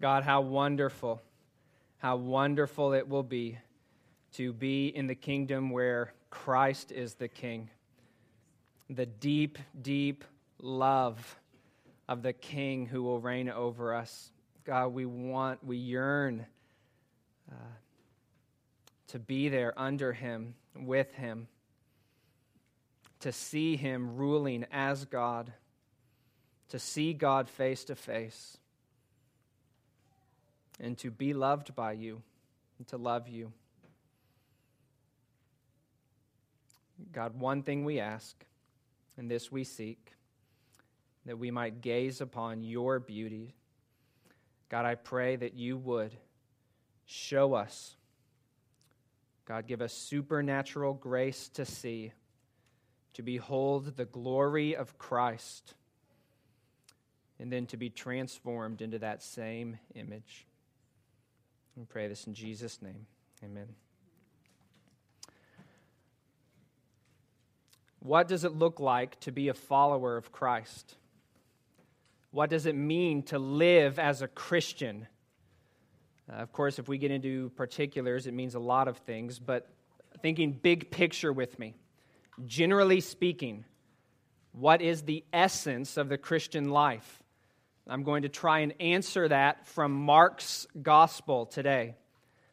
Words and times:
God, 0.00 0.24
how 0.24 0.40
wonderful, 0.40 1.22
how 1.98 2.16
wonderful 2.16 2.92
it 2.92 3.08
will 3.08 3.22
be 3.22 3.58
to 4.34 4.52
be 4.52 4.88
in 4.88 5.06
the 5.06 5.14
kingdom 5.14 5.70
where 5.70 6.12
Christ 6.30 6.90
is 6.90 7.14
the 7.14 7.28
King. 7.28 7.70
The 8.90 9.06
deep, 9.06 9.58
deep 9.80 10.24
love 10.60 11.38
of 12.08 12.22
the 12.22 12.32
King 12.32 12.86
who 12.86 13.02
will 13.02 13.20
reign 13.20 13.48
over 13.48 13.94
us. 13.94 14.30
God, 14.64 14.88
we 14.88 15.06
want, 15.06 15.64
we 15.64 15.76
yearn 15.76 16.44
uh, 17.50 17.54
to 19.08 19.18
be 19.18 19.48
there 19.48 19.72
under 19.76 20.12
Him, 20.12 20.54
with 20.74 21.12
Him, 21.12 21.46
to 23.20 23.30
see 23.30 23.76
Him 23.76 24.16
ruling 24.16 24.66
as 24.72 25.04
God, 25.04 25.52
to 26.70 26.78
see 26.80 27.12
God 27.12 27.48
face 27.48 27.84
to 27.84 27.94
face 27.94 28.58
and 30.80 30.98
to 30.98 31.10
be 31.10 31.32
loved 31.32 31.74
by 31.74 31.92
you 31.92 32.22
and 32.78 32.86
to 32.88 32.96
love 32.96 33.28
you. 33.28 33.52
God, 37.12 37.38
one 37.38 37.62
thing 37.62 37.84
we 37.84 38.00
ask, 38.00 38.44
and 39.16 39.30
this 39.30 39.50
we 39.50 39.64
seek, 39.64 40.12
that 41.26 41.38
we 41.38 41.50
might 41.50 41.80
gaze 41.80 42.20
upon 42.20 42.62
your 42.62 42.98
beauty. 43.00 43.54
God, 44.68 44.84
I 44.84 44.94
pray 44.94 45.36
that 45.36 45.54
you 45.54 45.76
would 45.78 46.16
show 47.06 47.54
us. 47.54 47.96
God, 49.44 49.66
give 49.66 49.82
us 49.82 49.92
supernatural 49.92 50.94
grace 50.94 51.48
to 51.50 51.64
see, 51.64 52.12
to 53.14 53.22
behold 53.22 53.96
the 53.96 54.06
glory 54.06 54.74
of 54.74 54.98
Christ, 54.98 55.74
and 57.38 57.52
then 57.52 57.66
to 57.66 57.76
be 57.76 57.90
transformed 57.90 58.80
into 58.80 58.98
that 59.00 59.22
same 59.22 59.78
image. 59.94 60.46
Pray 61.88 62.08
this 62.08 62.26
in 62.26 62.34
Jesus' 62.34 62.80
name. 62.80 63.06
Amen. 63.42 63.66
What 67.98 68.28
does 68.28 68.44
it 68.44 68.52
look 68.52 68.80
like 68.80 69.18
to 69.20 69.32
be 69.32 69.48
a 69.48 69.54
follower 69.54 70.16
of 70.16 70.30
Christ? 70.30 70.94
What 72.30 72.50
does 72.50 72.66
it 72.66 72.74
mean 72.74 73.22
to 73.24 73.38
live 73.38 73.98
as 73.98 74.22
a 74.22 74.28
Christian? 74.28 75.06
Uh, 76.30 76.36
of 76.36 76.52
course, 76.52 76.78
if 76.78 76.88
we 76.88 76.98
get 76.98 77.10
into 77.10 77.50
particulars, 77.56 78.26
it 78.26 78.34
means 78.34 78.54
a 78.54 78.60
lot 78.60 78.88
of 78.88 78.98
things, 78.98 79.38
but 79.38 79.68
thinking 80.20 80.52
big 80.52 80.90
picture 80.90 81.32
with 81.32 81.58
me, 81.58 81.74
generally 82.46 83.00
speaking, 83.00 83.64
what 84.52 84.80
is 84.80 85.02
the 85.02 85.24
essence 85.32 85.96
of 85.96 86.08
the 86.08 86.18
Christian 86.18 86.68
life? 86.68 87.22
I'm 87.86 88.02
going 88.02 88.22
to 88.22 88.30
try 88.30 88.60
and 88.60 88.72
answer 88.80 89.28
that 89.28 89.66
from 89.66 89.92
Mark's 89.92 90.66
gospel 90.80 91.44
today. 91.44 91.96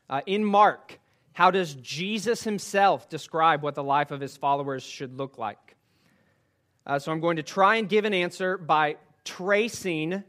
Uh, 0.09 0.21
in 0.25 0.43
Mark, 0.43 0.99
how 1.31 1.51
does 1.51 1.73
Jesus 1.75 2.43
himself 2.43 3.07
describe 3.07 3.63
what 3.63 3.75
the 3.75 3.83
life 3.83 4.11
of 4.11 4.19
his 4.19 4.35
followers 4.35 4.83
should 4.83 5.17
look 5.17 5.37
like? 5.37 5.77
Uh, 6.85 6.99
so 6.99 7.13
I'm 7.13 7.21
going 7.21 7.37
to 7.37 7.43
try 7.43 7.77
and 7.77 7.87
give 7.87 8.03
an 8.03 8.13
answer 8.13 8.57
by 8.57 8.97
tracing 9.23 10.23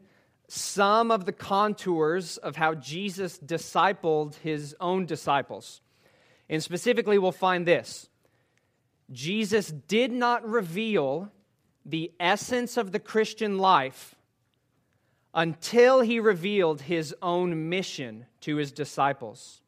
some 0.46 1.10
of 1.10 1.24
the 1.24 1.32
contours 1.32 2.36
of 2.36 2.54
how 2.54 2.74
Jesus 2.74 3.38
discipled 3.38 4.36
his 4.36 4.76
own 4.78 5.06
disciples. 5.06 5.80
And 6.48 6.62
specifically, 6.62 7.18
we'll 7.18 7.32
find 7.32 7.66
this 7.66 8.08
Jesus 9.10 9.72
did 9.88 10.12
not 10.12 10.48
reveal 10.48 11.32
the 11.84 12.12
essence 12.20 12.76
of 12.76 12.92
the 12.92 13.00
Christian 13.00 13.58
life 13.58 14.14
until 15.34 16.00
he 16.00 16.20
revealed 16.20 16.82
his 16.82 17.14
own 17.22 17.68
mission 17.68 18.26
to 18.42 18.56
his 18.56 18.72
disciples. 18.72 19.60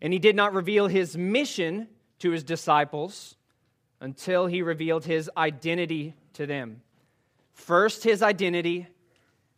And 0.00 0.12
he 0.12 0.18
did 0.18 0.36
not 0.36 0.52
reveal 0.52 0.86
his 0.88 1.16
mission 1.16 1.88
to 2.18 2.30
his 2.30 2.44
disciples 2.44 3.36
until 4.00 4.46
he 4.46 4.62
revealed 4.62 5.04
his 5.04 5.30
identity 5.36 6.14
to 6.34 6.46
them. 6.46 6.82
First, 7.54 8.04
his 8.04 8.22
identity, 8.22 8.86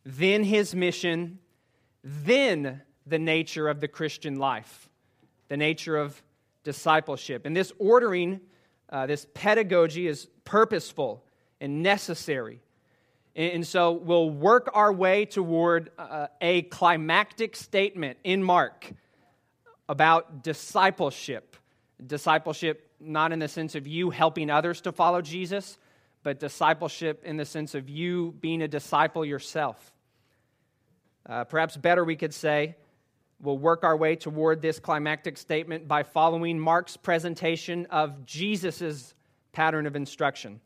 then 0.03 0.43
his 0.43 0.73
mission, 0.73 1.39
then 2.03 2.81
the 3.05 3.19
nature 3.19 3.67
of 3.67 3.79
the 3.79 3.87
Christian 3.87 4.37
life, 4.37 4.89
the 5.47 5.57
nature 5.57 5.97
of 5.97 6.21
discipleship. 6.63 7.45
And 7.45 7.55
this 7.55 7.71
ordering, 7.77 8.39
uh, 8.89 9.05
this 9.05 9.27
pedagogy 9.33 10.07
is 10.07 10.27
purposeful 10.45 11.23
and 11.59 11.83
necessary 11.83 12.61
and 13.35 13.65
so 13.65 13.93
we'll 13.93 14.29
work 14.29 14.69
our 14.73 14.91
way 14.91 15.25
toward 15.25 15.91
uh, 15.97 16.27
a 16.41 16.63
climactic 16.63 17.55
statement 17.55 18.17
in 18.23 18.43
Mark 18.43 18.91
about 19.87 20.43
discipleship. 20.43 21.55
Discipleship, 22.05 22.89
not 22.99 23.31
in 23.31 23.39
the 23.39 23.47
sense 23.47 23.75
of 23.75 23.87
you 23.87 24.09
helping 24.09 24.49
others 24.49 24.81
to 24.81 24.91
follow 24.91 25.21
Jesus, 25.21 25.77
but 26.23 26.39
discipleship 26.39 27.23
in 27.23 27.37
the 27.37 27.45
sense 27.45 27.73
of 27.73 27.89
you 27.89 28.35
being 28.39 28.61
a 28.61 28.67
disciple 28.67 29.23
yourself. 29.23 29.93
Uh, 31.25 31.43
perhaps 31.45 31.77
better, 31.77 32.03
we 32.03 32.15
could 32.15 32.33
say, 32.33 32.75
we'll 33.39 33.57
work 33.57 33.83
our 33.83 33.95
way 33.95 34.15
toward 34.15 34.61
this 34.61 34.79
climactic 34.79 35.37
statement 35.37 35.87
by 35.87 36.03
following 36.03 36.59
Mark's 36.59 36.97
presentation 36.97 37.85
of 37.87 38.25
Jesus' 38.25 39.13
pattern 39.51 39.87
of 39.87 39.95
instruction. 39.95 40.59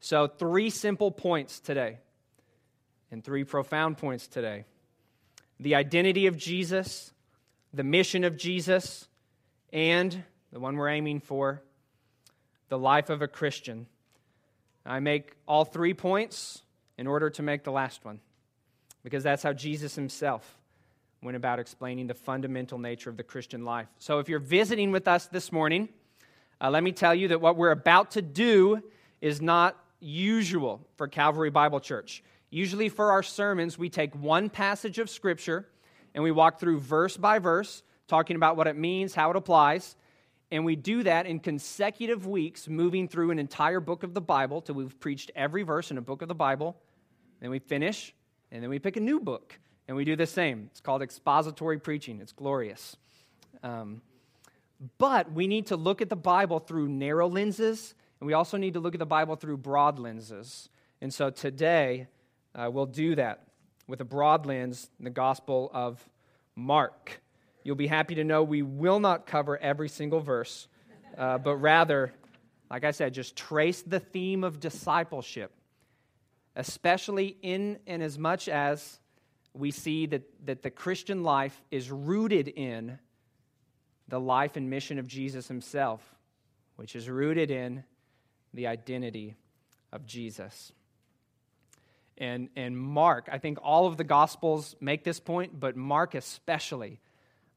So, 0.00 0.26
three 0.26 0.70
simple 0.70 1.10
points 1.10 1.60
today 1.60 1.98
and 3.14 3.22
three 3.22 3.44
profound 3.44 3.96
points 3.96 4.26
today 4.26 4.64
the 5.60 5.76
identity 5.76 6.26
of 6.26 6.36
Jesus, 6.36 7.12
the 7.72 7.84
mission 7.84 8.24
of 8.24 8.36
Jesus, 8.36 9.06
and 9.72 10.24
the 10.52 10.58
one 10.58 10.76
we're 10.76 10.88
aiming 10.88 11.20
for, 11.20 11.62
the 12.70 12.76
life 12.76 13.10
of 13.10 13.22
a 13.22 13.28
Christian. 13.28 13.86
I 14.84 14.98
make 14.98 15.36
all 15.46 15.64
three 15.64 15.94
points 15.94 16.62
in 16.98 17.06
order 17.06 17.30
to 17.30 17.42
make 17.42 17.62
the 17.62 17.70
last 17.70 18.04
one, 18.04 18.18
because 19.04 19.22
that's 19.22 19.44
how 19.44 19.52
Jesus 19.52 19.94
himself 19.94 20.58
went 21.22 21.36
about 21.36 21.60
explaining 21.60 22.08
the 22.08 22.14
fundamental 22.14 22.78
nature 22.78 23.10
of 23.10 23.16
the 23.16 23.22
Christian 23.22 23.64
life. 23.64 23.86
So 24.00 24.18
if 24.18 24.28
you're 24.28 24.40
visiting 24.40 24.90
with 24.90 25.06
us 25.06 25.28
this 25.28 25.52
morning, 25.52 25.88
uh, 26.60 26.68
let 26.68 26.82
me 26.82 26.90
tell 26.90 27.14
you 27.14 27.28
that 27.28 27.40
what 27.40 27.56
we're 27.56 27.70
about 27.70 28.10
to 28.12 28.22
do 28.22 28.82
is 29.20 29.40
not 29.40 29.78
usual 30.00 30.80
for 30.96 31.06
Calvary 31.06 31.50
Bible 31.50 31.78
Church. 31.78 32.24
Usually, 32.54 32.88
for 32.88 33.10
our 33.10 33.24
sermons, 33.24 33.76
we 33.76 33.88
take 33.88 34.14
one 34.14 34.48
passage 34.48 35.00
of 35.00 35.10
Scripture 35.10 35.66
and 36.14 36.22
we 36.22 36.30
walk 36.30 36.60
through 36.60 36.78
verse 36.78 37.16
by 37.16 37.40
verse, 37.40 37.82
talking 38.06 38.36
about 38.36 38.56
what 38.56 38.68
it 38.68 38.76
means, 38.76 39.12
how 39.12 39.30
it 39.30 39.36
applies. 39.36 39.96
And 40.52 40.64
we 40.64 40.76
do 40.76 41.02
that 41.02 41.26
in 41.26 41.40
consecutive 41.40 42.28
weeks, 42.28 42.68
moving 42.68 43.08
through 43.08 43.32
an 43.32 43.40
entire 43.40 43.80
book 43.80 44.04
of 44.04 44.14
the 44.14 44.20
Bible 44.20 44.60
till 44.60 44.76
we've 44.76 45.00
preached 45.00 45.32
every 45.34 45.64
verse 45.64 45.90
in 45.90 45.98
a 45.98 46.00
book 46.00 46.22
of 46.22 46.28
the 46.28 46.34
Bible. 46.36 46.76
Then 47.40 47.50
we 47.50 47.58
finish, 47.58 48.14
and 48.52 48.62
then 48.62 48.70
we 48.70 48.78
pick 48.78 48.96
a 48.96 49.00
new 49.00 49.18
book, 49.18 49.58
and 49.88 49.96
we 49.96 50.04
do 50.04 50.14
the 50.14 50.24
same. 50.24 50.68
It's 50.70 50.80
called 50.80 51.02
expository 51.02 51.80
preaching, 51.80 52.20
it's 52.20 52.30
glorious. 52.30 52.96
Um, 53.64 54.00
but 54.98 55.32
we 55.32 55.48
need 55.48 55.66
to 55.66 55.76
look 55.76 56.00
at 56.00 56.08
the 56.08 56.14
Bible 56.14 56.60
through 56.60 56.86
narrow 56.86 57.28
lenses, 57.28 57.96
and 58.20 58.28
we 58.28 58.32
also 58.32 58.56
need 58.58 58.74
to 58.74 58.80
look 58.80 58.94
at 58.94 59.00
the 59.00 59.06
Bible 59.06 59.34
through 59.34 59.56
broad 59.56 59.98
lenses. 59.98 60.68
And 61.00 61.12
so 61.12 61.30
today, 61.30 62.06
uh, 62.54 62.70
we'll 62.72 62.86
do 62.86 63.14
that 63.16 63.44
with 63.86 64.00
a 64.00 64.04
broad 64.04 64.46
lens 64.46 64.88
in 64.98 65.04
the 65.04 65.10
Gospel 65.10 65.70
of 65.74 66.06
Mark. 66.54 67.20
You'll 67.64 67.76
be 67.76 67.86
happy 67.86 68.14
to 68.16 68.24
know 68.24 68.42
we 68.42 68.62
will 68.62 69.00
not 69.00 69.26
cover 69.26 69.58
every 69.58 69.88
single 69.88 70.20
verse, 70.20 70.68
uh, 71.18 71.38
but 71.38 71.56
rather, 71.56 72.12
like 72.70 72.84
I 72.84 72.92
said, 72.92 73.12
just 73.12 73.36
trace 73.36 73.82
the 73.82 74.00
theme 74.00 74.44
of 74.44 74.60
discipleship, 74.60 75.52
especially 76.56 77.36
in 77.42 77.78
and 77.86 78.02
as 78.02 78.18
much 78.18 78.48
as 78.48 79.00
we 79.52 79.70
see 79.70 80.06
that, 80.06 80.22
that 80.46 80.62
the 80.62 80.70
Christian 80.70 81.22
life 81.22 81.60
is 81.70 81.90
rooted 81.90 82.48
in 82.48 82.98
the 84.08 84.20
life 84.20 84.56
and 84.56 84.68
mission 84.68 84.98
of 84.98 85.08
Jesus 85.08 85.48
himself, 85.48 86.14
which 86.76 86.94
is 86.94 87.08
rooted 87.08 87.50
in 87.50 87.84
the 88.52 88.66
identity 88.66 89.36
of 89.92 90.04
Jesus 90.06 90.72
and, 92.18 92.48
and 92.56 92.76
Mark. 92.76 93.28
I 93.30 93.38
think 93.38 93.58
all 93.62 93.86
of 93.86 93.96
the 93.96 94.04
Gospels 94.04 94.76
make 94.80 95.04
this 95.04 95.20
point, 95.20 95.58
but 95.58 95.76
Mark 95.76 96.14
especially. 96.14 97.00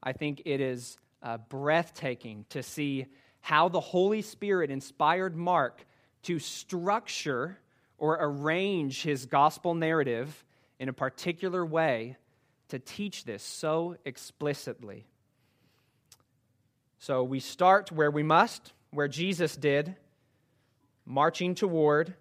I 0.02 0.12
think 0.12 0.42
it 0.44 0.60
is 0.60 0.98
uh, 1.22 1.38
breathtaking 1.48 2.44
to 2.50 2.62
see 2.62 3.06
how 3.40 3.68
the 3.68 3.80
Holy 3.80 4.22
Spirit 4.22 4.70
inspired 4.70 5.36
Mark 5.36 5.84
to 6.24 6.38
structure 6.38 7.58
or 7.98 8.18
arrange 8.20 9.02
his 9.02 9.26
gospel 9.26 9.74
narrative 9.74 10.44
in 10.78 10.88
a 10.88 10.92
particular 10.92 11.64
way 11.64 12.16
to 12.68 12.78
teach 12.78 13.24
this 13.24 13.42
so 13.42 13.96
explicitly. 14.04 15.06
So 16.98 17.22
we 17.22 17.40
start 17.40 17.90
where 17.90 18.10
we 18.10 18.22
must, 18.22 18.72
where 18.90 19.08
Jesus 19.08 19.56
did, 19.56 19.96
marching 21.06 21.54
toward 21.54 22.14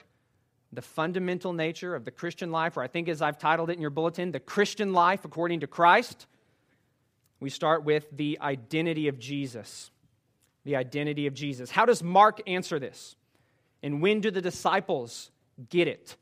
the 0.73 0.81
fundamental 0.81 1.53
nature 1.53 1.95
of 1.95 2.05
the 2.05 2.11
Christian 2.11 2.51
life, 2.51 2.77
or 2.77 2.83
I 2.83 2.87
think 2.87 3.07
as 3.07 3.21
I've 3.21 3.37
titled 3.37 3.69
it 3.69 3.73
in 3.73 3.81
your 3.81 3.89
bulletin, 3.89 4.31
the 4.31 4.39
Christian 4.39 4.93
life 4.93 5.23
according 5.23 5.61
to 5.61 5.67
Christ, 5.67 6.27
we 7.39 7.49
start 7.49 7.83
with 7.83 8.05
the 8.11 8.37
identity 8.41 9.07
of 9.07 9.19
Jesus. 9.19 9.91
The 10.65 10.75
identity 10.75 11.27
of 11.27 11.33
Jesus. 11.33 11.71
How 11.71 11.85
does 11.85 12.03
Mark 12.03 12.41
answer 12.47 12.79
this? 12.79 13.15
And 13.81 14.01
when 14.01 14.21
do 14.21 14.31
the 14.31 14.41
disciples 14.41 15.31
get 15.69 15.87
it? 15.87 16.17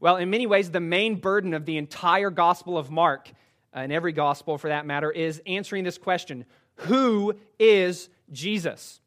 Well, 0.00 0.16
in 0.16 0.30
many 0.30 0.46
ways, 0.46 0.70
the 0.70 0.80
main 0.80 1.16
burden 1.16 1.54
of 1.54 1.64
the 1.64 1.78
entire 1.78 2.30
Gospel 2.30 2.76
of 2.76 2.90
Mark, 2.90 3.28
uh, 3.74 3.80
and 3.80 3.92
every 3.92 4.12
Gospel 4.12 4.58
for 4.58 4.68
that 4.68 4.86
matter, 4.86 5.10
is 5.10 5.42
answering 5.46 5.84
this 5.84 5.98
question 5.98 6.44
Who 6.76 7.34
is 7.58 8.08
Jesus? 8.30 9.00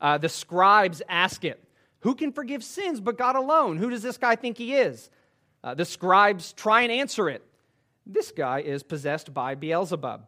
Uh, 0.00 0.18
the 0.18 0.28
scribes 0.28 1.02
ask 1.08 1.44
it 1.44 1.62
Who 2.00 2.14
can 2.14 2.32
forgive 2.32 2.64
sins 2.64 3.00
but 3.00 3.18
God 3.18 3.36
alone? 3.36 3.76
Who 3.78 3.90
does 3.90 4.02
this 4.02 4.16
guy 4.16 4.36
think 4.36 4.58
he 4.58 4.74
is? 4.74 5.10
Uh, 5.62 5.74
the 5.74 5.84
scribes 5.84 6.52
try 6.52 6.82
and 6.82 6.92
answer 6.92 7.28
it. 7.28 7.42
This 8.06 8.32
guy 8.32 8.60
is 8.60 8.82
possessed 8.82 9.32
by 9.34 9.54
Beelzebub. 9.54 10.26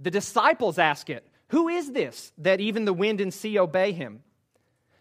The 0.00 0.10
disciples 0.10 0.78
ask 0.78 1.08
it 1.08 1.26
Who 1.48 1.68
is 1.68 1.92
this 1.92 2.32
that 2.38 2.60
even 2.60 2.84
the 2.84 2.92
wind 2.92 3.20
and 3.20 3.32
sea 3.32 3.58
obey 3.58 3.92
him? 3.92 4.22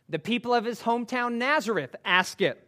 The 0.10 0.20
people 0.20 0.54
of 0.54 0.66
his 0.66 0.82
hometown 0.82 1.34
Nazareth 1.34 1.96
ask 2.06 2.42
it 2.42 2.66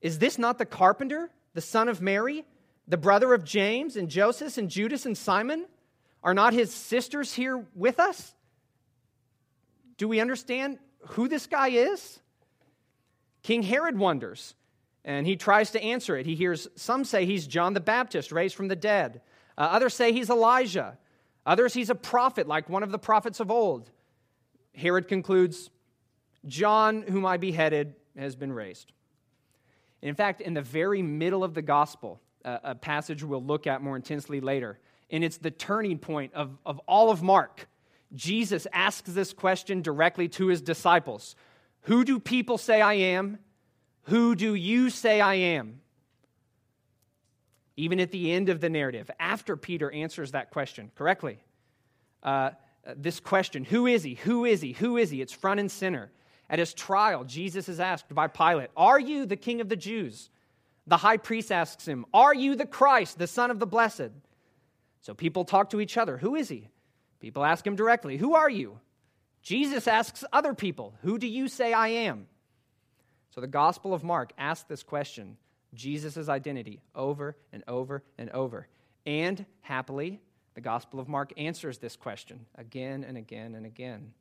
Is 0.00 0.18
this 0.18 0.38
not 0.38 0.58
the 0.58 0.66
carpenter, 0.66 1.30
the 1.52 1.60
son 1.60 1.88
of 1.88 2.00
Mary, 2.00 2.44
the 2.88 2.96
brother 2.96 3.34
of 3.34 3.44
James 3.44 3.96
and 3.96 4.08
Joseph 4.08 4.56
and 4.56 4.70
Judas 4.70 5.04
and 5.04 5.16
Simon? 5.16 5.66
Are 6.22 6.34
not 6.34 6.54
his 6.54 6.72
sisters 6.72 7.34
here 7.34 7.64
with 7.74 8.00
us? 8.00 8.34
Do 9.96 10.08
we 10.08 10.20
understand 10.20 10.78
who 11.08 11.28
this 11.28 11.46
guy 11.46 11.68
is? 11.68 12.18
King 13.46 13.62
Herod 13.62 13.96
wonders, 13.96 14.56
and 15.04 15.24
he 15.24 15.36
tries 15.36 15.70
to 15.70 15.80
answer 15.80 16.16
it. 16.16 16.26
He 16.26 16.34
hears 16.34 16.66
some 16.74 17.04
say 17.04 17.26
he's 17.26 17.46
John 17.46 17.74
the 17.74 17.80
Baptist 17.80 18.32
raised 18.32 18.56
from 18.56 18.66
the 18.66 18.74
dead, 18.74 19.20
uh, 19.56 19.60
others 19.60 19.94
say 19.94 20.12
he's 20.12 20.30
Elijah, 20.30 20.98
others 21.46 21.72
he's 21.72 21.88
a 21.88 21.94
prophet 21.94 22.48
like 22.48 22.68
one 22.68 22.82
of 22.82 22.90
the 22.90 22.98
prophets 22.98 23.38
of 23.38 23.48
old. 23.48 23.88
Herod 24.74 25.06
concludes 25.06 25.70
John, 26.44 27.02
whom 27.02 27.24
I 27.24 27.36
beheaded, 27.36 27.94
has 28.18 28.34
been 28.34 28.52
raised. 28.52 28.90
In 30.02 30.16
fact, 30.16 30.40
in 30.40 30.54
the 30.54 30.60
very 30.60 31.00
middle 31.00 31.44
of 31.44 31.54
the 31.54 31.62
gospel, 31.62 32.20
uh, 32.44 32.58
a 32.64 32.74
passage 32.74 33.22
we'll 33.22 33.44
look 33.44 33.68
at 33.68 33.80
more 33.80 33.94
intensely 33.94 34.40
later, 34.40 34.80
and 35.08 35.22
it's 35.22 35.36
the 35.36 35.52
turning 35.52 36.00
point 36.00 36.34
of, 36.34 36.58
of 36.66 36.80
all 36.88 37.10
of 37.10 37.22
Mark. 37.22 37.68
Jesus 38.12 38.66
asks 38.72 39.12
this 39.12 39.32
question 39.32 39.82
directly 39.82 40.26
to 40.30 40.48
his 40.48 40.60
disciples 40.60 41.36
Who 41.86 42.04
do 42.04 42.18
people 42.18 42.58
say 42.58 42.80
I 42.80 42.94
am? 42.94 43.38
Who 44.04 44.34
do 44.34 44.54
you 44.54 44.90
say 44.90 45.20
I 45.20 45.34
am? 45.34 45.80
Even 47.76 48.00
at 48.00 48.10
the 48.10 48.32
end 48.32 48.48
of 48.48 48.60
the 48.60 48.68
narrative, 48.68 49.08
after 49.20 49.56
Peter 49.56 49.90
answers 49.92 50.32
that 50.32 50.50
question 50.50 50.90
correctly, 50.96 51.38
uh, 52.24 52.50
this 52.96 53.20
question, 53.20 53.64
who 53.64 53.86
is 53.86 54.02
he? 54.02 54.14
Who 54.14 54.44
is 54.44 54.60
he? 54.60 54.72
Who 54.72 54.96
is 54.96 55.10
he? 55.10 55.20
It's 55.20 55.32
front 55.32 55.60
and 55.60 55.70
center. 55.70 56.10
At 56.50 56.58
his 56.58 56.74
trial, 56.74 57.22
Jesus 57.22 57.68
is 57.68 57.78
asked 57.78 58.12
by 58.12 58.26
Pilate, 58.26 58.70
Are 58.76 58.98
you 58.98 59.24
the 59.24 59.36
king 59.36 59.60
of 59.60 59.68
the 59.68 59.76
Jews? 59.76 60.30
The 60.88 60.96
high 60.96 61.18
priest 61.18 61.52
asks 61.52 61.86
him, 61.86 62.04
Are 62.12 62.34
you 62.34 62.56
the 62.56 62.66
Christ, 62.66 63.18
the 63.18 63.26
Son 63.28 63.50
of 63.50 63.60
the 63.60 63.66
Blessed? 63.66 64.10
So 65.02 65.14
people 65.14 65.44
talk 65.44 65.70
to 65.70 65.80
each 65.80 65.96
other, 65.96 66.18
Who 66.18 66.34
is 66.34 66.48
he? 66.48 66.68
People 67.20 67.44
ask 67.44 67.64
him 67.64 67.76
directly, 67.76 68.16
Who 68.16 68.34
are 68.34 68.50
you? 68.50 68.80
Jesus 69.46 69.86
asks 69.86 70.24
other 70.32 70.54
people, 70.54 70.92
Who 71.02 71.18
do 71.18 71.28
you 71.28 71.46
say 71.46 71.72
I 71.72 71.86
am? 71.86 72.26
So 73.30 73.40
the 73.40 73.46
Gospel 73.46 73.94
of 73.94 74.02
Mark 74.02 74.32
asks 74.36 74.66
this 74.68 74.82
question 74.82 75.36
Jesus' 75.72 76.28
identity 76.28 76.80
over 76.96 77.36
and 77.52 77.62
over 77.68 78.02
and 78.18 78.28
over. 78.30 78.66
And 79.06 79.46
happily, 79.60 80.20
the 80.56 80.60
Gospel 80.62 80.98
of 80.98 81.06
Mark 81.06 81.32
answers 81.36 81.78
this 81.78 81.94
question 81.94 82.46
again 82.56 83.04
and 83.04 83.16
again 83.16 83.54
and 83.54 83.64
again. 83.64 84.14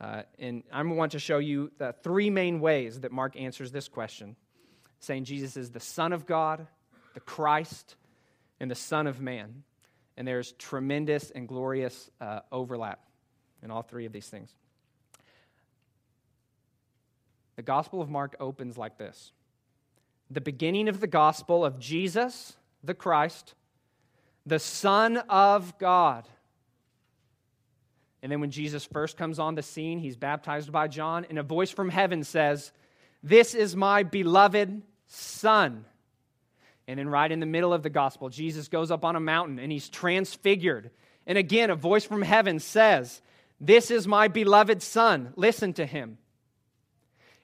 Uh, 0.00 0.22
and 0.38 0.62
I 0.72 0.84
want 0.84 1.12
to 1.12 1.18
show 1.18 1.38
you 1.38 1.72
the 1.78 1.96
three 2.04 2.30
main 2.30 2.60
ways 2.60 3.00
that 3.00 3.10
Mark 3.10 3.34
answers 3.36 3.72
this 3.72 3.88
question, 3.88 4.36
saying 5.00 5.24
Jesus 5.24 5.56
is 5.56 5.72
the 5.72 5.80
Son 5.80 6.12
of 6.12 6.26
God, 6.26 6.64
the 7.14 7.20
Christ, 7.20 7.96
and 8.60 8.70
the 8.70 8.76
Son 8.76 9.08
of 9.08 9.20
Man. 9.20 9.64
And 10.16 10.28
there's 10.28 10.52
tremendous 10.52 11.32
and 11.32 11.48
glorious 11.48 12.08
uh, 12.20 12.40
overlap 12.52 13.00
in 13.62 13.70
all 13.70 13.82
three 13.82 14.06
of 14.06 14.12
these 14.12 14.28
things. 14.28 14.54
The 17.56 17.62
Gospel 17.62 18.00
of 18.00 18.08
Mark 18.08 18.36
opens 18.38 18.78
like 18.78 18.98
this 18.98 19.32
The 20.30 20.40
beginning 20.40 20.88
of 20.88 21.00
the 21.00 21.06
Gospel 21.06 21.64
of 21.64 21.78
Jesus, 21.78 22.54
the 22.84 22.94
Christ, 22.94 23.54
the 24.46 24.58
Son 24.58 25.16
of 25.28 25.78
God 25.78 26.26
and 28.22 28.32
then 28.32 28.40
when 28.40 28.50
Jesus 28.50 28.84
first 28.84 29.16
comes 29.16 29.38
on 29.38 29.54
the 29.54 29.62
scene, 29.62 29.98
he's 29.98 30.16
baptized 30.16 30.72
by 30.72 30.88
John, 30.88 31.26
and 31.28 31.38
a 31.38 31.42
voice 31.42 31.70
from 31.70 31.88
heaven 31.88 32.24
says, 32.24 32.72
This 33.22 33.54
is 33.54 33.76
my 33.76 34.02
beloved 34.02 34.82
Son. 35.06 35.84
And 36.88 36.98
then, 36.98 37.08
right 37.08 37.30
in 37.30 37.38
the 37.38 37.46
middle 37.46 37.72
of 37.72 37.82
the 37.82 37.90
gospel, 37.90 38.30
Jesus 38.30 38.68
goes 38.68 38.90
up 38.90 39.04
on 39.04 39.14
a 39.14 39.20
mountain 39.20 39.58
and 39.58 39.70
he's 39.70 39.90
transfigured. 39.90 40.90
And 41.26 41.36
again, 41.36 41.68
a 41.68 41.76
voice 41.76 42.04
from 42.04 42.22
heaven 42.22 42.58
says, 42.58 43.20
This 43.60 43.90
is 43.90 44.06
my 44.06 44.28
beloved 44.28 44.82
Son. 44.82 45.32
Listen 45.36 45.72
to 45.74 45.86
him. 45.86 46.18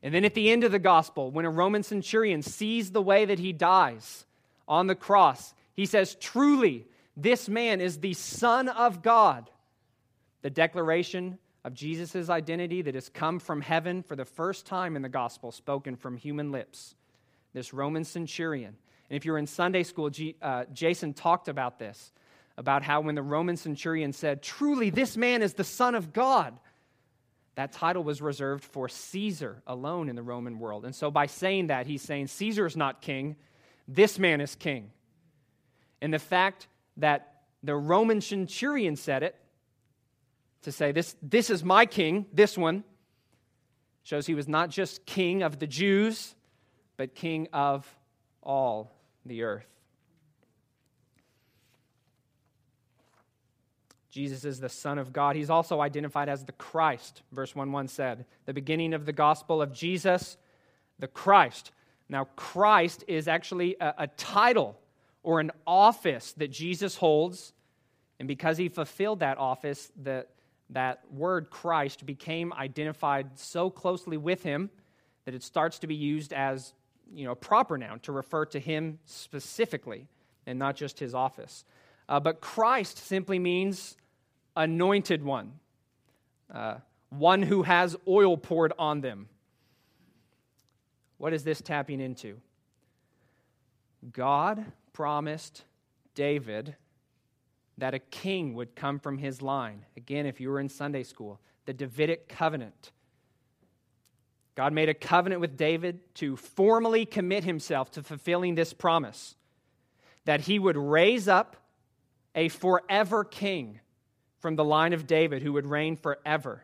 And 0.03 0.15
then 0.15 0.25
at 0.25 0.35
the 0.35 0.51
end 0.51 0.65
of 0.65 0.73
the 0.73 0.79
gospel, 0.79 1.31
when 1.31 1.45
a 1.45 1.51
Roman 1.51 1.83
centurion 1.83 2.43
sees 2.43 2.91
the 2.91 3.03
way 3.03 3.25
that 3.25 3.39
he 3.39 3.53
dies 3.53 4.27
on 4.69 4.87
the 4.87 4.95
cross, 4.95 5.55
he 5.73 5.87
says, 5.87 6.15
Truly, 6.17 6.87
this 7.17 7.49
man 7.49 7.81
is 7.81 7.99
the 7.99 8.15
Son 8.15 8.69
of 8.69 9.03
God 9.03 9.51
the 10.45 10.51
declaration 10.51 11.39
of 11.65 11.73
Jesus' 11.73 12.29
identity 12.29 12.83
that 12.83 12.95
has 12.95 13.09
come 13.09 13.39
from 13.39 13.63
heaven 13.63 14.03
for 14.03 14.15
the 14.15 14.27
first 14.27 14.67
time 14.67 14.95
in 14.95 15.01
the 15.01 15.09
gospel, 15.09 15.51
spoken 15.51 15.97
from 15.97 16.19
human 16.19 16.53
lips. 16.53 16.95
This 17.55 17.73
Roman 17.73 18.05
centurion. 18.05 18.77
And 19.09 19.17
if 19.17 19.25
you're 19.25 19.39
in 19.39 19.47
Sunday 19.47 19.85
school, 19.85 20.11
G, 20.11 20.37
uh, 20.43 20.67
Jason 20.75 21.15
talked 21.15 21.49
about 21.49 21.79
this 21.79 22.13
about 22.57 22.83
how 22.83 23.01
when 23.01 23.15
the 23.15 23.23
Roman 23.23 23.57
centurion 23.57 24.13
said, 24.13 24.43
Truly, 24.43 24.91
this 24.91 25.17
man 25.17 25.43
is 25.43 25.55
the 25.55 25.65
Son 25.65 25.95
of 25.95 26.13
God, 26.13 26.59
that 27.57 27.73
title 27.73 28.03
was 28.03 28.21
reserved 28.21 28.65
for 28.65 28.89
Caesar 28.89 29.63
alone 29.67 30.09
in 30.09 30.17
the 30.17 30.23
Roman 30.23 30.59
world. 30.59 30.85
And 30.85 30.95
so 30.95 31.11
by 31.11 31.27
saying 31.27 31.69
that, 31.69 31.87
he's 31.87 32.03
saying, 32.03 32.29
Caesar 32.29 32.67
is 32.67 32.77
not 32.77 33.01
king, 33.01 33.37
this 33.87 34.19
man 34.19 34.41
is 34.41 34.55
king. 34.55 34.91
And 36.01 36.13
the 36.13 36.19
fact 36.19 36.67
that 36.97 37.43
the 37.63 37.77
Roman 37.77 38.21
centurion 38.21 38.97
said 38.97 39.23
it 39.23 39.37
to 40.63 40.73
say, 40.73 40.93
this, 40.93 41.17
this 41.23 41.51
is 41.51 41.63
my 41.63 41.87
king, 41.87 42.27
this 42.33 42.59
one, 42.59 42.85
shows 44.03 44.27
he 44.27 44.35
was 44.35 44.49
not 44.49 44.71
just 44.71 45.07
king 45.07 45.43
of 45.43 45.59
the 45.59 45.67
Jews, 45.67 46.35
but 46.97 47.15
king 47.15 47.49
of 47.53 47.87
all 48.43 48.93
the 49.25 49.43
earth. 49.43 49.74
Jesus 54.15 54.45
is 54.45 54.61
the 54.61 54.69
Son 54.69 54.99
of 54.99 55.13
God. 55.13 55.35
He's 55.35 55.51
also 55.51 55.81
identified 55.81 56.29
as 56.29 56.45
the 56.45 56.53
Christ, 56.53 57.23
verse 57.33 57.57
1 57.57 57.73
1 57.73 57.89
said. 57.89 58.27
The 58.47 58.55
beginning 58.55 58.95
of 58.95 59.07
the 59.07 59.13
gospel 59.13 59.61
of 59.61 59.73
Jesus, 59.73 60.37
the 61.01 61.09
Christ. 61.09 61.73
Now, 62.09 62.29
Christ 62.37 63.03
is 63.09 63.27
actually 63.27 63.75
a, 63.81 63.93
a 63.99 64.07
title 64.07 64.79
or 65.25 65.41
an 65.41 65.51
office 65.67 66.33
that 66.35 66.53
Jesus 66.53 66.95
holds. 66.95 67.55
And 68.21 68.29
because 68.29 68.57
he 68.57 68.69
fulfilled 68.69 69.19
that 69.19 69.37
office, 69.37 69.91
the, 70.01 70.27
that 70.71 71.01
word 71.11 71.51
Christ 71.51 72.07
became 72.07 72.53
identified 72.53 73.37
so 73.37 73.69
closely 73.69 74.17
with 74.17 74.45
him 74.45 74.71
that 75.25 75.35
it 75.35 75.43
starts 75.43 75.81
to 75.81 75.89
be 75.89 75.97
used 75.97 76.33
as 76.33 76.73
you 77.13 77.25
know, 77.25 77.33
a 77.33 77.37
proper 77.37 77.77
noun 77.77 77.99
to 78.01 78.13
refer 78.13 78.47
to 78.47 78.61
him 78.61 79.01
specifically 79.07 80.07
and 80.47 80.57
not 80.57 80.77
just 80.77 81.01
his 81.01 81.17
office. 81.17 81.65
Uh, 82.09 82.21
but 82.21 82.41
Christ 82.41 82.99
simply 82.99 83.41
means 83.41 83.97
anointed 84.57 85.23
one, 85.23 85.53
uh, 86.53 86.77
one 87.11 87.43
who 87.43 87.63
has 87.63 87.97
oil 88.07 88.37
poured 88.37 88.73
on 88.79 89.01
them. 89.01 89.29
What 91.19 91.33
is 91.33 91.45
this 91.45 91.61
tapping 91.61 92.01
into? 92.01 92.41
God 94.13 94.65
promised 94.93 95.65
David 96.15 96.77
that 97.79 97.95
a 97.95 97.99
king 97.99 98.55
would 98.55 98.77
come 98.77 98.99
from 98.99 99.19
his 99.19 99.43
line. 99.43 99.85
Again, 99.97 100.27
if 100.27 100.41
you 100.41 100.51
were 100.51 100.61
in 100.61 100.69
Sunday 100.69 101.03
school, 101.03 101.41
the 101.67 101.73
Davidic 101.73 102.29
covenant. 102.29 102.93
God 104.55 104.73
made 104.73 104.89
a 104.89 104.95
covenant 104.95 105.41
with 105.41 105.57
David 105.57 106.01
to 106.17 106.37
formally 106.37 107.07
commit 107.07 107.43
himself 107.43 107.91
to 107.93 108.03
fulfilling 108.03 108.55
this 108.55 108.73
promise 108.73 109.35
that 110.25 110.43
he 110.43 110.59
would 110.59 110.77
raise 110.77 111.27
up 111.27 111.57
a 112.35 112.49
forever 112.49 113.25
king 113.25 113.81
from 114.45 114.57
the 114.57 114.65
line 114.65 114.93
of 114.93 115.07
David 115.07 115.41
who 115.41 115.55
would 115.55 115.65
reign 115.65 115.97
forever. 115.97 116.63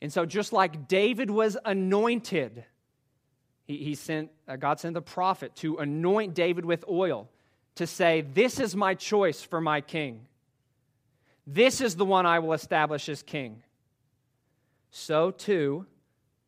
And 0.00 0.12
so, 0.12 0.24
just 0.24 0.52
like 0.52 0.86
David 0.86 1.28
was 1.28 1.56
anointed, 1.64 2.64
He, 3.64 3.78
he 3.78 3.96
sent, 3.96 4.30
uh, 4.46 4.54
God 4.54 4.78
sent 4.78 4.94
the 4.94 5.02
prophet 5.02 5.56
to 5.56 5.78
anoint 5.78 6.32
David 6.32 6.64
with 6.64 6.84
oil 6.88 7.28
to 7.74 7.88
say, 7.88 8.20
This 8.20 8.60
is 8.60 8.76
my 8.76 8.94
choice 8.94 9.42
for 9.42 9.60
my 9.60 9.80
king. 9.80 10.28
This 11.44 11.80
is 11.80 11.96
the 11.96 12.04
one 12.04 12.24
I 12.24 12.38
will 12.38 12.52
establish 12.52 13.08
as 13.08 13.24
king. 13.24 13.64
So 14.92 15.32
too, 15.32 15.86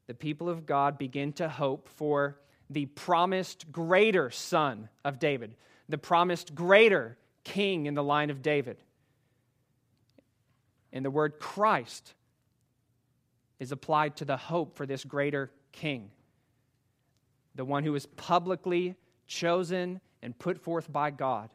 the 0.07 0.15
people 0.15 0.49
of 0.49 0.67
God 0.67 0.99
begin 0.99 1.33
to 1.33 1.49
hope 1.49 1.89
for 1.89 2.39
the 2.71 2.87
promised 2.87 3.73
greater 3.73 4.31
son 4.31 4.89
of 5.05 5.19
David, 5.19 5.57
the 5.89 5.99
promised 5.99 6.55
greater 6.55 7.19
king 7.43 7.87
in 7.87 7.95
the 7.95 8.05
line 8.05 8.31
of 8.31 8.41
David. 8.41 8.79
And 10.93 11.05
the 11.05 11.11
word 11.11 11.39
Christ 11.39 12.15
is 13.59 13.73
applied 13.73 14.17
to 14.17 14.25
the 14.25 14.37
hope 14.37 14.77
for 14.77 14.87
this 14.87 15.05
greater 15.05 15.51
king, 15.71 16.11
the 17.55 17.65
one 17.65 17.85
who 17.85 17.95
is 17.95 18.07
publicly 18.07 18.97
chosen 19.27 20.01
and 20.23 20.39
put 20.39 20.59
forth 20.59 20.93
by 20.93 21.11
God, 21.11 21.51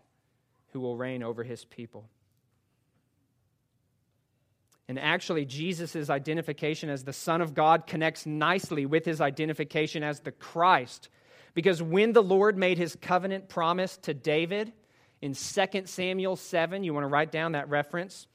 who 0.72 0.79
will 0.79 0.98
reign 0.98 1.24
over 1.24 1.44
his 1.44 1.65
people. 1.65 2.10
And 4.88 4.98
actually, 4.98 5.46
Jesus' 5.46 6.10
identification 6.10 6.89
as 6.89 7.03
the 7.03 7.13
Son 7.13 7.41
of 7.41 7.53
God 7.53 7.88
connects 7.88 8.25
nicely 8.25 8.86
with 8.86 9.03
his 9.03 9.20
identification 9.20 10.01
as 10.01 10.22
the 10.22 10.32
Christ. 10.32 11.10
Because 11.53 11.82
when 11.82 12.13
the 12.13 12.24
Lord 12.24 12.58
made 12.58 12.77
his 12.77 12.96
covenant 12.96 13.50
promise 13.50 13.98
to 14.03 14.13
David 14.13 14.72
in 15.22 15.34
2 15.34 15.82
Samuel 15.86 16.38
7, 16.38 16.84
you 16.84 16.94
want 16.94 17.03
to 17.03 17.10
write 17.10 17.32
down 17.32 17.51
that 17.51 17.70
reference, 17.70 18.27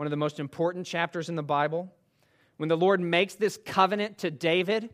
one 0.00 0.06
of 0.06 0.10
the 0.10 0.16
most 0.16 0.40
important 0.40 0.86
chapters 0.86 1.28
in 1.28 1.36
the 1.36 1.42
Bible. 1.42 1.92
When 2.56 2.70
the 2.70 2.76
Lord 2.76 3.02
makes 3.02 3.34
this 3.34 3.58
covenant 3.66 4.16
to 4.20 4.30
David, 4.30 4.88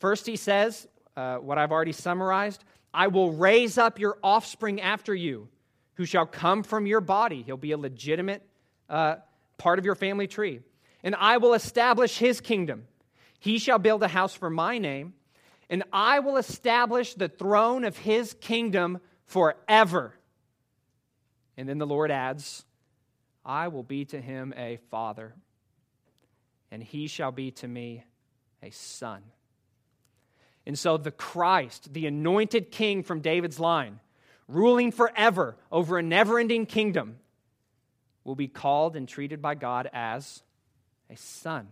first 0.00 0.26
he 0.26 0.34
says, 0.34 0.88
uh, 1.16 1.36
what 1.36 1.58
I've 1.58 1.70
already 1.70 1.92
summarized 1.92 2.64
I 2.92 3.06
will 3.06 3.30
raise 3.30 3.78
up 3.78 4.00
your 4.00 4.18
offspring 4.20 4.80
after 4.80 5.14
you, 5.14 5.46
who 5.94 6.04
shall 6.04 6.26
come 6.26 6.64
from 6.64 6.88
your 6.88 7.00
body. 7.00 7.42
He'll 7.42 7.56
be 7.56 7.70
a 7.70 7.78
legitimate. 7.78 8.42
Uh, 8.88 9.18
part 9.58 9.78
of 9.78 9.84
your 9.84 9.94
family 9.94 10.26
tree. 10.26 10.58
And 11.04 11.14
I 11.14 11.36
will 11.36 11.54
establish 11.54 12.18
his 12.18 12.40
kingdom. 12.40 12.88
He 13.38 13.60
shall 13.60 13.78
build 13.78 14.02
a 14.02 14.08
house 14.08 14.34
for 14.34 14.50
my 14.50 14.78
name, 14.78 15.14
and 15.70 15.84
I 15.92 16.18
will 16.18 16.36
establish 16.36 17.14
the 17.14 17.28
throne 17.28 17.84
of 17.84 17.96
his 17.96 18.34
kingdom 18.40 18.98
forever. 19.24 20.14
And 21.56 21.68
then 21.68 21.78
the 21.78 21.86
Lord 21.86 22.10
adds, 22.10 22.64
I 23.48 23.68
will 23.68 23.82
be 23.82 24.04
to 24.04 24.20
him 24.20 24.52
a 24.58 24.76
father, 24.90 25.34
and 26.70 26.82
he 26.82 27.06
shall 27.06 27.32
be 27.32 27.50
to 27.52 27.66
me 27.66 28.04
a 28.62 28.70
son. 28.70 29.22
And 30.66 30.78
so 30.78 30.98
the 30.98 31.10
Christ, 31.10 31.94
the 31.94 32.06
anointed 32.06 32.70
king 32.70 33.02
from 33.02 33.20
David's 33.20 33.58
line, 33.58 34.00
ruling 34.48 34.92
forever 34.92 35.56
over 35.72 35.96
a 35.96 36.02
never 36.02 36.38
ending 36.38 36.66
kingdom, 36.66 37.16
will 38.22 38.34
be 38.34 38.48
called 38.48 38.96
and 38.96 39.08
treated 39.08 39.40
by 39.40 39.54
God 39.54 39.88
as 39.94 40.42
a 41.08 41.16
son. 41.16 41.68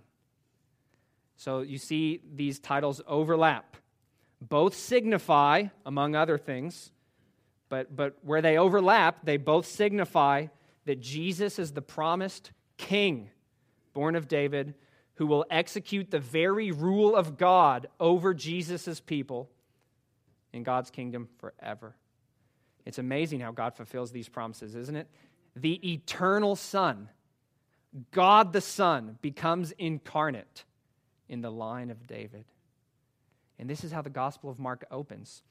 So 1.36 1.60
you 1.60 1.76
see 1.76 2.22
these 2.34 2.58
titles 2.58 3.02
overlap. 3.06 3.76
Both 4.40 4.74
signify, 4.74 5.64
among 5.84 6.16
other 6.16 6.38
things, 6.38 6.90
but, 7.68 7.94
but 7.94 8.16
where 8.22 8.40
they 8.40 8.56
overlap, 8.56 9.26
they 9.26 9.36
both 9.36 9.66
signify 9.66 10.46
that 10.86 11.00
Jesus 11.00 11.58
is 11.58 11.72
the 11.72 11.82
promised 11.82 12.50
king, 12.76 13.30
born 13.92 14.16
of 14.16 14.26
David, 14.26 14.74
who 15.14 15.26
will 15.26 15.44
execute 15.50 16.10
the 16.10 16.18
very 16.18 16.70
rule 16.72 17.14
of 17.14 17.38
God 17.38 17.88
over 18.00 18.34
Jesus' 18.34 19.00
people 19.00 19.50
in 20.52 20.62
God's 20.62 20.90
kingdom 20.90 21.28
forever. 21.38 21.94
It's 22.84 22.98
amazing 22.98 23.40
how 23.40 23.52
God 23.52 23.74
fulfills 23.74 24.12
these 24.12 24.28
promises, 24.28 24.74
isn't 24.74 24.96
it? 24.96 25.08
the 25.56 25.92
eternal 25.92 26.54
Son, 26.54 27.08
God 28.12 28.52
the 28.52 28.60
Son, 28.60 29.18
becomes 29.22 29.72
incarnate 29.72 30.64
in 31.28 31.40
the 31.40 31.50
line 31.50 31.90
of 31.90 32.06
David. 32.06 32.44
And 33.58 33.68
this 33.68 33.82
is 33.82 33.90
how 33.90 34.02
the 34.02 34.10
Gospel 34.10 34.50
of 34.50 34.58
Mark 34.58 34.84
opens. 34.90 35.42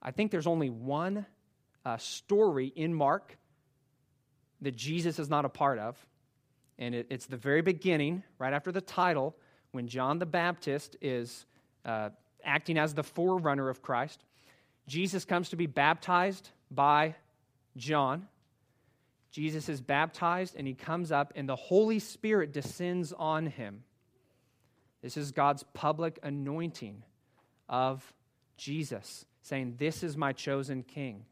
I 0.00 0.12
think 0.12 0.30
there's 0.30 0.46
only 0.46 0.70
one 0.70 1.26
uh, 1.84 1.98
story 1.98 2.72
in 2.74 2.94
Mark 2.94 3.36
that 4.62 4.76
Jesus 4.76 5.18
is 5.18 5.28
not 5.28 5.44
a 5.44 5.48
part 5.48 5.78
of. 5.78 5.96
And 6.78 6.94
it, 6.94 7.06
it's 7.10 7.26
the 7.26 7.36
very 7.36 7.62
beginning, 7.62 8.22
right 8.38 8.52
after 8.52 8.72
the 8.72 8.80
title, 8.80 9.36
when 9.72 9.86
John 9.86 10.18
the 10.18 10.26
Baptist 10.26 10.96
is 11.00 11.46
uh, 11.84 12.10
acting 12.44 12.78
as 12.78 12.94
the 12.94 13.02
forerunner 13.02 13.68
of 13.68 13.82
Christ. 13.82 14.24
Jesus 14.86 15.24
comes 15.24 15.50
to 15.50 15.56
be 15.56 15.66
baptized 15.66 16.50
by 16.70 17.14
John. 17.76 18.28
Jesus 19.30 19.68
is 19.68 19.80
baptized 19.80 20.56
and 20.56 20.66
he 20.66 20.74
comes 20.74 21.12
up, 21.12 21.32
and 21.36 21.48
the 21.48 21.56
Holy 21.56 21.98
Spirit 21.98 22.52
descends 22.52 23.12
on 23.12 23.46
him. 23.46 23.84
This 25.02 25.16
is 25.16 25.30
God's 25.30 25.64
public 25.72 26.18
anointing 26.22 27.02
of 27.68 28.12
Jesus, 28.56 29.24
saying, 29.42 29.76
This 29.78 30.02
is 30.02 30.16
my 30.16 30.32
chosen 30.32 30.82
king. 30.82 31.24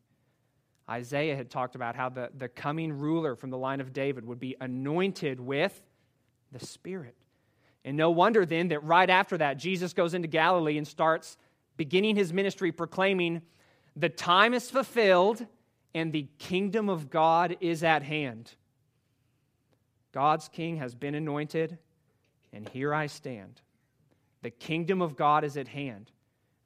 Isaiah 0.89 1.37
had 1.37 1.51
talked 1.51 1.75
about 1.75 1.97
how 1.97 2.09
the, 2.09 2.31
the 2.37 2.49
coming 2.49 2.93
ruler 2.93 3.35
from 3.35 3.51
the 3.51 3.59
line 3.59 3.81
of 3.81 3.93
David 3.93 4.25
would 4.25 4.41
be 4.41 4.57
anointed 4.61 5.39
with 5.39 5.81
the 6.53 6.65
Spirit. 6.65 7.15
And 7.85 7.97
no 7.97 8.11
wonder 8.11 8.47
then 8.47 8.69
that 8.69 8.83
right 8.85 9.09
after 9.09 9.39
that, 9.39 9.59
Jesus 9.59 9.93
goes 9.93 10.15
into 10.15 10.29
Galilee 10.29 10.79
and 10.79 10.87
starts 10.87 11.37
beginning 11.77 12.17
his 12.17 12.33
ministry 12.33 12.73
proclaiming, 12.73 13.43
The 13.97 14.09
time 14.09 14.55
is 14.55 14.71
fulfilled 14.71 15.47
and 15.95 16.13
the 16.13 16.29
kingdom 16.39 16.89
of 16.89 17.11
God 17.11 17.57
is 17.61 17.83
at 17.83 18.03
hand. 18.03 18.53
God's 20.13 20.49
king 20.49 20.77
has 20.79 20.95
been 20.95 21.15
anointed, 21.15 21.79
and 22.53 22.69
here 22.69 22.95
I 22.95 23.07
stand. 23.07 23.61
The 24.43 24.51
kingdom 24.51 25.03
of 25.03 25.17
God 25.17 25.45
is 25.45 25.57
at 25.57 25.69
hand. 25.69 26.11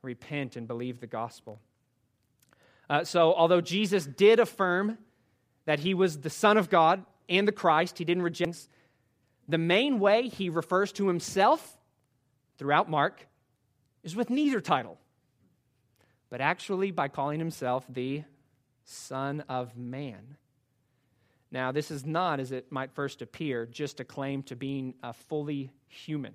Repent 0.02 0.56
and 0.56 0.66
believe 0.66 1.00
the 1.00 1.06
gospel. 1.06 1.60
Uh, 2.92 3.02
so, 3.04 3.32
although 3.32 3.62
Jesus 3.62 4.04
did 4.04 4.38
affirm 4.38 4.98
that 5.64 5.78
he 5.78 5.94
was 5.94 6.20
the 6.20 6.28
Son 6.28 6.58
of 6.58 6.68
God 6.68 7.02
and 7.26 7.48
the 7.48 7.52
Christ, 7.52 7.96
he 7.96 8.04
didn't 8.04 8.22
reject. 8.22 8.68
The 9.48 9.56
main 9.56 9.98
way 9.98 10.28
he 10.28 10.50
refers 10.50 10.92
to 10.92 11.08
himself 11.08 11.78
throughout 12.58 12.90
Mark 12.90 13.26
is 14.02 14.14
with 14.14 14.28
neither 14.28 14.60
title, 14.60 14.98
but 16.28 16.42
actually 16.42 16.90
by 16.90 17.08
calling 17.08 17.38
himself 17.38 17.86
the 17.88 18.24
Son 18.84 19.42
of 19.48 19.74
Man. 19.74 20.36
Now, 21.50 21.72
this 21.72 21.90
is 21.90 22.04
not, 22.04 22.40
as 22.40 22.52
it 22.52 22.70
might 22.70 22.92
first 22.92 23.22
appear, 23.22 23.64
just 23.64 24.00
a 24.00 24.04
claim 24.04 24.42
to 24.42 24.54
being 24.54 24.96
a 25.02 25.14
fully 25.14 25.70
human. 25.88 26.34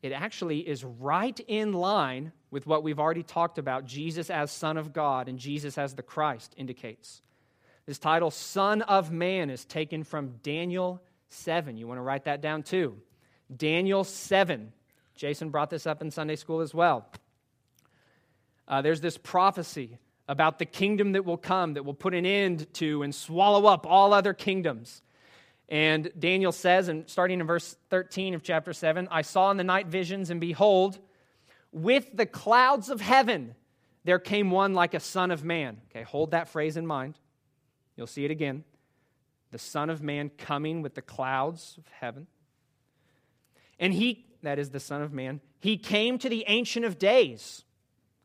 It 0.00 0.12
actually 0.12 0.60
is 0.60 0.82
right 0.82 1.38
in 1.46 1.74
line 1.74 2.32
with 2.54 2.68
what 2.68 2.84
we've 2.84 3.00
already 3.00 3.24
talked 3.24 3.58
about 3.58 3.84
Jesus 3.84 4.30
as 4.30 4.52
Son 4.52 4.76
of 4.76 4.92
God 4.92 5.28
and 5.28 5.40
Jesus 5.40 5.76
as 5.76 5.96
the 5.96 6.04
Christ 6.04 6.54
indicates. 6.56 7.20
This 7.84 7.98
title, 7.98 8.30
Son 8.30 8.80
of 8.82 9.10
Man, 9.10 9.50
is 9.50 9.64
taken 9.64 10.04
from 10.04 10.36
Daniel 10.44 11.02
7. 11.30 11.76
You 11.76 11.88
want 11.88 11.98
to 11.98 12.02
write 12.02 12.26
that 12.26 12.40
down 12.40 12.62
too. 12.62 12.96
Daniel 13.54 14.04
7. 14.04 14.72
Jason 15.16 15.50
brought 15.50 15.68
this 15.68 15.84
up 15.84 16.00
in 16.00 16.12
Sunday 16.12 16.36
school 16.36 16.60
as 16.60 16.72
well. 16.72 17.08
Uh, 18.68 18.82
there's 18.82 19.00
this 19.00 19.18
prophecy 19.18 19.98
about 20.28 20.60
the 20.60 20.64
kingdom 20.64 21.10
that 21.12 21.24
will 21.24 21.36
come, 21.36 21.74
that 21.74 21.84
will 21.84 21.92
put 21.92 22.14
an 22.14 22.24
end 22.24 22.72
to 22.74 23.02
and 23.02 23.12
swallow 23.12 23.66
up 23.66 23.84
all 23.84 24.12
other 24.12 24.32
kingdoms. 24.32 25.02
And 25.68 26.08
Daniel 26.16 26.52
says, 26.52 26.86
and 26.86 27.10
starting 27.10 27.40
in 27.40 27.48
verse 27.48 27.76
13 27.90 28.32
of 28.34 28.44
chapter 28.44 28.72
7, 28.72 29.08
I 29.10 29.22
saw 29.22 29.50
in 29.50 29.56
the 29.56 29.64
night 29.64 29.88
visions, 29.88 30.30
and 30.30 30.40
behold, 30.40 31.00
with 31.74 32.06
the 32.14 32.26
clouds 32.26 32.88
of 32.88 33.00
heaven 33.00 33.54
there 34.04 34.18
came 34.18 34.50
one 34.50 34.74
like 34.74 34.94
a 34.94 35.00
son 35.00 35.30
of 35.30 35.44
man. 35.44 35.78
Okay, 35.90 36.02
hold 36.02 36.32
that 36.32 36.48
phrase 36.48 36.76
in 36.76 36.86
mind. 36.86 37.18
You'll 37.96 38.06
see 38.06 38.24
it 38.24 38.30
again. 38.30 38.64
The 39.50 39.58
Son 39.58 39.88
of 39.88 40.02
Man 40.02 40.30
coming 40.36 40.82
with 40.82 40.94
the 40.94 41.00
clouds 41.00 41.76
of 41.78 41.86
heaven. 41.88 42.26
And 43.78 43.94
he, 43.94 44.26
that 44.42 44.58
is 44.58 44.70
the 44.70 44.80
Son 44.80 45.00
of 45.00 45.12
Man, 45.12 45.40
he 45.60 45.78
came 45.78 46.18
to 46.18 46.28
the 46.28 46.44
Ancient 46.48 46.84
of 46.84 46.98
Days, 46.98 47.64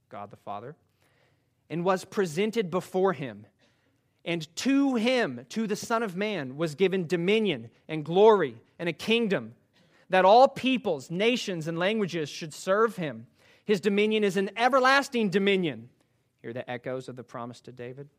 God 0.09 0.31
the 0.31 0.37
Father 0.37 0.75
and 1.69 1.85
was 1.85 2.03
presented 2.05 2.71
before 2.71 3.13
him. 3.13 3.45
And 4.25 4.53
to 4.57 4.95
him, 4.95 5.45
to 5.49 5.67
the 5.67 5.75
Son 5.75 6.03
of 6.03 6.15
Man, 6.15 6.57
was 6.57 6.75
given 6.75 7.07
dominion 7.07 7.69
and 7.87 8.03
glory 8.03 8.55
and 8.77 8.89
a 8.89 8.93
kingdom, 8.93 9.53
that 10.09 10.25
all 10.25 10.47
peoples, 10.47 11.11
nations, 11.11 11.67
and 11.67 11.77
languages 11.77 12.29
should 12.29 12.53
serve 12.53 12.95
him. 12.95 13.27
His 13.69 13.79
dominion 13.79 14.23
is 14.23 14.35
an 14.35 14.49
everlasting 14.57 15.29
dominion. 15.29 15.89
Hear 16.41 16.53
the 16.53 16.67
echoes 16.67 17.07
of 17.07 17.15
the 17.15 17.23
promise 17.23 17.61
to 17.61 17.71
David, 17.71 18.09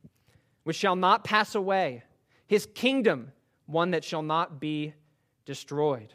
which 0.62 0.76
shall 0.76 0.94
not 0.94 1.24
pass 1.24 1.56
away. 1.56 2.04
His 2.46 2.68
kingdom, 2.72 3.32
one 3.66 3.90
that 3.90 4.04
shall 4.04 4.22
not 4.22 4.60
be 4.60 4.94
destroyed. 5.46 6.14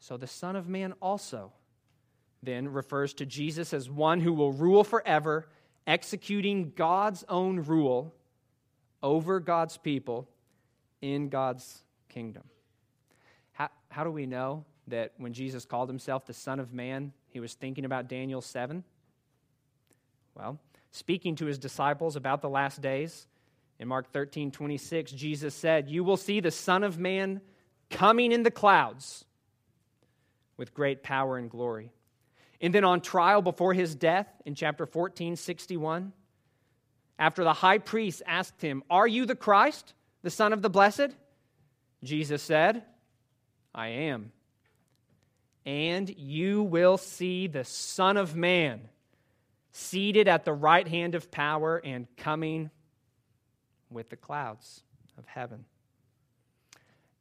So 0.00 0.18
the 0.18 0.26
Son 0.26 0.54
of 0.54 0.68
Man 0.68 0.92
also 1.00 1.54
then, 2.42 2.68
refers 2.68 3.14
to 3.14 3.24
Jesus 3.24 3.72
as 3.72 3.88
one 3.88 4.20
who 4.20 4.34
will 4.34 4.52
rule 4.52 4.84
forever, 4.84 5.48
executing 5.86 6.72
God's 6.76 7.24
own 7.26 7.60
rule 7.60 8.14
over 9.02 9.40
God's 9.40 9.78
people 9.78 10.28
in 11.00 11.30
God's 11.30 11.82
kingdom. 12.10 12.42
How, 13.52 13.70
how 13.88 14.04
do 14.04 14.10
we 14.10 14.26
know 14.26 14.66
that 14.88 15.14
when 15.16 15.32
Jesus 15.32 15.64
called 15.64 15.88
himself 15.88 16.26
the 16.26 16.34
Son 16.34 16.60
of 16.60 16.74
Man, 16.74 17.14
he 17.34 17.40
was 17.40 17.52
thinking 17.52 17.84
about 17.84 18.08
Daniel 18.08 18.40
7? 18.40 18.84
Well, 20.36 20.60
speaking 20.92 21.34
to 21.36 21.46
his 21.46 21.58
disciples 21.58 22.14
about 22.14 22.40
the 22.40 22.48
last 22.48 22.80
days, 22.80 23.26
in 23.80 23.88
Mark 23.88 24.12
13, 24.12 24.52
26, 24.52 25.10
Jesus 25.10 25.52
said, 25.52 25.90
You 25.90 26.04
will 26.04 26.16
see 26.16 26.38
the 26.38 26.52
Son 26.52 26.84
of 26.84 26.96
Man 26.96 27.40
coming 27.90 28.30
in 28.30 28.44
the 28.44 28.52
clouds 28.52 29.24
with 30.56 30.74
great 30.74 31.02
power 31.02 31.36
and 31.36 31.50
glory. 31.50 31.90
And 32.60 32.72
then 32.72 32.84
on 32.84 33.00
trial 33.00 33.42
before 33.42 33.74
his 33.74 33.96
death 33.96 34.28
in 34.46 34.54
chapter 34.54 34.86
14, 34.86 35.34
61, 35.34 36.12
after 37.18 37.42
the 37.42 37.52
high 37.52 37.78
priest 37.78 38.22
asked 38.26 38.62
him, 38.62 38.84
Are 38.88 39.08
you 39.08 39.26
the 39.26 39.34
Christ, 39.34 39.92
the 40.22 40.30
Son 40.30 40.52
of 40.52 40.62
the 40.62 40.70
Blessed? 40.70 41.10
Jesus 42.04 42.42
said, 42.44 42.84
I 43.74 43.88
am. 43.88 44.30
And 45.66 46.10
you 46.18 46.62
will 46.62 46.98
see 46.98 47.46
the 47.46 47.64
Son 47.64 48.16
of 48.16 48.36
Man 48.36 48.80
seated 49.72 50.28
at 50.28 50.44
the 50.44 50.52
right 50.52 50.86
hand 50.86 51.14
of 51.14 51.30
power 51.30 51.80
and 51.82 52.06
coming 52.16 52.70
with 53.90 54.10
the 54.10 54.16
clouds 54.16 54.82
of 55.18 55.26
heaven. 55.26 55.64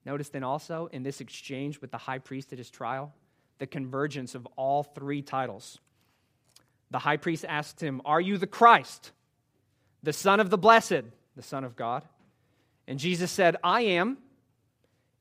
Notice 0.05 0.29
then 0.29 0.43
also 0.43 0.89
in 0.91 1.03
this 1.03 1.21
exchange 1.21 1.79
with 1.81 1.91
the 1.91 1.97
high 1.97 2.19
priest 2.19 2.51
at 2.51 2.57
his 2.57 2.69
trial, 2.69 3.13
the 3.59 3.67
convergence 3.67 4.35
of 4.35 4.45
all 4.57 4.83
three 4.83 5.21
titles. 5.21 5.79
The 6.91 6.99
high 6.99 7.17
priest 7.17 7.45
asked 7.47 7.81
him, 7.81 8.01
Are 8.05 8.21
you 8.21 8.37
the 8.37 8.47
Christ, 8.47 9.11
the 10.03 10.13
Son 10.13 10.39
of 10.39 10.49
the 10.49 10.57
Blessed, 10.57 11.03
the 11.35 11.41
Son 11.41 11.63
of 11.63 11.75
God? 11.75 12.03
And 12.87 12.99
Jesus 12.99 13.31
said, 13.31 13.55
I 13.63 13.81
am, 13.81 14.17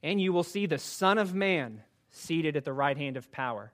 and 0.03 0.21
you 0.21 0.33
will 0.33 0.43
see 0.43 0.67
the 0.67 0.79
Son 0.79 1.17
of 1.17 1.33
Man 1.33 1.83
seated 2.13 2.57
at 2.57 2.65
the 2.65 2.73
right 2.73 2.97
hand 2.97 3.17
of 3.17 3.33
power 3.33 3.73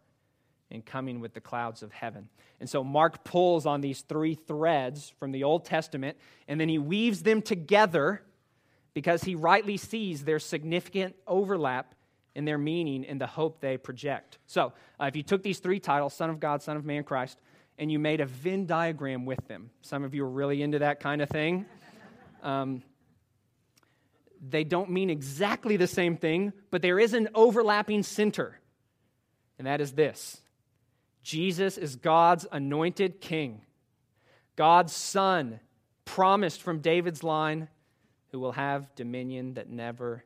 and 0.70 0.84
coming 0.84 1.20
with 1.20 1.34
the 1.34 1.40
clouds 1.40 1.82
of 1.82 1.92
heaven. 1.92 2.28
And 2.60 2.68
so 2.68 2.82
Mark 2.82 3.24
pulls 3.24 3.66
on 3.66 3.80
these 3.80 4.00
three 4.02 4.34
threads 4.34 5.12
from 5.18 5.32
the 5.32 5.44
Old 5.44 5.64
Testament, 5.64 6.16
and 6.46 6.60
then 6.60 6.68
he 6.68 6.78
weaves 6.78 7.22
them 7.22 7.42
together 7.42 8.22
because 8.94 9.24
he 9.24 9.34
rightly 9.34 9.76
sees 9.76 10.24
their 10.24 10.38
significant 10.38 11.14
overlap 11.26 11.94
in 12.34 12.44
their 12.44 12.58
meaning 12.58 13.04
and 13.04 13.20
the 13.20 13.26
hope 13.26 13.60
they 13.60 13.76
project. 13.76 14.38
So, 14.46 14.72
uh, 15.00 15.06
if 15.06 15.16
you 15.16 15.22
took 15.22 15.42
these 15.42 15.58
three 15.58 15.80
titles, 15.80 16.14
Son 16.14 16.30
of 16.30 16.40
God, 16.40 16.62
Son 16.62 16.76
of 16.76 16.84
Man, 16.84 17.04
Christ, 17.04 17.38
and 17.78 17.90
you 17.90 17.98
made 17.98 18.20
a 18.20 18.26
Venn 18.26 18.66
diagram 18.66 19.24
with 19.24 19.46
them, 19.48 19.70
some 19.82 20.04
of 20.04 20.14
you 20.14 20.24
are 20.24 20.30
really 20.30 20.62
into 20.62 20.80
that 20.80 21.00
kind 21.00 21.22
of 21.22 21.28
thing. 21.28 21.66
Um, 22.42 22.82
they 24.46 24.64
don't 24.64 24.90
mean 24.90 25.10
exactly 25.10 25.76
the 25.76 25.86
same 25.86 26.16
thing, 26.16 26.52
but 26.70 26.82
there 26.82 26.98
is 26.98 27.14
an 27.14 27.28
overlapping 27.34 28.02
center, 28.02 28.58
and 29.58 29.66
that 29.66 29.80
is 29.80 29.92
this 29.92 30.40
Jesus 31.22 31.76
is 31.78 31.96
God's 31.96 32.46
anointed 32.50 33.20
king, 33.20 33.62
God's 34.56 34.92
son, 34.92 35.60
promised 36.04 36.62
from 36.62 36.80
David's 36.80 37.22
line, 37.22 37.68
who 38.30 38.40
will 38.40 38.52
have 38.52 38.94
dominion 38.94 39.54
that 39.54 39.68
never 39.68 40.24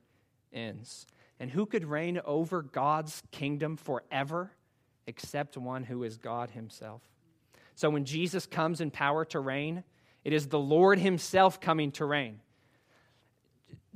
ends. 0.53 1.07
And 1.41 1.51
who 1.51 1.67
could 1.67 1.85
reign 1.85 2.21
over 2.25 2.63
God's 2.63 3.21
kingdom 3.33 3.77
forever 3.77 4.53
except 5.09 5.57
one 5.57 5.83
who 5.83 6.05
is 6.05 6.19
God 6.19 6.51
himself? 6.51 7.03
So 7.75 7.91
when 7.91 8.05
Jesus 8.05 8.47
comes 8.47 8.81
in 8.81 8.93
power 8.93 9.25
to 9.27 9.41
reign, 9.41 9.83
it 10.25 10.33
is 10.33 10.47
the 10.47 10.59
Lord 10.59 11.01
himself 11.01 11.61
coming 11.61 11.91
to 11.93 12.05
reign. 12.05 12.41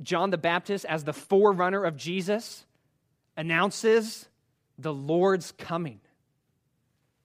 John 0.01 0.29
the 0.29 0.37
Baptist, 0.37 0.85
as 0.85 1.03
the 1.03 1.13
forerunner 1.13 1.83
of 1.83 1.97
Jesus, 1.97 2.65
announces 3.35 4.27
the 4.77 4.93
Lord's 4.93 5.51
coming 5.51 5.99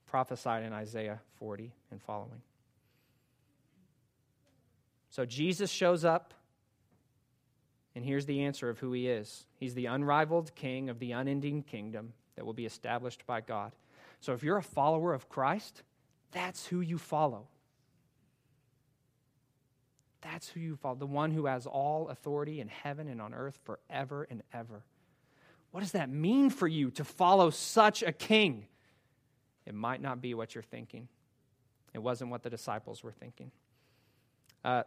prophesied 0.07 0.63
in 0.63 0.73
Isaiah 0.75 1.21
40 1.39 1.73
and 1.91 2.01
following. 2.03 2.43
So 5.09 5.25
Jesus 5.25 5.71
shows 5.71 6.05
up, 6.05 6.35
and 7.95 8.05
here's 8.05 8.27
the 8.27 8.43
answer 8.43 8.69
of 8.69 8.79
who 8.79 8.93
he 8.93 9.09
is 9.09 9.45
He's 9.59 9.75
the 9.75 9.87
unrivaled 9.87 10.55
king 10.55 10.89
of 10.91 10.99
the 10.99 11.13
unending 11.13 11.63
kingdom 11.63 12.13
that 12.37 12.45
will 12.45 12.53
be 12.53 12.67
established 12.67 13.27
by 13.27 13.41
God. 13.41 13.73
So 14.21 14.33
if 14.35 14.43
you're 14.43 14.59
a 14.59 14.63
follower 14.63 15.15
of 15.15 15.29
Christ, 15.29 15.83
that's 16.31 16.67
who 16.67 16.81
you 16.81 16.99
follow. 16.99 17.47
That's 20.23 20.49
who 20.49 20.61
you 20.61 20.77
follow, 20.77 20.95
the 20.95 21.07
one 21.07 21.33
who 21.33 21.47
has 21.47 21.67
all 21.67 22.09
authority 22.09 22.61
in 22.61 22.69
heaven 22.69 23.09
and 23.09 23.21
on 23.21 23.35
earth 23.35 23.59
forever 23.65 24.27
and 24.31 24.43
ever. 24.53 24.85
What 25.73 25.81
does 25.81 25.93
that 25.93 26.09
mean 26.11 26.51
for 26.51 26.69
you 26.69 26.91
to 26.93 27.05
follow 27.05 27.51
such 27.51 28.03
a 28.03 28.13
king? 28.13 28.67
It 29.67 29.75
might 29.75 30.01
not 30.01 30.21
be 30.21 30.35
what 30.35 30.55
you're 30.55 30.63
thinking. 30.63 31.09
It 31.95 31.99
wasn't 31.99 32.31
what 32.31 32.43
the 32.43 32.51
disciples 32.51 33.03
were 33.03 33.13
thinking. 33.13 33.51
Uh, 34.65 34.85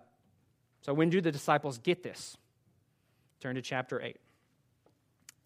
so, 0.82 0.94
when 0.94 1.10
do 1.10 1.22
the 1.22 1.32
disciples 1.32 1.78
get 1.80 2.04
this? 2.04 2.38
Turn 3.40 3.56
to 3.56 3.62
chapter 3.62 4.02
8. 4.02 4.18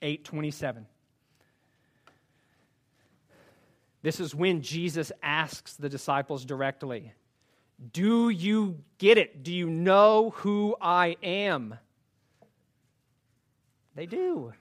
827. 0.01 0.85
This 4.01 4.19
is 4.19 4.33
when 4.33 4.61
Jesus 4.61 5.11
asks 5.21 5.75
the 5.75 5.89
disciples 5.89 6.45
directly 6.45 7.13
Do 7.91 8.29
you 8.29 8.79
get 8.97 9.17
it? 9.17 9.43
Do 9.43 9.53
you 9.53 9.69
know 9.69 10.31
who 10.31 10.75
I 10.81 11.15
am? 11.23 11.75
They 13.95 14.05
do. 14.05 14.53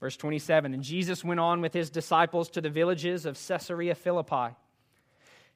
Verse 0.00 0.16
27 0.16 0.74
And 0.74 0.82
Jesus 0.82 1.24
went 1.24 1.40
on 1.40 1.60
with 1.60 1.72
his 1.72 1.90
disciples 1.90 2.50
to 2.50 2.60
the 2.60 2.70
villages 2.70 3.26
of 3.26 3.38
Caesarea 3.48 3.94
Philippi. 3.94 4.54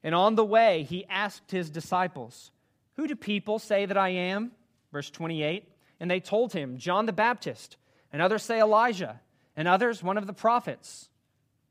And 0.03 0.15
on 0.15 0.35
the 0.35 0.45
way, 0.45 0.83
he 0.83 1.05
asked 1.09 1.51
his 1.51 1.69
disciples, 1.69 2.51
Who 2.95 3.07
do 3.07 3.15
people 3.15 3.59
say 3.59 3.85
that 3.85 3.97
I 3.97 4.09
am? 4.09 4.51
Verse 4.91 5.09
28 5.09 5.65
And 5.99 6.09
they 6.09 6.19
told 6.19 6.53
him, 6.53 6.77
John 6.77 7.05
the 7.05 7.13
Baptist, 7.13 7.77
and 8.11 8.21
others 8.21 8.43
say 8.43 8.59
Elijah, 8.59 9.19
and 9.55 9.67
others 9.67 10.01
one 10.01 10.17
of 10.17 10.25
the 10.27 10.33
prophets. 10.33 11.09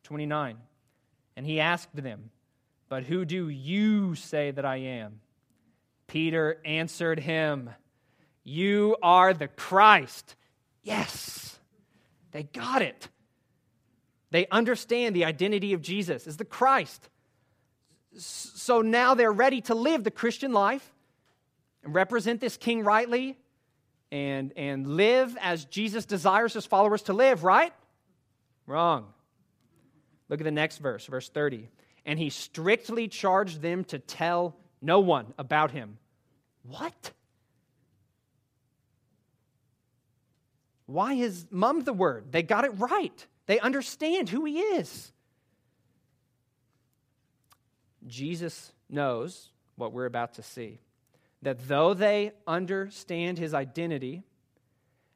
29 0.04 0.56
And 1.36 1.44
he 1.44 1.60
asked 1.60 1.94
them, 1.94 2.30
But 2.88 3.04
who 3.04 3.24
do 3.24 3.48
you 3.48 4.14
say 4.14 4.50
that 4.50 4.64
I 4.64 4.76
am? 4.76 5.20
Peter 6.06 6.60
answered 6.64 7.20
him, 7.20 7.70
You 8.44 8.96
are 9.02 9.34
the 9.34 9.48
Christ. 9.48 10.36
Yes 10.82 11.48
they 12.32 12.44
got 12.44 12.82
it. 12.82 13.08
They 14.30 14.46
understand 14.48 15.16
the 15.16 15.24
identity 15.24 15.72
of 15.72 15.82
Jesus 15.82 16.26
as 16.26 16.36
the 16.36 16.44
Christ. 16.44 17.08
So 18.16 18.82
now 18.82 19.14
they're 19.14 19.32
ready 19.32 19.60
to 19.62 19.74
live 19.74 20.04
the 20.04 20.10
Christian 20.10 20.52
life 20.52 20.92
and 21.82 21.94
represent 21.94 22.40
this 22.40 22.56
king 22.56 22.84
rightly 22.84 23.38
and, 24.10 24.52
and 24.56 24.86
live 24.86 25.36
as 25.40 25.64
Jesus 25.64 26.04
desires 26.04 26.52
his 26.52 26.66
followers 26.66 27.02
to 27.02 27.12
live, 27.12 27.44
right? 27.44 27.72
Wrong. 28.66 29.06
Look 30.28 30.40
at 30.40 30.44
the 30.44 30.50
next 30.50 30.78
verse, 30.78 31.06
verse 31.06 31.28
30. 31.28 31.68
And 32.08 32.18
he 32.18 32.30
strictly 32.30 33.06
charged 33.06 33.60
them 33.60 33.84
to 33.84 33.98
tell 33.98 34.56
no 34.80 34.98
one 34.98 35.34
about 35.36 35.72
him. 35.72 35.98
What? 36.62 37.12
Why 40.86 41.12
is 41.12 41.46
mum 41.50 41.84
the 41.84 41.92
word? 41.92 42.32
They 42.32 42.42
got 42.42 42.64
it 42.64 42.70
right. 42.78 43.26
They 43.44 43.60
understand 43.60 44.30
who 44.30 44.46
he 44.46 44.58
is. 44.58 45.12
Jesus 48.06 48.72
knows 48.88 49.50
what 49.76 49.92
we're 49.92 50.06
about 50.06 50.32
to 50.34 50.42
see 50.42 50.80
that 51.42 51.68
though 51.68 51.92
they 51.92 52.32
understand 52.46 53.36
his 53.36 53.52
identity, 53.52 54.24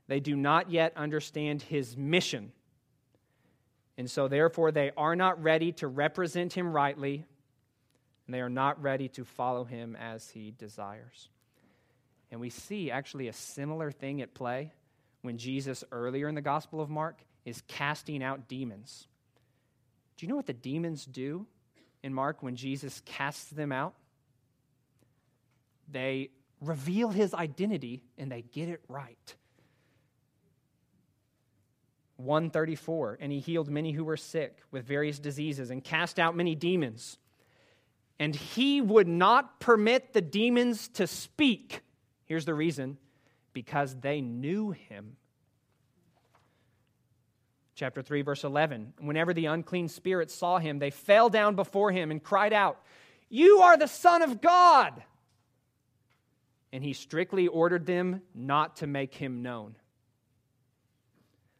they 0.08 0.20
do 0.20 0.36
not 0.36 0.70
yet 0.70 0.92
understand 0.94 1.62
his 1.62 1.96
mission. 1.96 2.52
And 4.02 4.10
so, 4.10 4.26
therefore, 4.26 4.72
they 4.72 4.90
are 4.96 5.14
not 5.14 5.40
ready 5.44 5.70
to 5.74 5.86
represent 5.86 6.54
him 6.54 6.72
rightly, 6.72 7.24
and 8.26 8.34
they 8.34 8.40
are 8.40 8.50
not 8.50 8.82
ready 8.82 9.06
to 9.10 9.24
follow 9.24 9.62
him 9.62 9.94
as 9.94 10.28
he 10.28 10.50
desires. 10.50 11.28
And 12.32 12.40
we 12.40 12.50
see 12.50 12.90
actually 12.90 13.28
a 13.28 13.32
similar 13.32 13.92
thing 13.92 14.20
at 14.20 14.34
play 14.34 14.72
when 15.20 15.38
Jesus, 15.38 15.84
earlier 15.92 16.28
in 16.28 16.34
the 16.34 16.40
Gospel 16.40 16.80
of 16.80 16.90
Mark, 16.90 17.20
is 17.44 17.62
casting 17.68 18.24
out 18.24 18.48
demons. 18.48 19.06
Do 20.16 20.26
you 20.26 20.30
know 20.30 20.34
what 20.34 20.46
the 20.46 20.52
demons 20.52 21.04
do 21.04 21.46
in 22.02 22.12
Mark 22.12 22.42
when 22.42 22.56
Jesus 22.56 23.02
casts 23.04 23.50
them 23.50 23.70
out? 23.70 23.94
They 25.88 26.30
reveal 26.60 27.10
his 27.10 27.34
identity 27.34 28.02
and 28.18 28.32
they 28.32 28.42
get 28.42 28.68
it 28.68 28.80
right. 28.88 29.36
134 32.16 33.18
and 33.20 33.32
he 33.32 33.40
healed 33.40 33.68
many 33.68 33.92
who 33.92 34.04
were 34.04 34.16
sick 34.16 34.58
with 34.70 34.84
various 34.84 35.18
diseases 35.18 35.70
and 35.70 35.82
cast 35.82 36.18
out 36.18 36.36
many 36.36 36.54
demons. 36.54 37.18
And 38.18 38.34
he 38.34 38.80
would 38.80 39.08
not 39.08 39.58
permit 39.58 40.12
the 40.12 40.20
demons 40.20 40.88
to 40.88 41.06
speak. 41.06 41.82
Here's 42.24 42.44
the 42.44 42.54
reason. 42.54 42.98
Because 43.52 43.96
they 43.96 44.20
knew 44.20 44.70
him. 44.70 45.16
Chapter 47.74 48.02
3 48.02 48.22
verse 48.22 48.44
11 48.44 48.94
whenever 49.00 49.34
the 49.34 49.46
unclean 49.46 49.88
spirits 49.88 50.34
saw 50.34 50.58
him 50.58 50.78
they 50.78 50.90
fell 50.90 51.28
down 51.28 51.56
before 51.56 51.90
him 51.90 52.10
and 52.10 52.22
cried 52.22 52.52
out 52.52 52.78
you 53.28 53.60
are 53.60 53.78
the 53.78 53.88
son 53.88 54.20
of 54.20 54.42
god! 54.42 55.02
And 56.70 56.84
he 56.84 56.92
strictly 56.92 57.48
ordered 57.48 57.86
them 57.86 58.20
not 58.34 58.76
to 58.76 58.86
make 58.86 59.14
him 59.14 59.42
known 59.42 59.74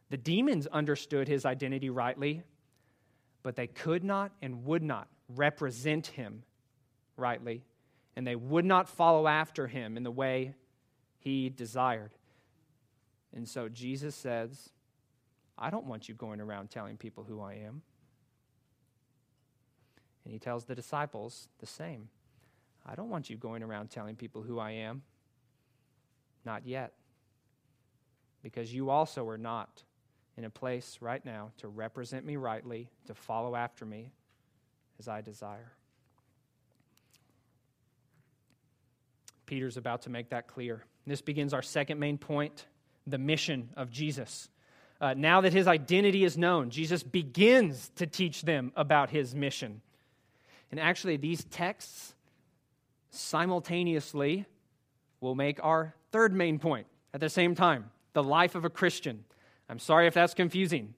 the 0.09 0.17
demons 0.17 0.67
understood 0.67 1.27
his 1.27 1.45
identity 1.45 1.89
rightly, 1.89 2.43
but 3.41 3.55
they 3.55 3.67
could 3.67 4.03
not 4.03 4.31
and 4.41 4.65
would 4.65 4.83
not 4.83 5.07
represent 5.27 6.07
him 6.07 6.43
rightly, 7.17 7.63
and 8.15 8.25
they 8.25 8.35
would 8.35 8.65
not 8.65 8.87
follow 8.87 9.27
after 9.27 9.67
him 9.67 9.97
in 9.97 10.03
the 10.03 10.11
way 10.11 10.55
he 11.19 11.49
desired. 11.49 12.11
And 13.33 13.47
so 13.47 13.69
Jesus 13.69 14.15
says, 14.15 14.69
I 15.57 15.69
don't 15.69 15.85
want 15.85 16.09
you 16.09 16.15
going 16.15 16.41
around 16.41 16.69
telling 16.69 16.97
people 16.97 17.23
who 17.23 17.41
I 17.41 17.53
am. 17.53 17.81
And 20.23 20.33
he 20.33 20.39
tells 20.39 20.65
the 20.65 20.75
disciples 20.75 21.47
the 21.59 21.65
same. 21.65 22.09
I 22.85 22.95
don't 22.95 23.09
want 23.09 23.29
you 23.29 23.37
going 23.37 23.63
around 23.63 23.89
telling 23.89 24.15
people 24.15 24.41
who 24.41 24.59
I 24.59 24.71
am. 24.71 25.01
Not 26.45 26.65
yet. 26.65 26.93
Because 28.41 28.73
you 28.73 28.89
also 28.89 29.27
are 29.27 29.37
not 29.37 29.83
in 30.37 30.45
a 30.45 30.49
place 30.49 30.97
right 31.01 31.23
now 31.23 31.51
to 31.57 31.67
represent 31.67 32.25
me 32.25 32.35
rightly, 32.35 32.89
to 33.07 33.13
follow 33.13 33.55
after 33.55 33.85
me 33.85 34.11
as 34.99 35.07
I 35.07 35.21
desire. 35.21 35.71
Peter's 39.45 39.77
about 39.77 40.03
to 40.03 40.09
make 40.09 40.29
that 40.29 40.47
clear. 40.47 40.83
This 41.05 41.21
begins 41.21 41.53
our 41.53 41.61
second 41.61 41.99
main 41.99 42.17
point 42.17 42.65
the 43.05 43.17
mission 43.17 43.69
of 43.75 43.91
Jesus. 43.91 44.49
Uh, 45.01 45.13
now 45.13 45.41
that 45.41 45.51
his 45.51 45.67
identity 45.67 46.23
is 46.23 46.37
known, 46.37 46.69
Jesus 46.69 47.03
begins 47.03 47.91
to 47.97 48.07
teach 48.07 48.43
them 48.43 48.71
about 48.75 49.09
his 49.09 49.35
mission. 49.35 49.81
And 50.71 50.79
actually, 50.79 51.17
these 51.17 51.43
texts 51.43 52.15
simultaneously 53.11 54.45
will 55.19 55.35
make 55.35 55.59
our 55.63 55.93
third 56.11 56.33
main 56.33 56.57
point 56.57 56.87
at 57.13 57.19
the 57.19 57.29
same 57.29 57.53
time 57.53 57.91
the 58.13 58.23
life 58.23 58.55
of 58.55 58.63
a 58.63 58.69
Christian. 58.69 59.25
I'm 59.69 59.79
sorry 59.79 60.07
if 60.07 60.13
that's 60.13 60.33
confusing. 60.33 60.93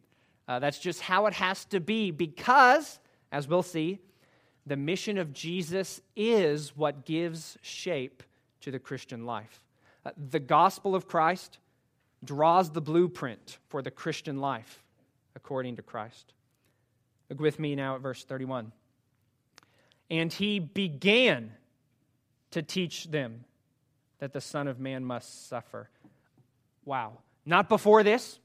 Uh, 0.48 0.60
that's 0.60 0.80
just 0.80 1.02
how 1.02 1.26
it 1.26 1.34
has 1.34 1.66
to 1.66 1.80
be 1.80 2.12
because, 2.12 3.00
as 3.32 3.48
we'll 3.48 3.64
see, 3.64 4.00
the 4.66 4.76
mission 4.76 5.18
of 5.18 5.34
Jesus 5.34 6.02
is 6.16 6.76
what 6.76 7.06
gives 7.06 7.58
shape 7.62 8.24
to 8.62 8.72
the 8.72 8.80
Christian 8.80 9.26
life. 9.26 9.62
Uh, 10.06 10.12
the 10.30 10.40
gospel 10.40 10.96
of 10.96 11.08
Christ 11.08 11.60
draws 12.24 12.72
the 12.72 12.82
blueprint 12.82 13.58
for 13.70 13.82
the 13.82 13.92
Christian 13.92 14.40
life 14.40 14.84
according 15.36 15.76
to 15.76 15.82
Christ. 15.82 16.34
Look 17.30 17.40
with 17.40 17.60
me 17.60 17.76
now 17.76 17.96
at 17.96 18.02
verse 18.02 18.24
31. 18.24 18.72
And 20.10 20.32
he 20.32 20.60
began 20.60 21.52
to 22.52 22.62
teach 22.62 23.06
them 23.06 23.44
that 24.20 24.34
the 24.34 24.42
Son 24.42 24.68
of 24.68 24.80
Man 24.80 25.04
must 25.04 25.50
suffer. 25.50 25.90
Wow. 26.86 27.20
Not 27.46 27.70
before 27.70 28.04
this, 28.04 28.40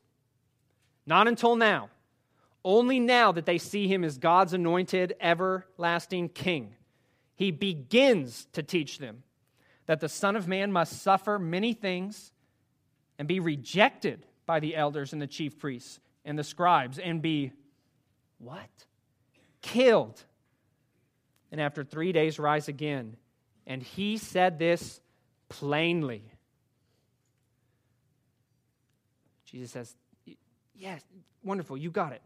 not 1.11 1.27
until 1.27 1.57
now. 1.57 1.91
Only 2.65 3.01
now 3.01 3.33
that 3.33 3.45
they 3.45 3.59
see 3.59 3.89
him 3.89 4.05
as 4.05 4.17
God's 4.17 4.55
anointed, 4.55 5.17
everlasting 5.21 6.29
king. 6.29 6.77
He 7.35 7.51
begins 7.51 8.47
to 8.53 8.63
teach 8.63 8.99
them 8.99 9.25
that 9.87 9.99
the 9.99 10.09
Son 10.09 10.37
of 10.37 10.47
Man 10.47 10.71
must 10.71 11.03
suffer 11.03 11.37
many 11.37 11.73
things 11.73 12.31
and 13.19 13.27
be 13.27 13.41
rejected 13.41 14.25
by 14.47 14.61
the 14.61 14.77
elders 14.77 15.13
and 15.13 15.21
the 15.21 15.27
chief 15.27 15.59
priests 15.59 15.99
and 16.25 16.39
the 16.39 16.45
scribes 16.45 16.99
and 16.99 17.21
be 17.21 17.51
what? 18.39 18.71
Killed. 19.63 20.23
And 21.51 21.61
after 21.61 21.83
three 21.83 22.13
days, 22.13 22.39
rise 22.39 22.69
again. 22.69 23.17
And 23.67 23.83
he 23.83 24.17
said 24.17 24.61
this 24.61 25.01
plainly. 25.49 26.23
Jesus 29.45 29.73
says, 29.73 29.97
Yes, 30.81 31.03
wonderful, 31.45 31.77
you 31.77 31.91
got 31.91 32.15
it. 32.15 32.23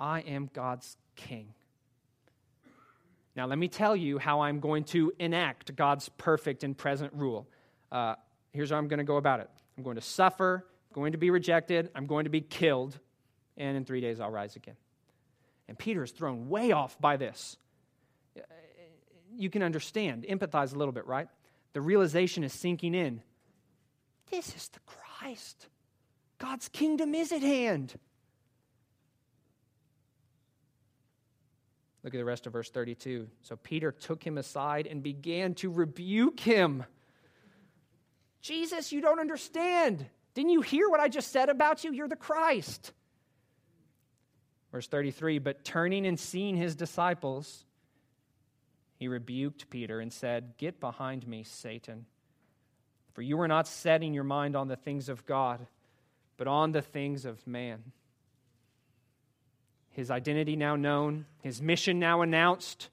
I 0.00 0.20
am 0.22 0.50
God's 0.52 0.96
king. 1.14 1.54
Now, 3.36 3.46
let 3.46 3.56
me 3.56 3.68
tell 3.68 3.94
you 3.94 4.18
how 4.18 4.40
I'm 4.40 4.58
going 4.58 4.82
to 4.86 5.12
enact 5.20 5.76
God's 5.76 6.08
perfect 6.08 6.64
and 6.64 6.76
present 6.76 7.12
rule. 7.14 7.46
Uh, 7.92 8.16
here's 8.52 8.70
how 8.70 8.76
I'm 8.76 8.88
going 8.88 8.98
to 8.98 9.04
go 9.04 9.16
about 9.16 9.38
it 9.38 9.48
I'm 9.78 9.84
going 9.84 9.94
to 9.94 10.02
suffer, 10.02 10.66
I'm 10.90 10.94
going 10.94 11.12
to 11.12 11.18
be 11.18 11.30
rejected, 11.30 11.88
I'm 11.94 12.06
going 12.06 12.24
to 12.24 12.30
be 12.30 12.40
killed, 12.40 12.98
and 13.56 13.76
in 13.76 13.84
three 13.84 14.00
days 14.00 14.18
I'll 14.18 14.30
rise 14.30 14.56
again. 14.56 14.76
And 15.68 15.78
Peter 15.78 16.02
is 16.02 16.10
thrown 16.10 16.48
way 16.48 16.72
off 16.72 17.00
by 17.00 17.16
this. 17.16 17.56
You 19.36 19.50
can 19.50 19.62
understand, 19.62 20.26
empathize 20.28 20.74
a 20.74 20.78
little 20.78 20.92
bit, 20.92 21.06
right? 21.06 21.28
The 21.74 21.80
realization 21.80 22.42
is 22.42 22.52
sinking 22.52 22.94
in. 22.94 23.22
This 24.30 24.54
is 24.56 24.68
the 24.68 24.80
Christ. 24.80 25.68
God's 26.44 26.68
kingdom 26.68 27.14
is 27.14 27.32
at 27.32 27.40
hand. 27.40 27.94
Look 32.02 32.12
at 32.12 32.18
the 32.18 32.24
rest 32.24 32.46
of 32.46 32.52
verse 32.52 32.68
32. 32.68 33.28
So 33.40 33.56
Peter 33.56 33.90
took 33.90 34.22
him 34.22 34.36
aside 34.36 34.86
and 34.86 35.02
began 35.02 35.54
to 35.54 35.70
rebuke 35.70 36.38
him. 36.38 36.84
Jesus, 38.42 38.92
you 38.92 39.00
don't 39.00 39.20
understand. 39.20 40.04
Didn't 40.34 40.50
you 40.50 40.60
hear 40.60 40.90
what 40.90 41.00
I 41.00 41.08
just 41.08 41.32
said 41.32 41.48
about 41.48 41.82
you? 41.82 41.94
You're 41.94 42.08
the 42.08 42.14
Christ. 42.14 42.92
Verse 44.70 44.86
33 44.86 45.38
But 45.38 45.64
turning 45.64 46.06
and 46.06 46.20
seeing 46.20 46.56
his 46.56 46.76
disciples, 46.76 47.64
he 48.98 49.08
rebuked 49.08 49.70
Peter 49.70 49.98
and 49.98 50.12
said, 50.12 50.58
Get 50.58 50.78
behind 50.78 51.26
me, 51.26 51.42
Satan, 51.42 52.04
for 53.14 53.22
you 53.22 53.40
are 53.40 53.48
not 53.48 53.66
setting 53.66 54.12
your 54.12 54.24
mind 54.24 54.54
on 54.54 54.68
the 54.68 54.76
things 54.76 55.08
of 55.08 55.24
God 55.24 55.66
but 56.36 56.46
on 56.46 56.72
the 56.72 56.82
things 56.82 57.24
of 57.24 57.46
man. 57.46 57.92
His 59.90 60.10
identity 60.10 60.56
now 60.56 60.76
known, 60.76 61.26
his 61.42 61.62
mission 61.62 61.98
now 61.98 62.22
announced, 62.22 62.90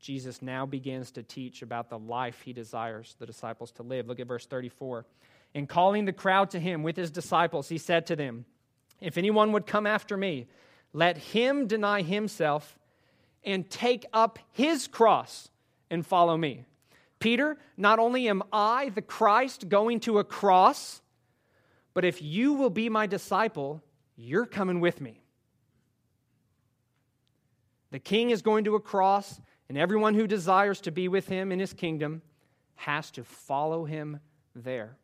Jesus 0.00 0.40
now 0.40 0.64
begins 0.64 1.10
to 1.12 1.22
teach 1.22 1.60
about 1.60 1.90
the 1.90 1.98
life 1.98 2.40
he 2.40 2.54
desires 2.54 3.14
the 3.18 3.26
disciples 3.26 3.70
to 3.72 3.82
live. 3.82 4.08
Look 4.08 4.18
at 4.18 4.26
verse 4.26 4.46
34. 4.46 5.04
In 5.52 5.66
calling 5.66 6.06
the 6.06 6.12
crowd 6.12 6.50
to 6.50 6.58
him 6.58 6.82
with 6.82 6.96
his 6.96 7.10
disciples, 7.10 7.68
he 7.68 7.76
said 7.76 8.06
to 8.06 8.16
them, 8.16 8.46
If 9.00 9.18
anyone 9.18 9.52
would 9.52 9.66
come 9.66 9.86
after 9.86 10.16
me, 10.16 10.46
let 10.92 11.18
him 11.18 11.66
deny 11.66 12.00
himself 12.02 12.78
and 13.44 13.68
take 13.68 14.06
up 14.12 14.38
his 14.52 14.88
cross 14.88 15.50
and 15.90 16.06
follow 16.06 16.36
me. 16.36 16.64
Peter, 17.18 17.58
not 17.76 17.98
only 17.98 18.28
am 18.28 18.42
I 18.52 18.88
the 18.88 19.02
Christ 19.02 19.68
going 19.68 20.00
to 20.00 20.18
a 20.18 20.24
cross, 20.24 21.02
but 21.94 22.04
if 22.04 22.22
you 22.22 22.54
will 22.54 22.70
be 22.70 22.88
my 22.88 23.06
disciple, 23.06 23.82
you're 24.16 24.46
coming 24.46 24.80
with 24.80 25.00
me. 25.00 25.22
The 27.90 27.98
king 27.98 28.30
is 28.30 28.42
going 28.42 28.64
to 28.64 28.76
a 28.76 28.80
cross, 28.80 29.40
and 29.68 29.76
everyone 29.76 30.14
who 30.14 30.26
desires 30.26 30.80
to 30.82 30.90
be 30.92 31.08
with 31.08 31.28
him 31.28 31.50
in 31.50 31.58
his 31.58 31.72
kingdom 31.72 32.22
has 32.76 33.10
to 33.12 33.24
follow 33.24 33.84
him 33.84 34.20
there. 34.54 34.96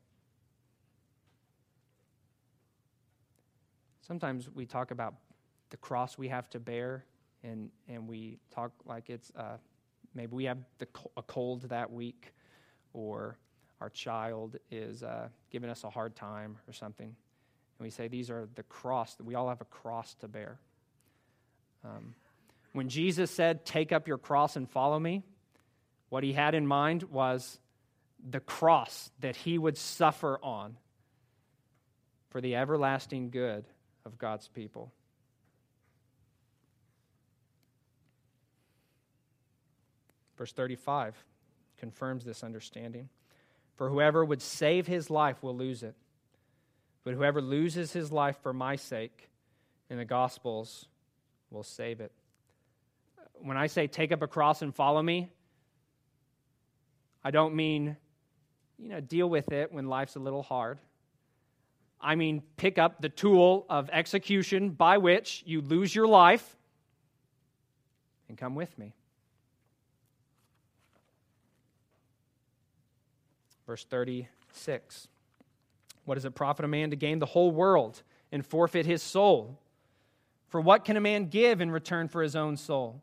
Sometimes 4.03 4.49
we 4.55 4.66
talk 4.66 4.92
about 4.92 5.14
the 5.70 5.77
cross 5.77 6.16
we 6.16 6.29
have 6.29 6.49
to 6.51 6.61
bear, 6.61 7.05
and, 7.42 7.70
and 7.88 8.07
we 8.07 8.38
talk 8.55 8.70
like 8.85 9.11
it's 9.11 9.33
uh, 9.37 9.57
maybe 10.14 10.35
we 10.35 10.44
have 10.44 10.59
the, 10.79 10.87
a 11.16 11.22
cold 11.22 11.62
that 11.62 11.90
week, 11.90 12.33
or 12.92 13.37
our 13.81 13.91
child 13.91 14.57
is 14.71 15.03
uh, 15.03 15.29
giving 15.51 15.71
us 15.71 15.85
a 15.85 15.91
hard 15.91 16.17
time 16.17 16.57
or 16.67 16.73
something. 16.73 17.07
And 17.07 17.85
we 17.85 17.91
say, 17.91 18.09
These 18.09 18.31
are 18.31 18.49
the 18.55 18.62
cross, 18.62 19.15
that 19.17 19.25
we 19.25 19.35
all 19.35 19.49
have 19.49 19.61
a 19.61 19.67
cross 19.67 20.15
to 20.21 20.29
bear. 20.29 20.59
Um, 21.85 22.15
when 22.73 22.89
Jesus 22.89 23.31
said, 23.31 23.65
Take 23.65 23.93
up 23.93 24.09
your 24.09 24.19
cross 24.19 24.57
and 24.57 24.69
follow 24.69 24.99
me, 24.99 25.23
what 26.09 26.25
he 26.25 26.33
had 26.33 26.55
in 26.55 26.67
mind 26.67 27.05
was 27.05 27.59
the 28.29 28.41
cross 28.41 29.11
that 29.21 29.37
he 29.37 29.59
would 29.59 29.77
suffer 29.77 30.39
on 30.43 30.77
for 32.31 32.41
the 32.41 32.57
everlasting 32.57 33.31
good 33.31 33.65
of 34.05 34.19
God's 34.19 34.49
people. 34.49 34.93
Verse 40.37 40.53
35 40.53 41.15
confirms 41.79 42.25
this 42.25 42.45
understanding. 42.45 43.09
For 43.77 43.91
whoever 43.91 44.25
would 44.25 44.43
save 44.43 44.87
his 44.87 45.11
life 45.11 45.43
will 45.43 45.57
lose 45.57 45.83
it. 45.83 45.95
But 47.05 47.15
whoever 47.15 47.41
loses 47.41 47.93
his 47.93 48.11
life 48.11 48.37
for 48.43 48.53
my 48.53 48.77
sake 48.77 49.29
in 49.89 49.99
the 49.99 50.05
Gospels 50.05 50.87
will 51.51 51.62
save 51.62 52.01
it. 52.01 52.11
When 53.35 53.57
I 53.57 53.67
say 53.69 53.87
take 53.87 54.12
up 54.12 54.23
a 54.23 54.27
cross 54.27 54.62
and 54.62 54.75
follow 54.75 55.03
me, 55.03 55.31
I 57.23 57.31
don't 57.31 57.55
mean, 57.55 57.97
you 58.79 58.89
know, 58.89 59.01
deal 59.01 59.29
with 59.29 59.53
it 59.53 59.73
when 59.73 59.89
life's 59.89 60.17
a 60.17 60.21
little 60.21 60.43
hard. 60.43 60.79
I 62.01 62.15
mean, 62.15 62.43
pick 62.57 62.79
up 62.79 63.01
the 63.01 63.09
tool 63.09 63.67
of 63.69 63.91
execution 63.91 64.71
by 64.71 64.99
which 64.99 65.43
you 65.47 65.61
lose 65.61 65.95
your 65.95 66.07
life 66.07 66.57
and 68.29 68.39
come 68.39 68.55
with 68.55 68.77
me. 68.79 68.95
Verse 73.66 73.85
36 73.85 75.09
What 76.05 76.14
does 76.14 76.24
it 76.24 76.35
profit 76.35 76.64
a 76.64 76.68
man 76.68 76.90
to 76.90 76.96
gain 76.96 77.18
the 77.18 77.26
whole 77.26 77.50
world 77.50 78.02
and 78.33 78.44
forfeit 78.44 78.87
his 78.87 79.02
soul? 79.02 79.59
For 80.48 80.61
what 80.61 80.85
can 80.85 80.96
a 80.96 81.00
man 81.00 81.26
give 81.26 81.61
in 81.61 81.70
return 81.70 82.09
for 82.09 82.22
his 82.22 82.37
own 82.37 82.57
soul? 82.57 83.02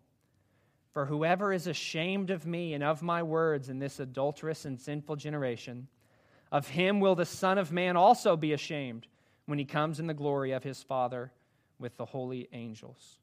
For 0.93 1.06
whoever 1.06 1.52
is 1.52 1.67
ashamed 1.67 2.30
of 2.30 2.45
me 2.45 2.73
and 2.73 2.84
of 2.84 3.02
my 3.02 3.23
words 3.23 3.67
in 3.67 3.80
this 3.80 3.99
adulterous 3.99 4.63
and 4.65 4.80
sinful 4.80 5.15
generation, 5.15 5.88
of 6.52 6.67
him 6.67 6.99
will 6.99 7.15
the 7.15 7.26
Son 7.26 7.58
of 7.58 7.71
Man 7.71 7.97
also 7.97 8.38
be 8.38 8.54
ashamed 8.54 9.08
when 9.47 9.58
he 9.58 9.65
comes 9.65 9.99
in 9.99 10.08
the 10.08 10.13
glory 10.13 10.52
of 10.52 10.63
his 10.63 10.84
Father 10.84 11.32
with 11.80 11.97
the 11.97 12.06
holy 12.06 12.47
angels. 12.54 13.17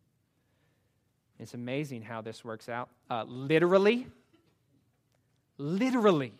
It's 1.38 1.54
amazing 1.54 2.02
how 2.02 2.20
this 2.20 2.44
works 2.44 2.68
out. 2.68 2.90
Uh, 3.08 3.24
literally, 3.26 4.06
literally, 5.56 6.34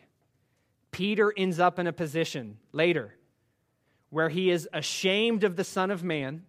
Peter 1.01 1.33
ends 1.35 1.59
up 1.59 1.79
in 1.79 1.87
a 1.87 1.95
position 1.95 2.59
later 2.73 3.15
where 4.11 4.29
he 4.29 4.51
is 4.51 4.69
ashamed 4.71 5.45
of 5.45 5.57
the 5.57 5.65
Son 5.65 5.91
of 5.91 6.05
Man, 6.05 6.43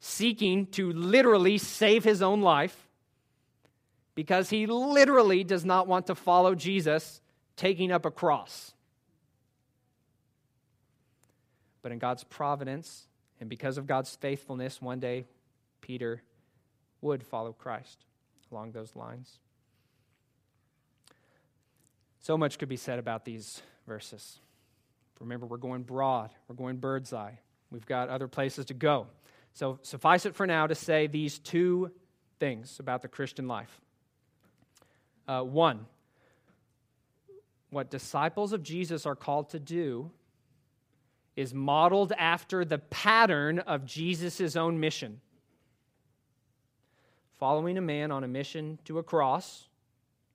seeking 0.00 0.66
to 0.66 0.92
literally 0.92 1.56
save 1.56 2.04
his 2.04 2.20
own 2.20 2.42
life 2.42 2.90
because 4.14 4.50
he 4.50 4.66
literally 4.66 5.44
does 5.44 5.64
not 5.64 5.88
want 5.88 6.08
to 6.08 6.14
follow 6.14 6.54
Jesus 6.54 7.22
taking 7.56 7.90
up 7.90 8.04
a 8.04 8.10
cross. 8.10 8.74
But 11.80 11.90
in 11.90 11.98
God's 11.98 12.24
providence 12.24 13.06
and 13.40 13.48
because 13.48 13.78
of 13.78 13.86
God's 13.86 14.14
faithfulness, 14.14 14.82
one 14.82 15.00
day 15.00 15.24
Peter 15.80 16.22
would 17.00 17.24
follow 17.24 17.54
Christ 17.54 18.04
along 18.50 18.72
those 18.72 18.94
lines. 18.94 19.38
So 22.22 22.38
much 22.38 22.58
could 22.58 22.68
be 22.68 22.76
said 22.76 23.00
about 23.00 23.24
these 23.24 23.60
verses. 23.86 24.38
Remember, 25.18 25.44
we're 25.44 25.56
going 25.56 25.82
broad, 25.82 26.30
we're 26.48 26.54
going 26.54 26.76
bird's 26.76 27.12
eye. 27.12 27.38
We've 27.70 27.84
got 27.84 28.08
other 28.08 28.28
places 28.28 28.66
to 28.66 28.74
go. 28.74 29.08
So 29.54 29.80
suffice 29.82 30.24
it 30.24 30.36
for 30.36 30.46
now 30.46 30.66
to 30.68 30.74
say 30.74 31.08
these 31.08 31.38
two 31.38 31.90
things 32.38 32.78
about 32.78 33.02
the 33.02 33.08
Christian 33.08 33.48
life. 33.48 33.80
Uh, 35.26 35.42
one, 35.42 35.86
what 37.70 37.90
disciples 37.90 38.52
of 38.52 38.62
Jesus 38.62 39.04
are 39.04 39.16
called 39.16 39.50
to 39.50 39.58
do 39.58 40.10
is 41.34 41.52
modeled 41.52 42.12
after 42.16 42.64
the 42.64 42.78
pattern 42.78 43.58
of 43.58 43.84
Jesus' 43.84 44.54
own 44.54 44.78
mission. 44.78 45.20
Following 47.38 47.78
a 47.78 47.82
man 47.82 48.12
on 48.12 48.22
a 48.22 48.28
mission 48.28 48.78
to 48.84 48.98
a 48.98 49.02
cross 49.02 49.66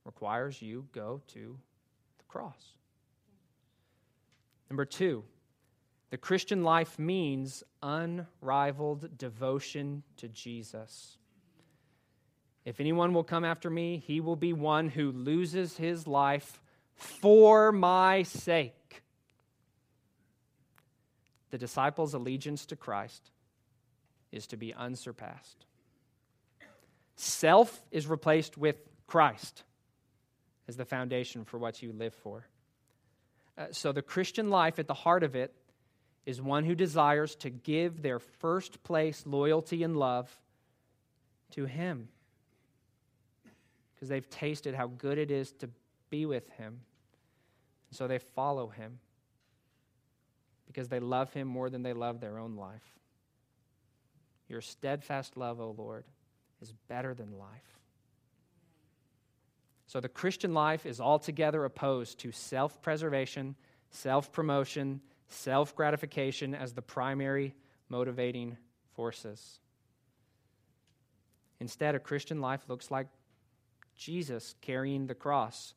requires 0.03 0.61
you 0.61 0.85
go 0.91 1.21
to 1.27 1.57
cross. 2.37 2.73
Number 4.69 4.85
two, 4.85 5.23
the 6.11 6.17
Christian 6.17 6.63
life 6.63 6.99
means 6.99 7.63
unrivaled 7.81 9.17
devotion 9.17 10.03
to 10.17 10.27
Jesus. 10.27 11.17
If 12.63 12.79
anyone 12.79 13.13
will 13.13 13.23
come 13.23 13.43
after 13.43 13.71
me, 13.71 14.03
he 14.05 14.21
will 14.21 14.35
be 14.35 14.53
one 14.53 14.89
who 14.89 15.11
loses 15.11 15.77
his 15.77 16.05
life 16.05 16.61
for 16.93 17.71
my 17.71 18.21
sake 18.23 19.01
the 21.49 21.57
disciples' 21.57 22.13
allegiance 22.13 22.65
to 22.67 22.75
Christ 22.75 23.31
is 24.31 24.45
to 24.47 24.57
be 24.57 24.73
unsurpassed. 24.73 25.65
Self 27.15 27.81
is 27.89 28.05
replaced 28.05 28.57
with 28.57 28.75
Christ 29.07 29.63
as 30.67 30.75
the 30.75 30.85
foundation 30.85 31.45
for 31.45 31.57
what 31.57 31.81
you 31.81 31.93
live 31.93 32.13
for. 32.13 32.47
Uh, 33.57 33.67
so, 33.71 33.91
the 33.91 34.01
Christian 34.01 34.49
life 34.49 34.79
at 34.79 34.87
the 34.87 34.93
heart 34.93 35.23
of 35.23 35.35
it 35.35 35.53
is 36.25 36.41
one 36.41 36.63
who 36.65 36.75
desires 36.75 37.35
to 37.37 37.49
give 37.49 38.01
their 38.01 38.19
first 38.19 38.83
place 38.83 39.23
loyalty 39.25 39.83
and 39.83 39.97
love 39.97 40.29
to 41.51 41.65
Him 41.65 42.09
because 43.95 44.09
they've 44.09 44.29
tasted 44.29 44.75
how 44.75 44.87
good 44.87 45.17
it 45.17 45.31
is 45.31 45.51
to 45.53 45.69
be 46.09 46.25
with 46.25 46.47
Him. 46.51 46.81
And 47.89 47.97
So, 47.97 48.07
they 48.07 48.19
follow 48.19 48.67
Him 48.67 48.99
because 50.67 50.89
they 50.89 50.99
love 50.99 51.33
him 51.33 51.47
more 51.47 51.71
than 51.71 51.81
they 51.81 51.93
love 51.93 52.19
their 52.19 52.37
own 52.37 52.55
life. 52.55 52.83
Your 54.47 54.61
steadfast 54.61 55.35
love, 55.35 55.59
O 55.59 55.73
Lord, 55.75 56.05
is 56.61 56.71
better 56.87 57.13
than 57.15 57.39
life. 57.39 57.76
So 59.87 60.01
the 60.01 60.09
Christian 60.09 60.53
life 60.53 60.85
is 60.85 60.99
altogether 60.99 61.63
opposed 61.63 62.19
to 62.19 62.31
self 62.31 62.81
preservation, 62.81 63.55
self 63.89 64.31
promotion, 64.33 65.01
self 65.29 65.75
gratification 65.75 66.53
as 66.53 66.73
the 66.73 66.81
primary 66.81 67.55
motivating 67.89 68.57
forces. 68.95 69.59
Instead, 71.59 71.95
a 71.95 71.99
Christian 71.99 72.41
life 72.41 72.61
looks 72.67 72.91
like 72.91 73.07
Jesus 73.95 74.55
carrying 74.61 75.07
the 75.07 75.15
cross, 75.15 75.73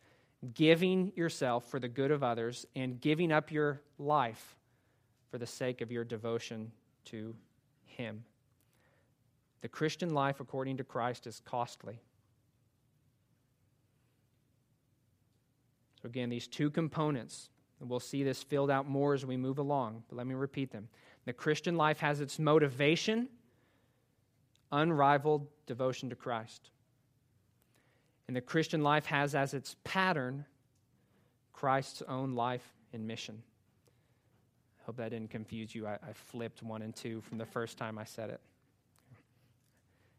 giving 0.55 1.12
yourself 1.14 1.70
for 1.70 1.79
the 1.79 1.88
good 1.88 2.11
of 2.11 2.25
others, 2.25 2.66
and 2.75 3.01
giving 3.01 3.31
up 3.31 3.53
your 3.53 3.81
life 3.96 4.57
for 5.31 5.38
the 5.38 5.46
sake 5.46 5.81
of 5.81 5.92
your 5.92 6.05
devotion 6.05 6.73
to 7.07 7.35
Him. 7.85 8.25
The 9.61 9.68
Christian 9.68 10.12
life, 10.12 10.40
according 10.40 10.79
to 10.79 10.85
Christ, 10.85 11.29
is 11.29 11.40
costly. 11.44 12.01
So, 16.02 16.08
again, 16.08 16.30
these 16.30 16.46
two 16.46 16.70
components, 16.70 17.50
and 17.80 17.88
we'll 17.88 18.00
see 18.00 18.22
this 18.22 18.42
filled 18.42 18.70
out 18.70 18.88
more 18.88 19.14
as 19.14 19.26
we 19.26 19.36
move 19.36 19.58
along, 19.58 20.04
but 20.08 20.16
let 20.16 20.26
me 20.26 20.34
repeat 20.34 20.70
them. 20.70 20.88
The 21.26 21.32
Christian 21.32 21.76
life 21.76 22.00
has 22.00 22.20
its 22.20 22.38
motivation, 22.38 23.28
unrivaled 24.72 25.46
devotion 25.66 26.08
to 26.10 26.16
Christ. 26.16 26.70
And 28.26 28.36
the 28.36 28.40
Christian 28.40 28.82
life 28.82 29.06
has 29.06 29.34
as 29.34 29.54
its 29.54 29.76
pattern 29.84 30.44
Christ's 31.52 32.02
own 32.08 32.34
life 32.34 32.64
and 32.92 33.06
mission. 33.06 33.42
I 34.80 34.86
hope 34.86 34.96
that 34.96 35.10
didn't 35.10 35.30
confuse 35.30 35.74
you. 35.74 35.86
I, 35.86 35.94
I 35.94 36.12
flipped 36.14 36.62
one 36.62 36.82
and 36.82 36.94
two 36.94 37.20
from 37.20 37.38
the 37.38 37.44
first 37.44 37.76
time 37.76 37.98
I 37.98 38.04
said 38.04 38.30
it. 38.30 38.40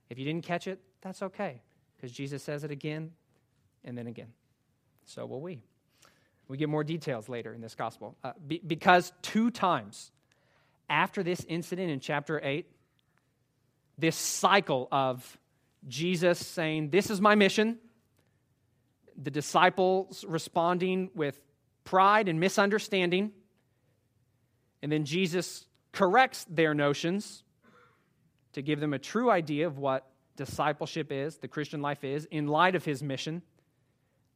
If 0.09 0.19
you 0.19 0.25
didn't 0.25 0.43
catch 0.43 0.67
it, 0.67 0.79
that's 1.01 1.23
okay, 1.23 1.61
because 1.95 2.11
Jesus 2.11 2.43
says 2.43 2.63
it 2.63 2.69
again 2.69 3.11
and 3.83 3.97
then 3.97 4.07
again. 4.07 4.33
So 5.05 5.25
will 5.25 5.41
we. 5.41 5.63
We 6.51 6.57
get 6.57 6.67
more 6.67 6.83
details 6.83 7.29
later 7.29 7.53
in 7.53 7.61
this 7.61 7.75
gospel. 7.75 8.17
Uh, 8.25 8.33
be, 8.45 8.59
because 8.67 9.13
two 9.21 9.51
times 9.51 10.11
after 10.89 11.23
this 11.23 11.45
incident 11.47 11.89
in 11.89 12.01
chapter 12.01 12.41
8, 12.43 12.65
this 13.97 14.17
cycle 14.17 14.89
of 14.91 15.37
Jesus 15.87 16.45
saying, 16.45 16.89
This 16.89 17.09
is 17.09 17.21
my 17.21 17.35
mission, 17.35 17.77
the 19.15 19.31
disciples 19.31 20.25
responding 20.27 21.09
with 21.15 21.39
pride 21.85 22.27
and 22.27 22.37
misunderstanding, 22.37 23.31
and 24.81 24.91
then 24.91 25.05
Jesus 25.05 25.65
corrects 25.93 26.45
their 26.49 26.73
notions 26.73 27.43
to 28.51 28.61
give 28.61 28.81
them 28.81 28.91
a 28.91 28.99
true 28.99 29.31
idea 29.31 29.67
of 29.67 29.77
what 29.77 30.05
discipleship 30.35 31.13
is, 31.13 31.37
the 31.37 31.47
Christian 31.47 31.81
life 31.81 32.03
is, 32.03 32.25
in 32.25 32.47
light 32.47 32.75
of 32.75 32.83
his 32.83 33.01
mission. 33.01 33.41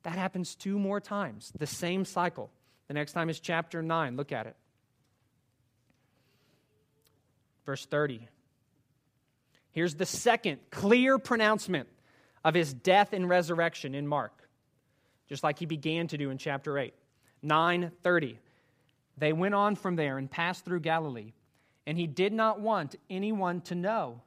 That 0.06 0.20
happens 0.20 0.54
two 0.54 0.78
more 0.78 1.02
times, 1.02 1.52
the 1.58 1.65
same 1.65 2.06
cycle. 2.06 2.52
The 2.88 2.94
next 2.94 3.13
time 3.13 3.28
is 3.28 3.39
chapter 3.39 3.82
9. 3.82 4.15
Look 4.15 4.32
at 4.32 4.46
it. 4.46 4.56
Verse 7.65 7.88
30. 7.88 8.28
Here's 9.72 9.96
the 9.96 10.06
second 10.06 10.60
clear 10.70 11.18
pronouncement 11.18 11.89
of 12.44 12.54
his 12.54 12.72
death 12.72 13.13
and 13.13 13.28
resurrection 13.28 13.96
in 13.96 14.08
Mark, 14.08 14.48
just 15.28 15.44
like 15.44 15.58
he 15.58 15.65
began 15.65 16.08
to 16.10 16.20
do 16.20 16.30
in 16.30 16.38
chapter 16.38 16.78
8. 16.78 16.94
930. 17.41 18.38
They 19.18 19.34
went 19.34 19.56
on 19.56 19.76
from 19.76 19.96
there 19.96 20.20
and 20.20 20.30
passed 20.30 20.65
through 20.65 20.82
Galilee, 20.82 21.34
and 21.88 21.98
he 21.98 22.06
did 22.06 22.32
not 22.32 22.60
want 22.60 22.96
anyone 23.10 23.62
to 23.62 23.74
know. 23.74 24.22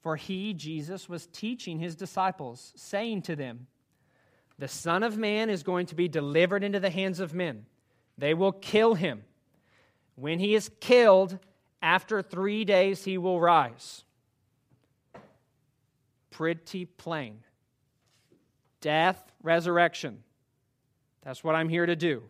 For 0.00 0.14
he, 0.14 0.54
Jesus, 0.54 1.08
was 1.08 1.26
teaching 1.26 1.80
his 1.80 1.96
disciples, 1.96 2.72
saying 2.76 3.22
to 3.22 3.34
them, 3.34 3.66
The 4.58 4.68
Son 4.68 5.02
of 5.02 5.16
Man 5.16 5.50
is 5.50 5.62
going 5.62 5.86
to 5.86 5.94
be 5.94 6.08
delivered 6.08 6.64
into 6.64 6.80
the 6.80 6.90
hands 6.90 7.20
of 7.20 7.32
men. 7.32 7.66
They 8.16 8.34
will 8.34 8.52
kill 8.52 8.94
him. 8.94 9.22
When 10.16 10.40
he 10.40 10.54
is 10.54 10.70
killed, 10.80 11.38
after 11.80 12.22
three 12.22 12.64
days 12.64 13.04
he 13.04 13.18
will 13.18 13.40
rise. 13.40 14.02
Pretty 16.30 16.86
plain. 16.86 17.44
Death, 18.80 19.22
resurrection. 19.42 20.22
That's 21.22 21.44
what 21.44 21.54
I'm 21.54 21.68
here 21.68 21.86
to 21.86 21.96
do. 21.96 22.24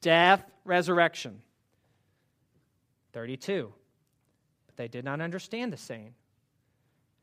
Death, 0.00 0.42
resurrection. 0.64 1.42
32. 3.12 3.72
But 4.66 4.76
they 4.76 4.88
did 4.88 5.04
not 5.04 5.20
understand 5.20 5.72
the 5.72 5.76
saying. 5.76 6.14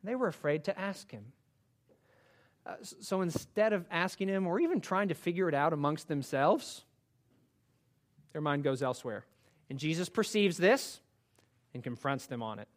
They 0.04 0.16
were 0.16 0.28
afraid 0.28 0.66
to 0.66 0.80
ask 0.80 1.10
him. 1.12 1.26
Uh, 2.68 2.74
so 2.82 3.22
instead 3.22 3.72
of 3.72 3.86
asking 3.90 4.28
him 4.28 4.46
or 4.46 4.60
even 4.60 4.82
trying 4.82 5.08
to 5.08 5.14
figure 5.14 5.48
it 5.48 5.56
out 5.56 5.72
amongst 5.72 6.08
themselves, 6.10 6.84
their 8.34 8.42
mind 8.42 8.64
goes 8.64 8.84
elsewhere. 8.84 9.26
And 9.70 9.80
Jesus 9.80 10.10
perceives 10.10 10.58
this 10.58 11.00
and 11.74 11.82
confronts 11.84 12.26
them 12.26 12.44
on 12.44 12.60
it. 12.60 12.68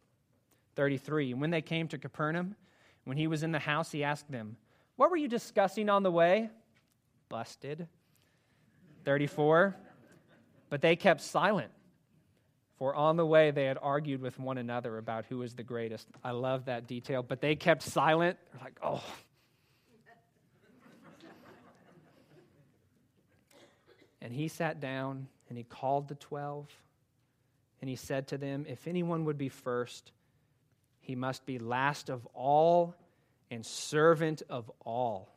33. 0.75 1.33
And 1.33 1.41
when 1.41 1.49
they 1.49 1.61
came 1.61 1.89
to 1.89 1.97
Capernaum, 1.97 2.55
when 3.03 3.17
he 3.17 3.27
was 3.27 3.43
in 3.43 3.51
the 3.51 3.59
house, 3.59 3.91
he 3.91 4.03
asked 4.03 4.31
them, 4.31 4.55
What 4.95 5.11
were 5.11 5.17
you 5.17 5.27
discussing 5.27 5.89
on 5.89 6.03
the 6.03 6.11
way? 6.11 6.49
Busted. 7.27 7.87
34. 9.03 9.75
But 10.69 10.81
they 10.81 10.95
kept 10.95 11.19
silent, 11.19 11.71
for 12.77 12.95
on 12.95 13.17
the 13.17 13.25
way 13.25 13.51
they 13.51 13.65
had 13.65 13.77
argued 13.81 14.21
with 14.21 14.39
one 14.39 14.57
another 14.57 14.97
about 14.97 15.25
who 15.25 15.39
was 15.39 15.53
the 15.53 15.63
greatest. 15.63 16.07
I 16.23 16.31
love 16.31 16.65
that 16.65 16.87
detail. 16.87 17.23
But 17.23 17.41
they 17.41 17.55
kept 17.55 17.83
silent. 17.83 18.37
They're 18.53 18.63
like, 18.63 18.79
oh. 18.81 19.03
And 24.21 24.33
he 24.33 24.47
sat 24.47 24.79
down 24.79 25.27
and 25.49 25.57
he 25.57 25.63
called 25.63 26.07
the 26.07 26.15
twelve 26.15 26.67
and 27.81 27.89
he 27.89 27.95
said 27.95 28.27
to 28.27 28.37
them, 28.37 28.65
If 28.67 28.87
anyone 28.87 29.25
would 29.25 29.37
be 29.37 29.49
first, 29.49 30.11
he 31.01 31.15
must 31.15 31.45
be 31.45 31.57
last 31.57 32.09
of 32.09 32.25
all 32.33 32.95
and 33.49 33.65
servant 33.65 34.43
of 34.49 34.71
all. 34.85 35.35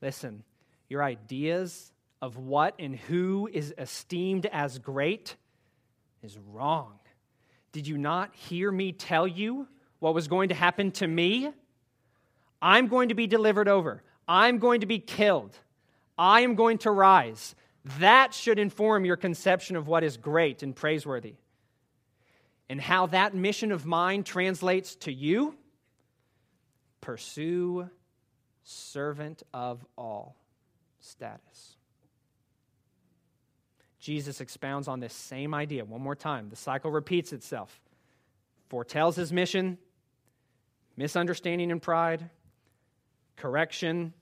Listen, 0.00 0.44
your 0.88 1.02
ideas 1.02 1.92
of 2.22 2.36
what 2.36 2.74
and 2.78 2.96
who 2.96 3.48
is 3.52 3.74
esteemed 3.76 4.46
as 4.46 4.78
great 4.78 5.36
is 6.22 6.38
wrong. 6.38 6.98
Did 7.72 7.86
you 7.86 7.98
not 7.98 8.34
hear 8.34 8.70
me 8.70 8.92
tell 8.92 9.26
you 9.26 9.66
what 9.98 10.14
was 10.14 10.28
going 10.28 10.50
to 10.50 10.54
happen 10.54 10.92
to 10.92 11.06
me? 11.06 11.50
I'm 12.62 12.86
going 12.86 13.08
to 13.08 13.14
be 13.14 13.26
delivered 13.26 13.68
over. 13.68 14.02
I'm 14.28 14.58
going 14.58 14.80
to 14.80 14.86
be 14.86 15.00
killed. 15.00 15.58
I 16.16 16.42
am 16.42 16.54
going 16.54 16.78
to 16.78 16.90
rise. 16.90 17.54
That 17.98 18.32
should 18.32 18.58
inform 18.58 19.04
your 19.04 19.16
conception 19.16 19.76
of 19.76 19.86
what 19.86 20.02
is 20.04 20.16
great 20.16 20.62
and 20.62 20.74
praiseworthy. 20.74 21.34
And 22.68 22.80
how 22.80 23.06
that 23.06 23.34
mission 23.34 23.72
of 23.72 23.84
mine 23.84 24.24
translates 24.24 24.94
to 24.96 25.12
you 25.12 25.54
pursue 27.02 27.90
servant 28.62 29.42
of 29.52 29.84
all 29.98 30.36
status. 31.00 31.76
Jesus 34.00 34.40
expounds 34.40 34.88
on 34.88 35.00
this 35.00 35.12
same 35.12 35.52
idea 35.52 35.84
one 35.84 36.00
more 36.00 36.14
time. 36.14 36.48
The 36.48 36.56
cycle 36.56 36.90
repeats 36.90 37.32
itself, 37.32 37.80
foretells 38.68 39.16
his 39.16 39.32
mission, 39.32 39.76
misunderstanding 40.96 41.70
and 41.70 41.80
pride, 41.80 42.30
correction 43.36 44.14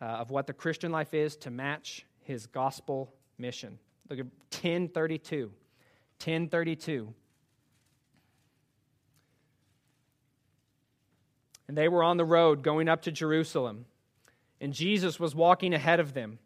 uh, 0.00 0.04
of 0.04 0.30
what 0.30 0.46
the 0.46 0.52
Christian 0.52 0.92
life 0.92 1.14
is 1.14 1.36
to 1.38 1.50
match 1.50 2.04
his 2.24 2.46
gospel 2.46 3.12
mission. 3.38 3.78
Look 4.08 4.18
at 4.18 4.26
1032. 4.50 5.46
1032. 5.46 7.14
And 11.68 11.76
they 11.76 11.88
were 11.88 12.02
on 12.02 12.16
the 12.16 12.24
road 12.24 12.62
going 12.62 12.88
up 12.88 13.02
to 13.02 13.12
Jerusalem, 13.12 13.86
and 14.60 14.72
Jesus 14.72 15.18
was 15.18 15.34
walking 15.34 15.72
ahead 15.72 16.00
of 16.00 16.12
them. 16.12 16.38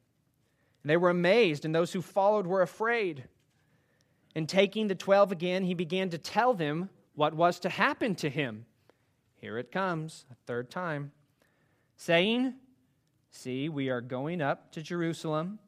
And 0.83 0.91
they 0.91 0.97
were 0.97 1.11
amazed, 1.11 1.65
and 1.65 1.75
those 1.75 1.93
who 1.93 2.01
followed 2.01 2.47
were 2.47 2.63
afraid. 2.63 3.25
And 4.37 4.49
taking 4.49 4.87
the 4.87 4.95
twelve 4.95 5.33
again, 5.33 5.65
he 5.65 5.75
began 5.75 6.11
to 6.11 6.19
tell 6.19 6.55
them 6.55 6.91
what 7.15 7.35
was 7.35 7.59
to 7.61 7.69
happen 7.69 8.15
to 8.17 8.31
him. 8.31 8.67
Here 9.35 9.59
it 9.59 9.73
comes, 9.73 10.27
a 10.31 10.35
third 10.47 10.71
time, 10.71 11.13
saying, 11.97 12.55
See, 13.31 13.69
we 13.69 13.91
are 13.91 14.01
going 14.01 14.41
up 14.41 14.73
to 14.73 14.83
Jerusalem 14.83 15.59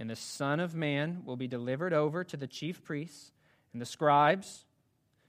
and 0.00 0.08
the 0.08 0.16
Son 0.16 0.60
of 0.60 0.74
Man 0.74 1.20
will 1.26 1.36
be 1.36 1.46
delivered 1.46 1.92
over 1.92 2.24
to 2.24 2.36
the 2.38 2.46
chief 2.46 2.82
priests 2.82 3.32
and 3.74 3.82
the 3.82 3.86
scribes, 3.86 4.64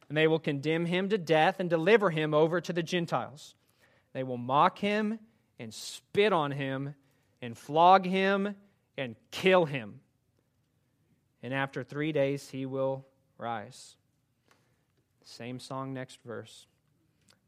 and 0.07 0.17
they 0.17 0.27
will 0.27 0.39
condemn 0.39 0.85
him 0.85 1.09
to 1.09 1.17
death 1.17 1.59
and 1.59 1.69
deliver 1.69 2.09
him 2.09 2.33
over 2.33 2.61
to 2.61 2.71
the 2.71 2.81
Gentiles. 2.81 3.53
They 4.13 4.23
will 4.23 4.37
mock 4.37 4.79
him 4.79 5.19
and 5.59 5.73
spit 5.73 6.31
on 6.31 6.51
him 6.51 6.95
and 7.41 7.57
flog 7.57 8.05
him 8.05 8.55
and 8.97 9.17
kill 9.29 9.65
him. 9.65 9.99
And 11.43 11.53
after 11.53 11.83
three 11.83 12.13
days, 12.13 12.49
he 12.49 12.65
will 12.65 13.05
rise. 13.37 13.97
Same 15.25 15.59
song, 15.59 15.93
next 15.93 16.19
verse. 16.23 16.65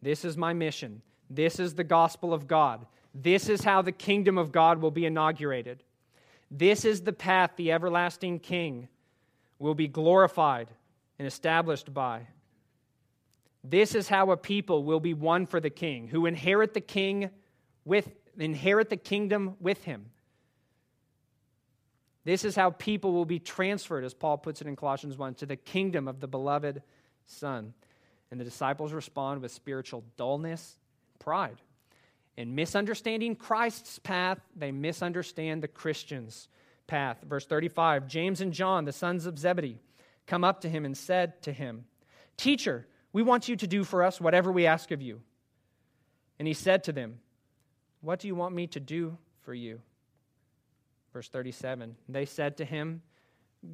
This 0.01 0.25
is 0.25 0.35
my 0.35 0.51
mission. 0.51 1.01
This 1.29 1.57
is 1.57 1.75
the 1.75 1.85
gospel 1.85 2.33
of 2.33 2.49
God. 2.49 2.85
This 3.15 3.47
is 3.47 3.63
how 3.63 3.81
the 3.81 3.93
kingdom 3.93 4.37
of 4.37 4.51
God 4.51 4.81
will 4.81 4.91
be 4.91 5.05
inaugurated. 5.05 5.83
This 6.55 6.85
is 6.85 7.01
the 7.01 7.13
path 7.13 7.53
the 7.55 7.71
everlasting 7.71 8.39
King 8.39 8.87
will 9.57 9.73
be 9.73 9.87
glorified 9.87 10.69
and 11.17 11.27
established 11.27 11.91
by. 11.91 12.27
This 13.63 13.95
is 13.95 14.07
how 14.07 14.29
a 14.29 14.37
people 14.37 14.83
will 14.83 14.99
be 14.99 15.15
won 15.15 15.47
for 15.47 15.59
the 15.59 15.71
king, 15.71 16.07
who 16.09 16.27
inherit 16.27 16.75
the 16.75 16.81
king 16.81 17.31
with 17.85 18.11
inherit 18.37 18.91
the 18.91 18.97
kingdom 18.97 19.55
with 19.59 19.83
him. 19.83 20.11
This 22.23 22.45
is 22.45 22.55
how 22.55 22.69
people 22.69 23.13
will 23.13 23.25
be 23.25 23.39
transferred, 23.39 24.03
as 24.03 24.13
Paul 24.13 24.37
puts 24.37 24.61
it 24.61 24.67
in 24.67 24.75
Colossians 24.75 25.17
1, 25.17 25.35
to 25.35 25.45
the 25.47 25.55
kingdom 25.55 26.07
of 26.07 26.19
the 26.19 26.27
beloved 26.27 26.83
Son. 27.25 27.73
And 28.29 28.39
the 28.39 28.45
disciples 28.45 28.93
respond 28.93 29.41
with 29.41 29.51
spiritual 29.51 30.03
dullness, 30.17 30.77
pride. 31.19 31.57
In 32.35 32.55
misunderstanding 32.55 33.35
Christ's 33.35 33.99
path, 33.99 34.39
they 34.55 34.71
misunderstand 34.71 35.61
the 35.61 35.67
Christian's 35.67 36.47
path. 36.87 37.17
Verse 37.23 37.45
35 37.45 38.07
James 38.07 38.41
and 38.41 38.51
John, 38.51 38.85
the 38.85 38.91
sons 38.91 39.25
of 39.25 39.37
Zebedee, 39.37 39.79
come 40.25 40.43
up 40.43 40.61
to 40.61 40.69
him 40.69 40.85
and 40.85 40.97
said 40.97 41.41
to 41.43 41.53
him, 41.53 41.85
Teacher, 42.37 42.87
we 43.11 43.21
want 43.21 43.47
you 43.47 43.55
to 43.55 43.67
do 43.67 43.83
for 43.83 44.03
us 44.03 44.19
whatever 44.19 44.51
we 44.51 44.65
ask 44.65 44.91
of 44.91 45.01
you. 45.01 45.21
And 46.39 46.47
he 46.47 46.53
said 46.55 46.83
to 46.85 46.91
them, 46.91 47.19
What 48.01 48.19
do 48.19 48.27
you 48.27 48.35
want 48.35 48.55
me 48.55 48.65
to 48.67 48.79
do 48.79 49.17
for 49.41 49.53
you? 49.53 49.79
Verse 51.13 51.29
37 51.29 51.95
They 52.09 52.25
said 52.25 52.57
to 52.57 52.65
him, 52.65 53.03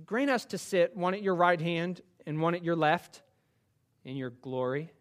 Grant 0.05 0.29
us 0.29 0.45
to 0.45 0.57
sit 0.57 0.95
one 0.95 1.13
at 1.13 1.23
your 1.23 1.35
right 1.35 1.59
hand 1.59 2.01
and 2.25 2.41
one 2.41 2.53
at 2.53 2.63
your 2.63 2.75
left 2.75 3.21
in 4.03 4.17
your 4.17 4.29
glory. 4.29 4.91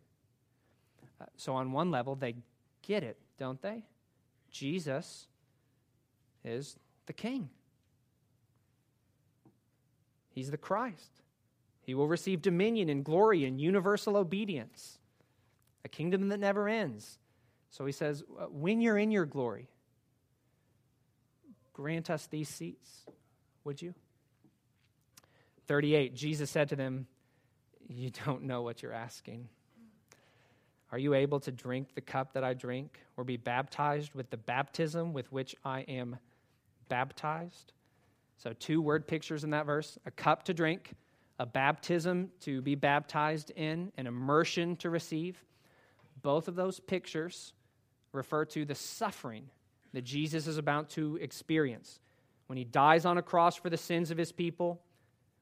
Uh, 1.20 1.24
so, 1.36 1.54
on 1.56 1.72
one 1.72 1.90
level, 1.90 2.14
they 2.14 2.36
get 2.82 3.02
it 3.02 3.18
don't 3.38 3.60
they? 3.62 3.84
Jesus 4.50 5.26
is 6.44 6.76
the 7.06 7.12
King. 7.12 7.48
He's 10.30 10.50
the 10.50 10.56
Christ. 10.56 11.22
He 11.82 11.94
will 11.94 12.06
receive 12.06 12.42
dominion 12.42 12.88
and 12.88 13.04
glory 13.04 13.44
and 13.44 13.60
universal 13.60 14.16
obedience, 14.16 14.98
a 15.84 15.88
kingdom 15.88 16.28
that 16.28 16.38
never 16.38 16.68
ends. 16.68 17.18
So 17.70 17.86
he 17.86 17.92
says, 17.92 18.22
uh, 18.38 18.44
When 18.44 18.80
you're 18.80 18.98
in 18.98 19.10
your 19.10 19.26
glory, 19.26 19.68
grant 21.72 22.10
us 22.10 22.26
these 22.26 22.48
seats, 22.48 23.06
would 23.64 23.80
you? 23.80 23.94
38, 25.66 26.14
Jesus 26.14 26.50
said 26.50 26.68
to 26.70 26.76
them, 26.76 27.06
You 27.88 28.10
don't 28.26 28.42
know 28.42 28.62
what 28.62 28.82
you're 28.82 28.92
asking. 28.92 29.48
Are 30.90 30.98
you 30.98 31.14
able 31.14 31.38
to 31.40 31.52
drink 31.52 31.94
the 31.94 32.00
cup 32.00 32.32
that 32.32 32.44
I 32.44 32.54
drink, 32.54 33.00
or 33.16 33.24
be 33.24 33.36
baptized 33.36 34.14
with 34.14 34.30
the 34.30 34.36
baptism 34.36 35.12
with 35.12 35.30
which 35.30 35.54
I 35.64 35.80
am 35.82 36.16
baptized? 36.88 37.72
So, 38.38 38.52
two 38.52 38.80
word 38.80 39.06
pictures 39.06 39.44
in 39.44 39.50
that 39.50 39.66
verse 39.66 39.98
a 40.06 40.10
cup 40.10 40.44
to 40.44 40.54
drink, 40.54 40.94
a 41.38 41.46
baptism 41.46 42.30
to 42.40 42.62
be 42.62 42.74
baptized 42.74 43.50
in, 43.50 43.92
an 43.98 44.06
immersion 44.06 44.76
to 44.76 44.90
receive. 44.90 45.44
Both 46.22 46.48
of 46.48 46.56
those 46.56 46.80
pictures 46.80 47.52
refer 48.12 48.44
to 48.46 48.64
the 48.64 48.74
suffering 48.74 49.50
that 49.92 50.02
Jesus 50.02 50.46
is 50.46 50.58
about 50.58 50.90
to 50.90 51.16
experience. 51.20 52.00
When 52.46 52.56
he 52.56 52.64
dies 52.64 53.04
on 53.04 53.18
a 53.18 53.22
cross 53.22 53.56
for 53.56 53.70
the 53.70 53.76
sins 53.76 54.10
of 54.10 54.18
his 54.18 54.32
people, 54.32 54.80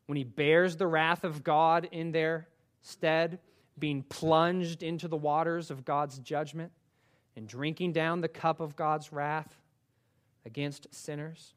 when 0.07 0.17
he 0.17 0.25
bears 0.25 0.77
the 0.77 0.87
wrath 0.87 1.25
of 1.25 1.45
God 1.45 1.89
in 1.93 2.13
their 2.13 2.49
stead, 2.83 3.39
being 3.79 4.03
plunged 4.03 4.83
into 4.83 5.09
the 5.09 5.17
waters 5.17 5.71
of 5.71 5.85
God's 5.85 6.19
judgment 6.19 6.73
and 7.37 7.47
drinking 7.47 7.93
down 7.93 8.21
the 8.21 8.29
cup 8.29 8.61
of 8.61 8.77
God's 8.77 9.13
wrath 9.13 9.55
against 10.45 10.87
sinners. 10.95 11.55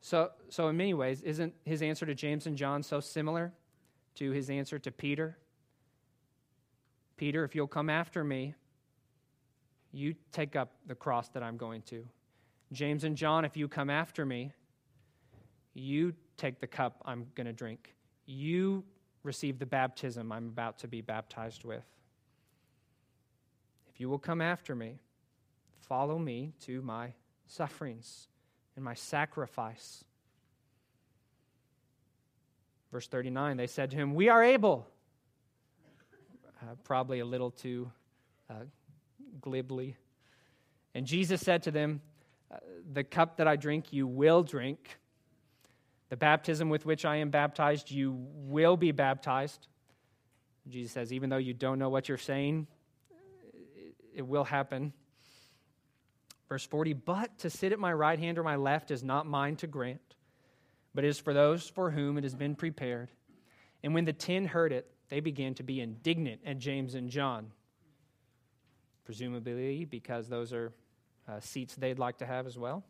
So, 0.00 0.30
so 0.48 0.68
in 0.68 0.76
many 0.76 0.94
ways, 0.94 1.22
isn't 1.22 1.54
his 1.64 1.82
answer 1.82 2.06
to 2.06 2.14
James 2.14 2.46
and 2.46 2.56
John 2.56 2.82
so 2.82 3.00
similar 3.00 3.52
to 4.16 4.30
his 4.30 4.50
answer 4.50 4.78
to 4.78 4.92
Peter? 4.92 5.36
Peter, 7.16 7.44
if 7.44 7.54
you'll 7.54 7.66
come 7.66 7.90
after 7.90 8.22
me, 8.22 8.54
you 9.92 10.14
take 10.30 10.54
up 10.54 10.72
the 10.86 10.94
cross 10.94 11.28
that 11.30 11.42
I'm 11.42 11.56
going 11.56 11.82
to. 11.82 12.06
James 12.72 13.04
and 13.04 13.16
John, 13.16 13.44
if 13.44 13.56
you 13.56 13.68
come 13.68 13.90
after 13.90 14.26
me, 14.26 14.52
you 15.74 16.14
take 16.36 16.60
the 16.60 16.66
cup 16.66 17.02
I'm 17.04 17.26
going 17.34 17.46
to 17.46 17.52
drink. 17.52 17.94
You 18.26 18.84
receive 19.26 19.58
the 19.58 19.66
baptism 19.66 20.32
I'm 20.32 20.46
about 20.46 20.78
to 20.78 20.88
be 20.88 21.00
baptized 21.00 21.64
with. 21.64 21.84
If 23.92 24.00
you 24.00 24.08
will 24.08 24.18
come 24.18 24.40
after 24.40 24.74
me, 24.74 24.98
follow 25.88 26.18
me 26.18 26.52
to 26.60 26.80
my 26.82 27.12
sufferings 27.46 28.28
and 28.76 28.84
my 28.84 28.94
sacrifice. 28.94 30.04
Verse 32.92 33.08
39, 33.08 33.56
they 33.56 33.66
said 33.66 33.90
to 33.90 33.96
him, 33.96 34.14
We 34.14 34.28
are 34.28 34.42
able. 34.42 34.86
Uh, 36.62 36.74
probably 36.84 37.20
a 37.20 37.24
little 37.24 37.50
too 37.50 37.90
uh, 38.48 38.54
glibly. 39.40 39.96
And 40.94 41.06
Jesus 41.06 41.40
said 41.40 41.62
to 41.64 41.70
them, 41.70 42.00
uh, 42.50 42.56
The 42.92 43.04
cup 43.04 43.36
that 43.36 43.48
I 43.48 43.56
drink, 43.56 43.92
you 43.92 44.06
will 44.06 44.42
drink. 44.42 44.98
The 46.08 46.16
baptism 46.16 46.68
with 46.68 46.86
which 46.86 47.04
I 47.04 47.16
am 47.16 47.30
baptized, 47.30 47.90
you 47.90 48.16
will 48.16 48.76
be 48.76 48.92
baptized. 48.92 49.66
Jesus 50.68 50.92
says, 50.92 51.12
Even 51.12 51.30
though 51.30 51.36
you 51.36 51.54
don't 51.54 51.78
know 51.78 51.88
what 51.88 52.08
you're 52.08 52.18
saying, 52.18 52.66
it 54.14 54.26
will 54.26 54.44
happen. 54.44 54.92
Verse 56.48 56.64
40 56.64 56.92
But 56.92 57.38
to 57.38 57.50
sit 57.50 57.72
at 57.72 57.78
my 57.78 57.92
right 57.92 58.18
hand 58.18 58.38
or 58.38 58.42
my 58.42 58.56
left 58.56 58.90
is 58.90 59.02
not 59.02 59.26
mine 59.26 59.56
to 59.56 59.66
grant, 59.66 60.00
but 60.94 61.04
is 61.04 61.18
for 61.18 61.34
those 61.34 61.68
for 61.68 61.90
whom 61.90 62.18
it 62.18 62.24
has 62.24 62.34
been 62.34 62.54
prepared. 62.54 63.10
And 63.82 63.94
when 63.94 64.04
the 64.04 64.12
ten 64.12 64.46
heard 64.46 64.72
it, 64.72 64.90
they 65.08 65.20
began 65.20 65.54
to 65.54 65.62
be 65.62 65.80
indignant 65.80 66.40
at 66.44 66.58
James 66.58 66.94
and 66.94 67.10
John, 67.10 67.52
presumably 69.04 69.84
because 69.84 70.28
those 70.28 70.52
are 70.52 70.72
uh, 71.28 71.40
seats 71.40 71.74
they'd 71.74 71.98
like 71.98 72.18
to 72.18 72.26
have 72.26 72.46
as 72.46 72.58
well. 72.58 72.84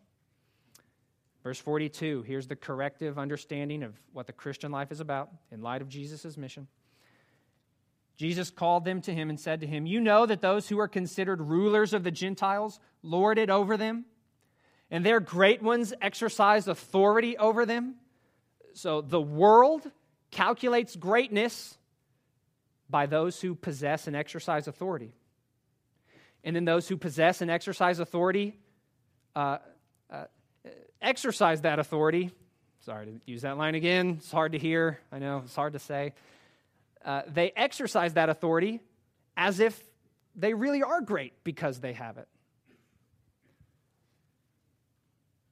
Verse 1.46 1.60
42 1.60 2.22
here's 2.22 2.48
the 2.48 2.56
corrective 2.56 3.20
understanding 3.20 3.84
of 3.84 3.94
what 4.12 4.26
the 4.26 4.32
Christian 4.32 4.72
life 4.72 4.90
is 4.90 4.98
about 4.98 5.30
in 5.52 5.62
light 5.62 5.80
of 5.80 5.88
Jesus' 5.88 6.36
mission. 6.36 6.66
Jesus 8.16 8.50
called 8.50 8.84
them 8.84 9.00
to 9.02 9.14
him 9.14 9.30
and 9.30 9.38
said 9.38 9.60
to 9.60 9.66
him, 9.68 9.86
You 9.86 10.00
know 10.00 10.26
that 10.26 10.40
those 10.40 10.68
who 10.68 10.80
are 10.80 10.88
considered 10.88 11.40
rulers 11.40 11.92
of 11.92 12.02
the 12.02 12.10
Gentiles 12.10 12.80
lord 13.00 13.38
it 13.38 13.48
over 13.48 13.76
them, 13.76 14.06
and 14.90 15.06
their 15.06 15.20
great 15.20 15.62
ones 15.62 15.94
exercise 16.02 16.66
authority 16.66 17.38
over 17.38 17.64
them. 17.64 17.94
So 18.72 19.00
the 19.00 19.22
world 19.22 19.88
calculates 20.32 20.96
greatness 20.96 21.78
by 22.90 23.06
those 23.06 23.40
who 23.40 23.54
possess 23.54 24.08
and 24.08 24.16
exercise 24.16 24.66
authority. 24.66 25.14
And 26.42 26.56
then 26.56 26.64
those 26.64 26.88
who 26.88 26.96
possess 26.96 27.40
and 27.40 27.52
exercise 27.52 28.00
authority 28.00 28.58
uh, 29.36 29.58
uh, 30.10 30.24
exercise 31.06 31.62
that 31.62 31.78
authority. 31.78 32.30
Sorry 32.80 33.06
to 33.06 33.20
use 33.24 33.42
that 33.42 33.56
line 33.56 33.74
again. 33.74 34.16
It's 34.18 34.30
hard 34.30 34.52
to 34.52 34.58
hear. 34.58 35.00
I 35.10 35.18
know 35.18 35.42
it's 35.44 35.56
hard 35.56 35.72
to 35.72 35.78
say. 35.78 36.12
Uh, 37.04 37.22
they 37.28 37.52
exercise 37.56 38.14
that 38.14 38.28
authority 38.28 38.80
as 39.36 39.60
if 39.60 39.82
they 40.34 40.52
really 40.52 40.82
are 40.82 41.00
great 41.00 41.32
because 41.44 41.80
they 41.80 41.92
have 41.92 42.18
it. 42.18 42.28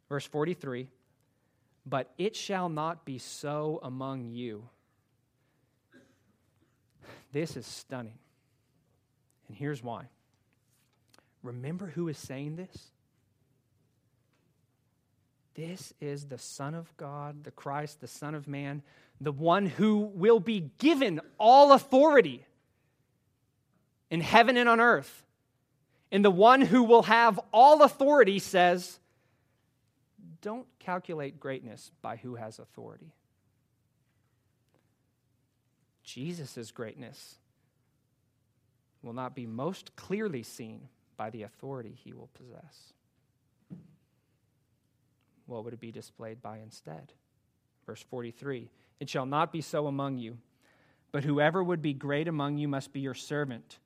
Verse 0.09 0.27
43 0.27 0.89
But 1.87 2.13
it 2.19 2.37
shall 2.37 2.69
not 2.69 3.05
be 3.05 3.19
so 3.19 3.81
among 3.83 4.27
you. 4.27 4.69
This 7.33 7.57
is 7.57 7.67
stunning. 7.67 8.19
And 9.49 9.57
here's 9.57 9.83
why. 9.83 10.07
Remember 11.43 11.87
who 11.87 12.09
is 12.09 12.17
saying 12.17 12.57
this? 12.57 12.91
This 15.55 15.93
is 16.01 16.27
the 16.27 16.39
Son 16.39 16.75
of 16.75 16.95
God, 16.97 17.45
the 17.45 17.51
Christ, 17.51 18.01
the 18.01 18.09
Son 18.09 18.35
of 18.35 18.49
Man, 18.49 18.83
the 19.21 19.33
one 19.33 19.67
who 19.67 19.99
will 20.15 20.41
be 20.41 20.71
given 20.79 21.21
all 21.39 21.73
authority 21.73 22.45
in 24.11 24.21
heaven 24.21 24.57
and 24.57 24.69
on 24.69 24.81
earth. 24.81 25.23
And 26.11 26.25
the 26.25 26.31
one 26.31 26.61
who 26.61 26.83
will 26.83 27.05
have 27.05 27.41
all 27.53 27.83
authority 27.83 28.39
says, 28.39 28.99
Don't 30.43 30.67
calculate 30.79 31.41
greatness 31.41 31.91
by 32.03 32.17
who 32.17 32.35
has 32.35 32.59
authority. 32.59 33.13
Jesus' 36.03 36.71
greatness 36.71 37.37
will 39.03 39.13
not 39.13 39.35
be 39.35 39.47
most 39.47 39.97
clearly 39.97 40.43
seen 40.43 40.89
by 41.17 41.31
the 41.31 41.43
authority 41.43 41.97
he 42.05 42.13
will 42.13 42.29
possess. 42.35 42.93
What 45.47 45.65
would 45.65 45.75
it 45.75 45.81
be 45.81 45.93
displayed 45.93 46.41
by 46.41 46.59
instead? 46.59 47.13
Verse 47.87 48.03
43 48.03 48.71
It 49.01 49.09
shall 49.09 49.27
not 49.27 49.53
be 49.53 49.61
so 49.61 49.87
among 49.87 50.19
you, 50.19 50.39
but 51.13 51.25
whoever 51.25 51.63
would 51.63 51.83
be 51.83 51.93
great 51.93 52.29
among 52.29 52.59
you 52.59 52.69
must 52.69 52.93
be 52.93 53.01
your 53.01 53.15
servant, 53.15 53.79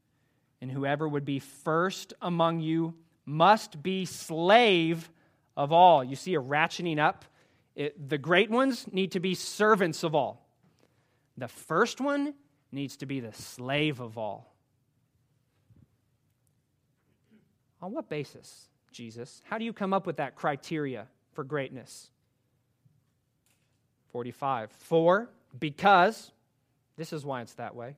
and 0.61 0.71
whoever 0.71 1.09
would 1.09 1.25
be 1.25 1.39
first 1.39 2.15
among 2.21 2.61
you 2.61 2.95
must 3.25 3.83
be 3.83 4.05
slave 4.05 5.11
of 5.57 5.73
all. 5.73 6.03
You 6.03 6.17
see 6.17 6.35
a 6.35 6.41
ratcheting 6.41 6.99
up. 6.99 7.25
It, 7.75 8.09
the 8.09 8.19
great 8.19 8.51
ones 8.51 8.87
need 8.91 9.13
to 9.13 9.21
be 9.21 9.35
servants 9.35 10.03
of 10.03 10.15
all. 10.15 10.49
The 11.37 11.49
first 11.49 12.01
one 12.01 12.35
needs 12.73 12.97
to 12.99 13.07
be 13.07 13.21
the 13.21 13.33
slave 13.33 14.01
of 14.01 14.19
all. 14.19 14.55
On 17.81 17.93
what 17.93 18.09
basis, 18.09 18.69
Jesus? 18.91 19.43
How 19.45 19.59
do 19.59 19.65
you 19.65 19.73
come 19.73 19.93
up 19.93 20.07
with 20.07 20.17
that 20.17 20.35
criteria 20.35 21.07
for 21.33 21.45
greatness? 21.45 22.11
45. 24.13 24.71
For, 24.73 25.29
because, 25.59 26.31
this 26.97 27.13
is 27.13 27.25
why 27.25 27.43
it's 27.43 27.55
that 27.55 27.75
way. 27.75 27.97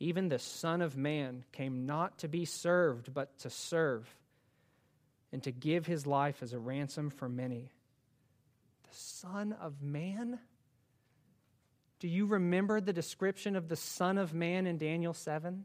Even 0.00 0.28
the 0.28 0.38
Son 0.38 0.82
of 0.82 0.96
Man 0.96 1.44
came 1.52 1.86
not 1.86 2.18
to 2.18 2.28
be 2.28 2.44
served, 2.44 3.14
but 3.14 3.38
to 3.38 3.50
serve, 3.50 4.08
and 5.32 5.42
to 5.44 5.52
give 5.52 5.86
his 5.86 6.06
life 6.06 6.42
as 6.42 6.52
a 6.52 6.58
ransom 6.58 7.10
for 7.10 7.28
many. 7.28 7.70
The 8.90 8.96
Son 8.96 9.54
of 9.60 9.82
Man? 9.82 10.38
Do 12.00 12.08
you 12.08 12.26
remember 12.26 12.80
the 12.80 12.92
description 12.92 13.56
of 13.56 13.68
the 13.68 13.76
Son 13.76 14.18
of 14.18 14.34
Man 14.34 14.66
in 14.66 14.78
Daniel 14.78 15.14
7? 15.14 15.64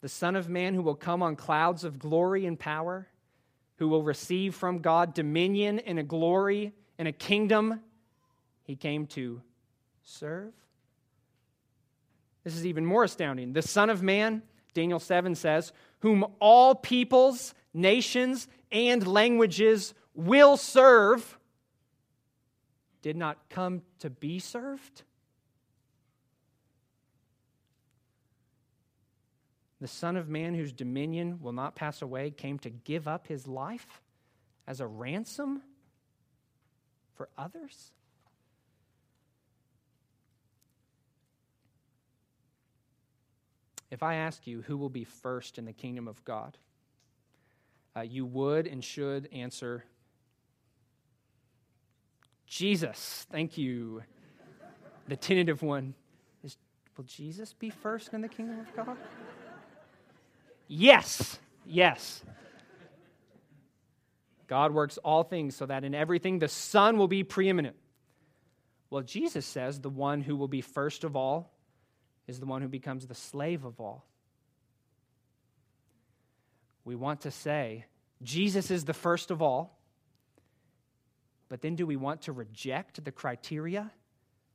The 0.00 0.08
Son 0.08 0.36
of 0.36 0.48
Man 0.48 0.74
who 0.74 0.82
will 0.82 0.94
come 0.94 1.22
on 1.22 1.36
clouds 1.36 1.84
of 1.84 1.98
glory 1.98 2.46
and 2.46 2.58
power 2.58 3.06
who 3.76 3.88
will 3.88 4.02
receive 4.02 4.54
from 4.54 4.78
God 4.78 5.14
dominion 5.14 5.78
and 5.80 5.98
a 5.98 6.02
glory 6.02 6.72
and 6.98 7.06
a 7.06 7.12
kingdom. 7.12 7.80
He 8.64 8.76
came 8.76 9.06
to 9.08 9.42
serve. 10.02 10.52
This 12.44 12.54
is 12.54 12.66
even 12.66 12.86
more 12.86 13.04
astounding. 13.04 13.52
The 13.52 13.62
Son 13.62 13.90
of 13.90 14.02
Man, 14.02 14.42
Daniel 14.72 15.00
7 15.00 15.34
says, 15.34 15.72
whom 16.00 16.24
all 16.40 16.74
peoples, 16.74 17.54
nations, 17.74 18.48
and 18.70 19.06
languages 19.06 19.94
will 20.14 20.56
serve, 20.56 21.38
did 23.02 23.16
not 23.16 23.38
come 23.48 23.82
to 23.98 24.10
be 24.10 24.38
served 24.38 25.02
The 29.80 29.88
Son 29.88 30.16
of 30.16 30.28
Man, 30.28 30.54
whose 30.54 30.72
dominion 30.72 31.38
will 31.40 31.52
not 31.52 31.74
pass 31.74 32.00
away, 32.00 32.30
came 32.30 32.58
to 32.60 32.70
give 32.70 33.06
up 33.06 33.26
his 33.26 33.46
life 33.46 34.00
as 34.66 34.80
a 34.80 34.86
ransom 34.86 35.62
for 37.14 37.28
others? 37.36 37.92
If 43.90 44.02
I 44.02 44.14
ask 44.16 44.46
you 44.46 44.62
who 44.62 44.76
will 44.76 44.90
be 44.90 45.04
first 45.04 45.58
in 45.58 45.64
the 45.64 45.72
kingdom 45.72 46.08
of 46.08 46.24
God, 46.24 46.56
uh, 47.96 48.00
you 48.00 48.26
would 48.26 48.66
and 48.66 48.82
should 48.82 49.28
answer 49.32 49.84
Jesus. 52.46 53.26
Thank 53.30 53.56
you. 53.56 54.02
The 55.08 55.16
tentative 55.16 55.62
one 55.62 55.94
is 56.42 56.56
Will 56.96 57.04
Jesus 57.04 57.52
be 57.52 57.70
first 57.70 58.12
in 58.12 58.22
the 58.22 58.28
kingdom 58.28 58.60
of 58.60 58.74
God? 58.74 58.96
Yes, 60.68 61.38
yes. 61.64 62.22
God 64.46 64.72
works 64.72 64.98
all 64.98 65.22
things 65.22 65.56
so 65.56 65.66
that 65.66 65.84
in 65.84 65.94
everything 65.94 66.38
the 66.38 66.48
Son 66.48 66.98
will 66.98 67.08
be 67.08 67.24
preeminent. 67.24 67.76
Well, 68.90 69.02
Jesus 69.02 69.44
says 69.44 69.80
the 69.80 69.90
one 69.90 70.20
who 70.20 70.36
will 70.36 70.48
be 70.48 70.60
first 70.60 71.04
of 71.04 71.16
all 71.16 71.52
is 72.26 72.38
the 72.40 72.46
one 72.46 72.62
who 72.62 72.68
becomes 72.68 73.06
the 73.06 73.14
slave 73.14 73.64
of 73.64 73.80
all. 73.80 74.06
We 76.84 76.94
want 76.94 77.22
to 77.22 77.30
say 77.30 77.86
Jesus 78.22 78.70
is 78.70 78.84
the 78.84 78.94
first 78.94 79.30
of 79.30 79.42
all, 79.42 79.78
But 81.48 81.60
then 81.60 81.76
do 81.76 81.86
we 81.86 81.96
want 81.96 82.22
to 82.22 82.32
reject 82.32 83.04
the 83.04 83.12
criteria 83.12 83.92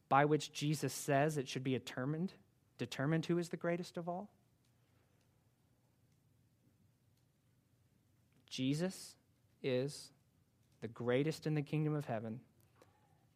by 0.09 0.25
which 0.25 0.51
Jesus 0.51 0.93
says 0.93 1.37
it 1.37 1.47
should 1.47 1.63
be 1.63 1.71
determined, 1.71 2.33
determined 2.77 3.25
who 3.25 3.37
is 3.37 3.49
the 3.49 3.57
greatest 3.57 3.97
of 3.97 4.09
all? 4.09 4.29
Jesus 8.51 9.15
is 9.63 10.11
the 10.81 10.87
greatest 10.89 11.47
in 11.47 11.55
the 11.55 11.61
kingdom 11.61 11.95
of 11.95 12.05
heaven 12.05 12.41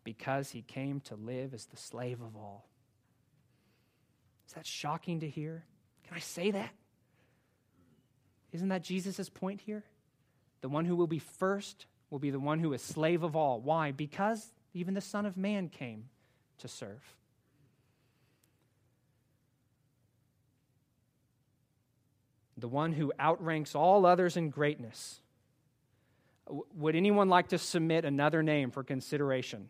because 0.03 0.51
he 0.51 0.61
came 0.61 0.99
to 1.01 1.15
live 1.15 1.53
as 1.53 1.65
the 1.65 1.77
slave 1.77 2.21
of 2.21 2.35
all. 2.35 2.67
Is 4.47 4.53
that 4.53 4.65
shocking 4.65 5.21
to 5.21 5.29
hear? 5.29 5.63
Can 6.05 6.17
I 6.17 6.19
say 6.19 6.51
that? 6.51 6.69
Isn't 8.51 8.67
that 8.69 8.83
Jesus' 8.83 9.29
point 9.29 9.61
here? 9.61 9.83
The 10.61 10.69
one 10.69 10.85
who 10.85 10.97
will 10.97 11.07
be 11.07 11.19
first 11.19 11.85
will 12.09 12.19
be 12.19 12.29
the 12.29 12.39
one 12.39 12.59
who 12.59 12.73
is 12.73 12.81
slave 12.81 13.23
of 13.23 13.35
all. 13.35 13.61
Why? 13.61 13.91
Because 13.91 14.51
even 14.73 14.93
the 14.93 15.01
Son 15.01 15.25
of 15.25 15.37
Man 15.37 15.69
came 15.69 16.09
to 16.59 16.67
serve. 16.67 17.15
The 22.57 22.67
one 22.67 22.93
who 22.93 23.11
outranks 23.19 23.75
all 23.75 24.05
others 24.05 24.37
in 24.37 24.49
greatness. 24.49 25.19
Would 26.75 26.95
anyone 26.95 27.27
like 27.29 27.49
to 27.49 27.57
submit 27.57 28.05
another 28.05 28.43
name 28.43 28.71
for 28.71 28.83
consideration 28.83 29.69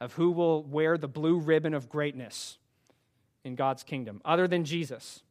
of 0.00 0.12
who 0.14 0.30
will 0.30 0.62
wear 0.62 0.96
the 0.96 1.08
blue 1.08 1.38
ribbon 1.38 1.74
of 1.74 1.88
greatness 1.88 2.58
in 3.44 3.54
God's 3.54 3.82
kingdom 3.82 4.20
other 4.24 4.48
than 4.48 4.64
Jesus? 4.64 5.22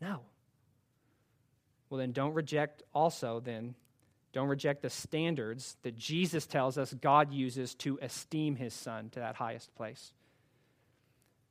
No. 0.00 0.20
Well, 1.90 1.98
then 1.98 2.12
don't 2.12 2.34
reject 2.34 2.82
also, 2.94 3.40
then, 3.40 3.74
don't 4.32 4.48
reject 4.48 4.82
the 4.82 4.90
standards 4.90 5.76
that 5.82 5.96
Jesus 5.96 6.46
tells 6.46 6.76
us 6.76 6.92
God 6.92 7.32
uses 7.32 7.74
to 7.76 7.98
esteem 8.02 8.56
his 8.56 8.74
son 8.74 9.10
to 9.10 9.20
that 9.20 9.36
highest 9.36 9.74
place. 9.74 10.12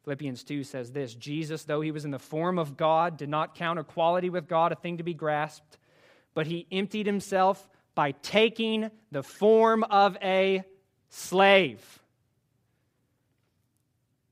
Philippians 0.07 0.45
2 0.45 0.63
says 0.63 0.93
this 0.93 1.13
Jesus, 1.13 1.65
though 1.65 1.81
he 1.81 1.91
was 1.91 2.05
in 2.05 2.11
the 2.11 2.17
form 2.17 2.57
of 2.57 2.77
God, 2.77 3.17
did 3.17 3.27
not 3.27 3.55
count 3.55 3.77
equality 3.77 4.29
with 4.29 4.47
God 4.47 4.71
a 4.71 4.75
thing 4.75 4.99
to 4.99 5.03
be 5.03 5.13
grasped, 5.13 5.77
but 6.33 6.47
he 6.47 6.65
emptied 6.71 7.05
himself 7.05 7.67
by 7.93 8.11
taking 8.11 8.89
the 9.11 9.21
form 9.21 9.83
of 9.83 10.15
a 10.21 10.63
slave. 11.09 11.99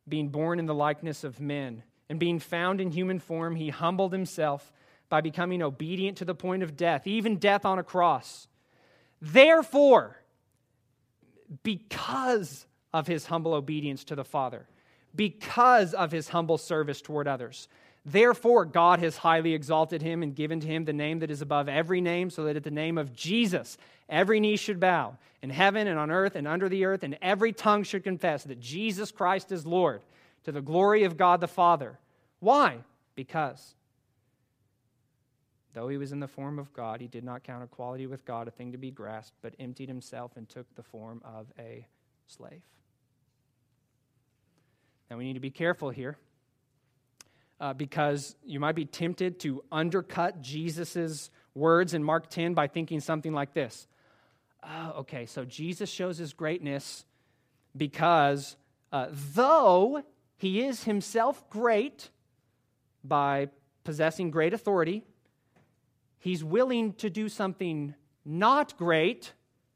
Being 0.08 0.30
born 0.30 0.60
in 0.60 0.66
the 0.66 0.74
likeness 0.74 1.26
of 1.26 1.42
men 1.42 1.84
and 2.08 2.22
being 2.22 2.40
found 2.40 2.80
in 2.80 2.90
human 2.90 3.20
form, 3.20 3.58
he 3.58 3.68
humbled 3.68 4.14
himself 4.14 4.72
by 5.10 5.20
becoming 5.20 5.62
obedient 5.62 6.20
to 6.20 6.26
the 6.26 6.34
point 6.34 6.64
of 6.64 6.78
death, 6.78 7.06
even 7.06 7.36
death 7.36 7.66
on 7.66 7.80
a 7.80 7.84
cross. 7.84 8.48
Therefore, 9.22 10.22
because 11.64 12.66
of 12.94 13.08
his 13.08 13.26
humble 13.26 13.54
obedience 13.54 14.06
to 14.06 14.16
the 14.16 14.24
Father, 14.24 14.70
because 15.16 15.94
of 15.94 16.12
his 16.12 16.30
humble 16.30 16.58
service 16.58 17.02
toward 17.02 17.28
others, 17.28 17.68
therefore 18.06 18.66
God 18.66 19.00
has 19.00 19.18
highly 19.18 19.54
exalted 19.54 20.02
him 20.02 20.24
and 20.24 20.36
given 20.36 20.60
to 20.60 20.68
him 20.68 20.86
the 20.86 20.94
name 20.94 21.20
that 21.20 21.32
is 21.32 21.42
above 21.42 21.70
every 21.70 22.02
name, 22.02 22.30
so 22.30 22.44
that 22.46 22.56
at 22.56 22.64
the 22.64 22.72
name 22.72 22.98
of 22.98 23.14
Jesus 23.14 23.78
every 24.10 24.40
knee 24.40 24.58
should 24.58 24.80
bow 24.80 25.18
in 25.42 25.50
heaven 25.50 25.88
and 25.88 26.00
on 26.00 26.12
earth 26.12 26.36
and 26.36 26.48
under 26.48 26.70
the 26.70 26.86
earth, 26.86 27.04
and 27.04 27.18
every 27.22 27.54
tongue 27.54 27.84
should 27.84 28.04
confess 28.04 28.44
that 28.44 28.60
Jesus 28.60 29.12
Christ 29.12 29.52
is 29.52 29.66
Lord 29.66 30.02
to 30.44 30.52
the 30.52 30.62
glory 30.62 31.04
of 31.04 31.18
God 31.18 31.42
the 31.42 31.48
Father. 31.48 32.00
Why? 32.40 32.78
Because 33.16 33.76
Though 35.76 35.90
he 35.90 35.98
was 35.98 36.14
in 36.14 36.22
the 36.22 36.28
form 36.28 36.58
of 36.58 36.72
God, 36.72 37.02
he 37.02 37.08
did 37.08 37.26
not 37.26 37.44
count 37.44 37.62
equality 37.62 38.08
with 38.08 38.24
God 38.24 38.48
a 38.48 38.52
thing 38.52 38.72
to 38.72 38.78
be 38.78 38.92
grasped, 38.92 39.36
but 39.42 39.54
emptied 39.60 39.90
himself 39.90 40.38
and 40.38 40.48
took 40.48 40.74
the 40.74 40.82
form 40.82 41.22
of 41.26 41.48
a 41.60 41.86
slave. 42.28 42.62
Now 45.10 45.18
we 45.18 45.24
need 45.26 45.34
to 45.34 45.40
be 45.40 45.52
careful 45.52 45.90
here 45.90 46.18
uh, 47.60 47.74
because 47.74 48.36
you 48.46 48.60
might 48.60 48.76
be 48.76 48.86
tempted 48.86 49.40
to 49.42 49.64
undercut 49.72 50.42
Jesus' 50.42 51.30
words 51.54 51.94
in 51.94 52.04
Mark 52.04 52.30
10 52.30 52.54
by 52.54 52.68
thinking 52.68 53.00
something 53.00 53.34
like 53.34 53.54
this. 53.54 53.88
Oh, 54.64 54.94
okay, 55.00 55.26
so 55.26 55.46
Jesus 55.46 55.90
shows 55.90 56.18
his 56.18 56.34
greatness 56.34 57.06
because 57.78 58.56
uh, 58.92 59.08
though 59.12 60.04
he 60.38 60.64
is 60.64 60.84
himself 60.84 61.50
great 61.50 62.10
by 63.04 63.50
possessing 63.84 64.32
great 64.32 64.54
authority, 64.54 65.04
He's 66.26 66.44
willing 66.44 66.94
to 66.94 67.12
do 67.12 67.30
something 67.30 67.94
not 68.26 68.76
great, 68.80 69.34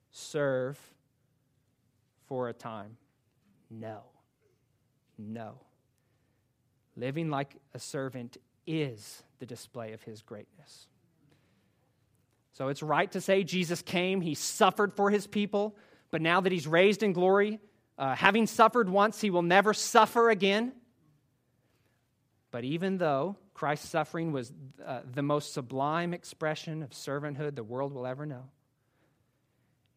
serve 0.10 0.80
for 2.26 2.50
a 2.50 2.54
time. 2.54 2.98
No. 3.70 4.02
No. 5.20 5.60
Living 6.96 7.30
like 7.30 7.56
a 7.74 7.80
servant 7.80 8.38
is 8.66 9.22
the 9.40 9.46
display 9.46 9.94
of 9.94 10.02
his 10.02 10.22
greatness. 10.22 10.88
So 12.54 12.70
it's 12.70 12.82
right 12.82 13.12
to 13.12 13.22
say 13.22 13.44
Jesus 13.44 13.82
came, 13.82 14.22
he 14.22 14.34
suffered 14.34 14.94
for 14.94 15.10
his 15.12 15.28
people, 15.28 15.76
but 16.10 16.22
now 16.22 16.42
that 16.42 16.52
he's 16.52 16.68
raised 16.68 17.04
in 17.04 17.14
glory, 17.14 17.60
uh, 17.98 18.16
having 18.16 18.48
suffered 18.48 18.90
once, 18.90 19.22
he 19.22 19.30
will 19.30 19.44
never 19.44 19.74
suffer 19.74 20.30
again. 20.30 20.74
But 22.52 22.64
even 22.64 22.98
though 22.98 23.38
Christ's 23.60 23.90
suffering 23.90 24.32
was 24.32 24.54
uh, 24.86 25.02
the 25.14 25.22
most 25.22 25.54
sublime 25.54 26.14
expression 26.14 26.82
of 26.82 26.92
servanthood 26.92 27.56
the 27.56 27.64
world 27.64 27.94
will 27.94 28.08
ever 28.08 28.26
know. 28.26 28.46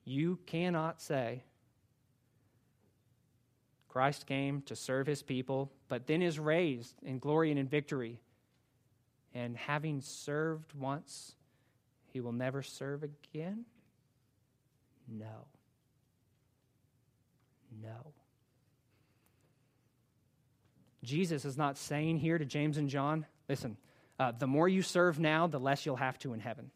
You 0.04 0.40
cannot 0.46 1.00
say, 1.00 1.44
Christ 3.92 4.26
came 4.26 4.62
to 4.62 4.74
serve 4.74 5.06
his 5.06 5.22
people, 5.22 5.70
but 5.88 6.06
then 6.06 6.22
is 6.22 6.38
raised 6.38 6.94
in 7.02 7.18
glory 7.18 7.50
and 7.50 7.60
in 7.60 7.68
victory. 7.68 8.18
And 9.34 9.54
having 9.54 10.00
served 10.00 10.72
once, 10.74 11.34
he 12.06 12.20
will 12.20 12.32
never 12.32 12.62
serve 12.62 13.02
again? 13.02 13.66
No. 15.06 15.46
No. 17.82 18.12
Jesus 21.04 21.44
is 21.44 21.58
not 21.58 21.76
saying 21.76 22.16
here 22.16 22.38
to 22.38 22.46
James 22.46 22.78
and 22.78 22.88
John, 22.88 23.26
Listen, 23.46 23.76
uh, 24.18 24.32
the 24.38 24.46
more 24.46 24.68
you 24.68 24.80
serve 24.80 25.18
now, 25.18 25.46
the 25.46 25.60
less 25.60 25.84
you'll 25.84 25.96
have 25.96 26.18
to 26.20 26.32
in 26.32 26.40
heaven. 26.40 26.70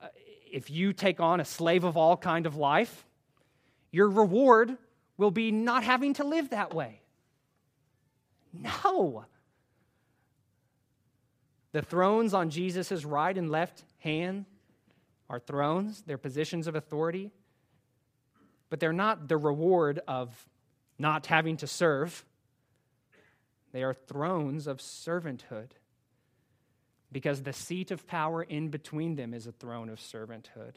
Uh, 0.00 0.06
if 0.52 0.70
you 0.70 0.92
take 0.92 1.18
on 1.18 1.40
a 1.40 1.44
slave 1.44 1.82
of 1.82 1.96
all 1.96 2.16
kind 2.16 2.46
of 2.46 2.54
life, 2.54 3.04
your 3.90 4.08
reward 4.08 4.76
will 5.20 5.30
be 5.30 5.52
not 5.52 5.84
having 5.84 6.14
to 6.14 6.24
live 6.24 6.48
that 6.48 6.74
way. 6.74 7.02
No. 8.54 9.26
The 11.72 11.82
thrones 11.82 12.32
on 12.32 12.48
Jesus' 12.48 13.04
right 13.04 13.36
and 13.36 13.50
left 13.50 13.84
hand 13.98 14.46
are 15.28 15.38
thrones, 15.38 16.02
they're 16.06 16.18
positions 16.18 16.66
of 16.66 16.74
authority, 16.74 17.30
but 18.70 18.80
they're 18.80 18.92
not 18.94 19.28
the 19.28 19.36
reward 19.36 20.00
of 20.08 20.48
not 20.98 21.26
having 21.26 21.58
to 21.58 21.66
serve. 21.66 22.24
They 23.72 23.84
are 23.84 23.94
thrones 23.94 24.66
of 24.66 24.78
servanthood 24.78 25.68
because 27.12 27.42
the 27.42 27.52
seat 27.52 27.90
of 27.90 28.06
power 28.06 28.42
in 28.42 28.68
between 28.68 29.16
them 29.16 29.34
is 29.34 29.46
a 29.46 29.52
throne 29.52 29.90
of 29.90 30.00
servanthood. 30.00 30.76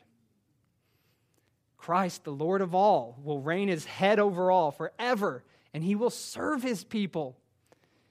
Christ, 1.83 2.23
the 2.23 2.31
Lord 2.31 2.61
of 2.61 2.73
all, 2.73 3.19
will 3.21 3.41
reign 3.41 3.67
as 3.67 3.83
head 3.83 4.17
over 4.17 4.49
all 4.49 4.71
forever, 4.71 5.43
and 5.73 5.83
he 5.83 5.95
will 5.95 6.09
serve 6.09 6.63
his 6.63 6.85
people. 6.85 7.35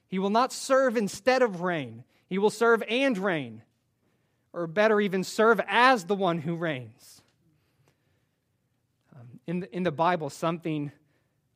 He 0.08 0.18
will 0.18 0.28
not 0.28 0.52
serve 0.52 0.98
instead 0.98 1.40
of 1.40 1.62
reign, 1.62 2.04
he 2.28 2.36
will 2.36 2.50
serve 2.50 2.82
and 2.86 3.16
reign, 3.16 3.62
or 4.52 4.66
better, 4.66 5.00
even 5.00 5.24
serve 5.24 5.58
as 5.66 6.04
the 6.04 6.14
one 6.14 6.36
who 6.36 6.54
reigns. 6.54 7.22
Um, 9.16 9.40
in, 9.46 9.60
the, 9.60 9.74
in 9.74 9.84
the 9.84 9.90
Bible, 9.90 10.28
something 10.28 10.92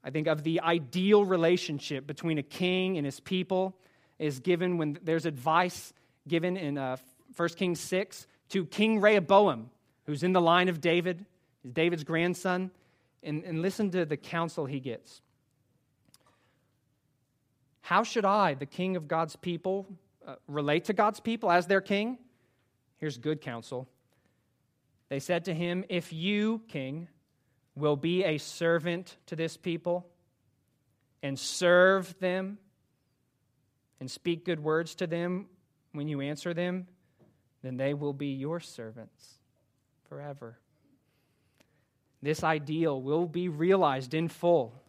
I 0.03 0.09
think 0.09 0.27
of 0.27 0.43
the 0.43 0.63
ideal 0.63 1.23
relationship 1.23 2.07
between 2.07 2.39
a 2.39 2.43
king 2.43 2.97
and 2.97 3.05
his 3.05 3.21
people 3.21 3.77
is 4.19 4.41
given 4.41 4.79
when 4.79 4.99
there's 5.03 5.27
advice 5.27 5.93
given 6.27 6.57
in 6.57 6.79
uh, 6.79 6.97
1 7.37 7.49
Kings 7.51 7.81
6 7.81 8.27
to 8.51 8.65
King 8.65 9.03
Rehoboam, 9.03 9.69
who's 10.07 10.23
in 10.23 10.33
the 10.33 10.41
line 10.41 10.71
of 10.71 10.81
David, 10.81 11.27
is 11.67 11.73
David's 11.73 12.05
grandson. 12.05 12.71
And, 13.23 13.43
and 13.45 13.61
listen 13.61 13.91
to 13.91 14.07
the 14.07 14.17
counsel 14.17 14.67
he 14.67 14.79
gets. 14.79 15.21
How 17.81 18.05
should 18.05 18.25
I, 18.25 18.55
the 18.55 18.67
king 18.67 18.97
of 18.97 19.09
God's 19.09 19.35
people, 19.35 19.87
uh, 20.27 20.37
relate 20.47 20.85
to 20.87 20.93
God's 20.93 21.19
people 21.19 21.51
as 21.51 21.67
their 21.67 21.81
king? 21.81 22.19
Here's 22.99 23.19
good 23.19 23.41
counsel. 23.41 23.89
They 25.09 25.19
said 25.19 25.47
to 25.47 25.55
him, 25.55 25.85
If 25.89 26.13
you, 26.13 26.63
king, 26.69 27.09
will 27.75 27.97
be 27.97 28.25
a 28.25 28.39
servant 28.39 29.17
to 29.27 29.37
this 29.37 29.57
people 29.57 30.07
and 31.23 31.39
serve 31.39 32.17
them 32.21 32.59
and 33.99 34.11
speak 34.11 34.45
good 34.45 34.61
words 34.61 34.95
to 34.97 35.07
them 35.07 35.47
when 35.93 36.07
you 36.07 36.21
answer 36.21 36.55
them, 36.55 36.87
then 37.63 37.77
they 37.77 37.95
will 37.95 38.13
be 38.13 38.29
your 38.29 38.61
servants 38.61 39.39
forever. 40.09 40.59
This 42.23 42.43
ideal 42.43 43.01
will 43.01 43.27
be 43.27 43.49
realized 43.49 44.15
in 44.15 44.29
full 44.29 44.83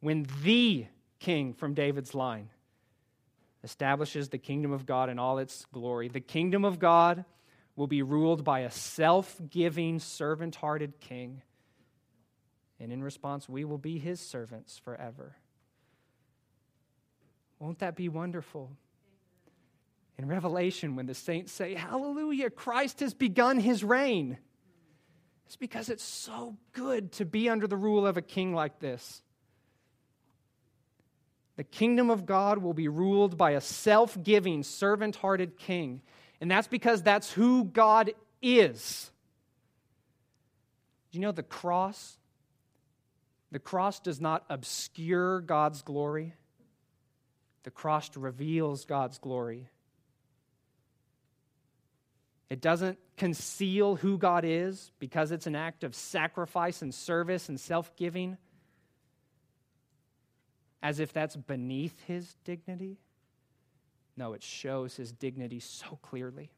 when 0.00 0.26
the 0.42 0.86
king 1.18 1.52
from 1.52 1.74
David's 1.74 2.14
line 2.14 2.50
establishes 3.62 4.28
the 4.28 4.38
kingdom 4.38 4.72
of 4.72 4.86
God 4.86 5.08
in 5.08 5.18
all 5.18 5.38
its 5.38 5.66
glory. 5.72 6.08
The 6.08 6.20
kingdom 6.20 6.64
of 6.64 6.78
God 6.78 7.24
will 7.76 7.86
be 7.86 8.02
ruled 8.02 8.44
by 8.44 8.60
a 8.60 8.70
self 8.70 9.40
giving, 9.50 9.98
servant 9.98 10.54
hearted 10.56 11.00
king. 11.00 11.42
And 12.78 12.92
in 12.92 13.02
response, 13.02 13.48
we 13.48 13.64
will 13.64 13.78
be 13.78 13.98
his 13.98 14.20
servants 14.20 14.78
forever. 14.78 15.36
Won't 17.58 17.78
that 17.78 17.96
be 17.96 18.08
wonderful? 18.08 18.70
In 20.18 20.28
Revelation, 20.28 20.94
when 20.94 21.06
the 21.06 21.14
saints 21.14 21.52
say, 21.52 21.74
Hallelujah, 21.74 22.50
Christ 22.50 23.00
has 23.00 23.14
begun 23.14 23.58
his 23.58 23.82
reign, 23.82 24.38
it's 25.46 25.56
because 25.56 25.88
it's 25.88 26.04
so 26.04 26.56
good 26.72 27.12
to 27.12 27.24
be 27.24 27.48
under 27.48 27.66
the 27.66 27.76
rule 27.76 28.06
of 28.06 28.16
a 28.16 28.22
king 28.22 28.54
like 28.54 28.80
this. 28.80 29.22
The 31.56 31.64
kingdom 31.64 32.10
of 32.10 32.26
God 32.26 32.58
will 32.58 32.74
be 32.74 32.88
ruled 32.88 33.36
by 33.36 33.52
a 33.52 33.60
self 33.60 34.20
giving, 34.22 34.62
servant 34.62 35.16
hearted 35.16 35.56
king. 35.56 36.02
And 36.40 36.50
that's 36.50 36.66
because 36.66 37.02
that's 37.02 37.30
who 37.32 37.64
God 37.64 38.12
is. 38.42 39.10
Do 41.10 41.18
you 41.18 41.22
know 41.22 41.32
the 41.32 41.44
cross? 41.44 42.18
The 43.52 43.60
cross 43.60 44.00
does 44.00 44.20
not 44.20 44.44
obscure 44.50 45.40
God's 45.40 45.82
glory, 45.82 46.34
the 47.62 47.70
cross 47.70 48.10
reveals 48.16 48.84
God's 48.84 49.18
glory. 49.18 49.68
It 52.50 52.60
doesn't 52.60 52.98
conceal 53.16 53.96
who 53.96 54.18
God 54.18 54.44
is 54.44 54.92
because 54.98 55.32
it's 55.32 55.46
an 55.46 55.56
act 55.56 55.84
of 55.84 55.94
sacrifice 55.94 56.82
and 56.82 56.94
service 56.94 57.48
and 57.48 57.58
self 57.58 57.94
giving 57.96 58.36
as 60.82 61.00
if 61.00 61.12
that's 61.14 61.34
beneath 61.34 61.98
his 62.02 62.36
dignity. 62.44 62.98
No, 64.16 64.34
it 64.34 64.42
shows 64.42 64.94
his 64.94 65.12
dignity 65.12 65.58
so 65.58 65.98
clearly. 66.02 66.50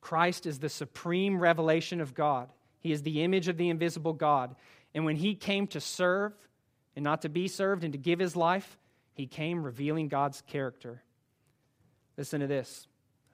Christ 0.00 0.46
is 0.46 0.58
the 0.58 0.68
supreme 0.68 1.38
revelation 1.38 2.00
of 2.00 2.14
God. 2.14 2.48
He 2.80 2.92
is 2.92 3.02
the 3.02 3.22
image 3.22 3.48
of 3.48 3.56
the 3.56 3.68
invisible 3.68 4.14
God. 4.14 4.56
And 4.94 5.04
when 5.04 5.16
he 5.16 5.34
came 5.34 5.66
to 5.68 5.80
serve 5.80 6.32
and 6.96 7.04
not 7.04 7.22
to 7.22 7.28
be 7.28 7.46
served 7.46 7.84
and 7.84 7.92
to 7.92 7.98
give 7.98 8.18
his 8.18 8.34
life, 8.34 8.78
he 9.14 9.26
came 9.26 9.62
revealing 9.62 10.08
God's 10.08 10.40
character. 10.40 11.02
Listen 12.22 12.38
to 12.38 12.46
this. 12.46 12.86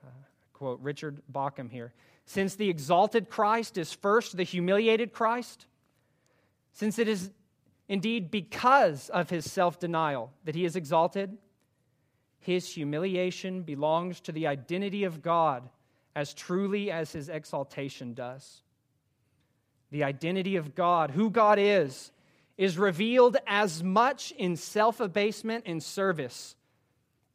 Uh, 0.02 0.08
quote 0.54 0.80
Richard 0.80 1.20
Bauckham 1.30 1.70
here. 1.70 1.92
Since 2.24 2.54
the 2.54 2.70
exalted 2.70 3.28
Christ 3.28 3.76
is 3.76 3.92
first 3.92 4.34
the 4.34 4.44
humiliated 4.44 5.12
Christ, 5.12 5.66
since 6.72 6.98
it 6.98 7.06
is 7.06 7.30
indeed 7.86 8.30
because 8.30 9.10
of 9.10 9.28
his 9.28 9.52
self 9.52 9.78
denial 9.78 10.32
that 10.46 10.54
he 10.54 10.64
is 10.64 10.74
exalted, 10.74 11.36
his 12.38 12.66
humiliation 12.72 13.60
belongs 13.60 14.20
to 14.20 14.32
the 14.32 14.46
identity 14.46 15.04
of 15.04 15.20
God 15.20 15.68
as 16.16 16.32
truly 16.32 16.90
as 16.90 17.12
his 17.12 17.28
exaltation 17.28 18.14
does. 18.14 18.62
The 19.90 20.04
identity 20.04 20.56
of 20.56 20.74
God, 20.74 21.10
who 21.10 21.28
God 21.28 21.58
is, 21.58 22.10
is 22.56 22.78
revealed 22.78 23.36
as 23.46 23.82
much 23.82 24.32
in 24.38 24.56
self 24.56 24.98
abasement 24.98 25.64
and 25.66 25.82
service 25.82 26.54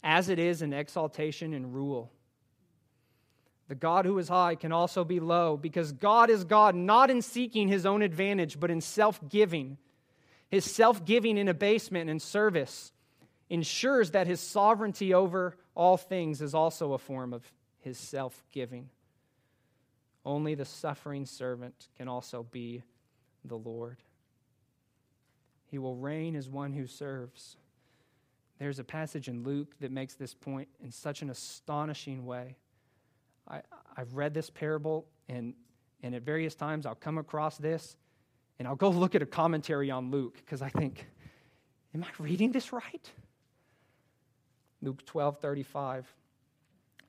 as 0.03 0.29
it 0.29 0.39
is 0.39 0.61
in 0.61 0.73
exaltation 0.73 1.53
and 1.53 1.73
rule. 1.73 2.11
The 3.69 3.75
God 3.75 4.05
who 4.05 4.17
is 4.17 4.27
high 4.27 4.55
can 4.55 4.71
also 4.71 5.03
be 5.03 5.19
low 5.19 5.55
because 5.57 5.93
God 5.93 6.29
is 6.29 6.43
God 6.43 6.75
not 6.75 7.09
in 7.09 7.21
seeking 7.21 7.69
his 7.69 7.85
own 7.85 8.01
advantage, 8.01 8.59
but 8.59 8.69
in 8.69 8.81
self 8.81 9.19
giving. 9.29 9.77
His 10.49 10.65
self 10.65 11.05
giving 11.05 11.37
in 11.37 11.47
abasement 11.47 12.09
and 12.09 12.21
service 12.21 12.91
ensures 13.49 14.11
that 14.11 14.27
his 14.27 14.39
sovereignty 14.39 15.13
over 15.13 15.57
all 15.75 15.97
things 15.97 16.41
is 16.41 16.53
also 16.53 16.93
a 16.93 16.97
form 16.97 17.33
of 17.33 17.49
his 17.79 17.97
self 17.97 18.43
giving. 18.51 18.89
Only 20.25 20.55
the 20.55 20.65
suffering 20.65 21.25
servant 21.25 21.87
can 21.97 22.07
also 22.07 22.43
be 22.43 22.83
the 23.43 23.57
Lord. 23.57 23.97
He 25.65 25.79
will 25.79 25.95
reign 25.95 26.35
as 26.35 26.49
one 26.49 26.73
who 26.73 26.87
serves. 26.87 27.57
There's 28.59 28.79
a 28.79 28.83
passage 28.83 29.27
in 29.27 29.43
Luke 29.43 29.75
that 29.79 29.91
makes 29.91 30.13
this 30.15 30.33
point 30.33 30.67
in 30.83 30.91
such 30.91 31.21
an 31.21 31.29
astonishing 31.29 32.25
way. 32.25 32.55
I, 33.47 33.61
I've 33.97 34.13
read 34.13 34.33
this 34.33 34.49
parable, 34.49 35.05
and, 35.27 35.53
and 36.01 36.15
at 36.15 36.21
various 36.21 36.55
times 36.55 36.85
I'll 36.85 36.95
come 36.95 37.17
across 37.17 37.57
this, 37.57 37.97
and 38.59 38.67
I'll 38.67 38.75
go 38.75 38.89
look 38.91 39.15
at 39.15 39.21
a 39.21 39.27
commentary 39.27 39.91
on 39.91 40.11
Luke 40.11 40.35
because 40.37 40.61
I 40.61 40.69
think, 40.69 41.07
am 41.93 42.03
I 42.03 42.07
reading 42.19 42.51
this 42.51 42.71
right? 42.71 43.11
Luke 44.81 45.05
12 45.05 45.39
35. 45.39 46.13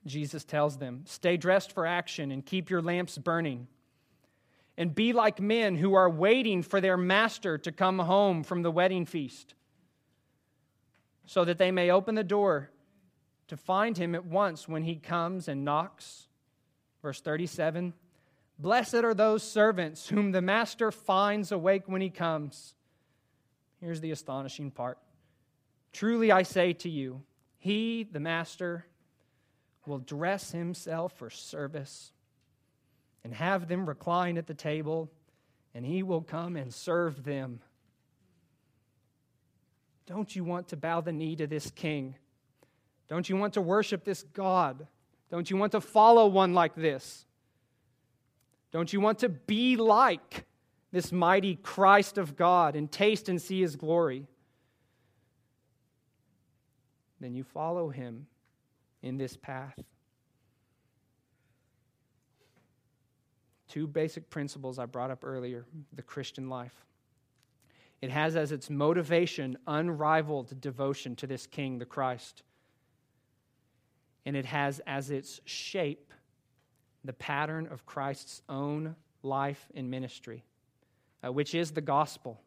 Jesus 0.05 0.43
tells 0.43 0.77
them, 0.77 1.01
Stay 1.05 1.35
dressed 1.35 1.71
for 1.71 1.85
action 1.85 2.31
and 2.31 2.45
keep 2.45 2.69
your 2.69 2.81
lamps 2.81 3.17
burning. 3.17 3.67
And 4.77 4.93
be 4.93 5.13
like 5.13 5.39
men 5.39 5.75
who 5.75 5.93
are 5.93 6.09
waiting 6.09 6.61
for 6.61 6.81
their 6.81 6.97
master 6.97 7.57
to 7.59 7.71
come 7.71 7.99
home 7.99 8.43
from 8.43 8.61
the 8.61 8.71
wedding 8.71 9.05
feast, 9.05 9.55
so 11.25 11.45
that 11.45 11.57
they 11.57 11.71
may 11.71 11.91
open 11.91 12.15
the 12.15 12.23
door 12.23 12.69
to 13.47 13.57
find 13.57 13.97
him 13.97 14.15
at 14.15 14.25
once 14.25 14.67
when 14.67 14.83
he 14.83 14.95
comes 14.95 15.47
and 15.47 15.65
knocks. 15.65 16.27
Verse 17.01 17.21
37 17.21 17.93
Blessed 18.57 18.95
are 18.95 19.13
those 19.13 19.43
servants 19.43 20.07
whom 20.07 20.31
the 20.31 20.41
master 20.41 20.91
finds 20.91 21.51
awake 21.51 21.83
when 21.87 22.01
he 22.01 22.09
comes. 22.09 22.73
Here's 23.81 23.99
the 23.99 24.11
astonishing 24.11 24.71
part. 24.71 24.97
Truly 25.91 26.31
I 26.31 26.43
say 26.43 26.73
to 26.73 26.89
you, 26.89 27.21
he, 27.57 28.03
the 28.09 28.19
master, 28.19 28.85
will 29.85 29.99
dress 29.99 30.51
himself 30.51 31.13
for 31.17 31.29
service 31.29 32.11
and 33.23 33.33
have 33.33 33.67
them 33.67 33.87
recline 33.87 34.37
at 34.37 34.47
the 34.47 34.53
table, 34.53 35.11
and 35.73 35.85
he 35.85 36.03
will 36.03 36.21
come 36.21 36.55
and 36.55 36.73
serve 36.73 37.23
them. 37.23 37.59
Don't 40.07 40.35
you 40.35 40.43
want 40.43 40.67
to 40.69 40.77
bow 40.77 41.01
the 41.01 41.11
knee 41.11 41.35
to 41.35 41.47
this 41.47 41.71
king? 41.71 42.15
Don't 43.07 43.27
you 43.29 43.35
want 43.35 43.53
to 43.53 43.61
worship 43.61 44.03
this 44.03 44.23
God? 44.23 44.87
Don't 45.29 45.49
you 45.49 45.57
want 45.57 45.71
to 45.71 45.81
follow 45.81 46.27
one 46.27 46.53
like 46.53 46.75
this? 46.75 47.25
Don't 48.71 48.91
you 48.91 48.99
want 48.99 49.19
to 49.19 49.29
be 49.29 49.75
like 49.75 50.45
this 50.91 51.11
mighty 51.11 51.55
Christ 51.55 52.17
of 52.17 52.35
God 52.35 52.75
and 52.75 52.91
taste 52.91 53.29
and 53.29 53.41
see 53.41 53.61
his 53.61 53.75
glory? 53.75 54.27
Then 57.19 57.33
you 57.33 57.43
follow 57.43 57.89
him 57.89 58.27
in 59.01 59.17
this 59.17 59.37
path. 59.37 59.79
Two 63.67 63.87
basic 63.87 64.29
principles 64.29 64.77
I 64.77 64.85
brought 64.85 65.11
up 65.11 65.23
earlier 65.23 65.65
the 65.93 66.01
Christian 66.01 66.49
life. 66.49 66.85
It 68.01 68.11
has 68.11 68.35
as 68.35 68.51
its 68.51 68.69
motivation 68.69 69.57
unrivaled 69.67 70.59
devotion 70.61 71.15
to 71.17 71.27
this 71.27 71.47
King, 71.47 71.79
the 71.79 71.85
Christ 71.85 72.43
and 74.25 74.35
it 74.35 74.45
has 74.45 74.81
as 74.87 75.11
its 75.11 75.39
shape 75.45 76.13
the 77.03 77.13
pattern 77.13 77.67
of 77.67 77.85
Christ's 77.85 78.41
own 78.49 78.95
life 79.21 79.67
and 79.75 79.91
ministry, 79.91 80.43
uh, 81.23 81.31
which 81.31 81.53
is 81.53 81.71
the 81.71 81.81
gospel. 81.81 82.41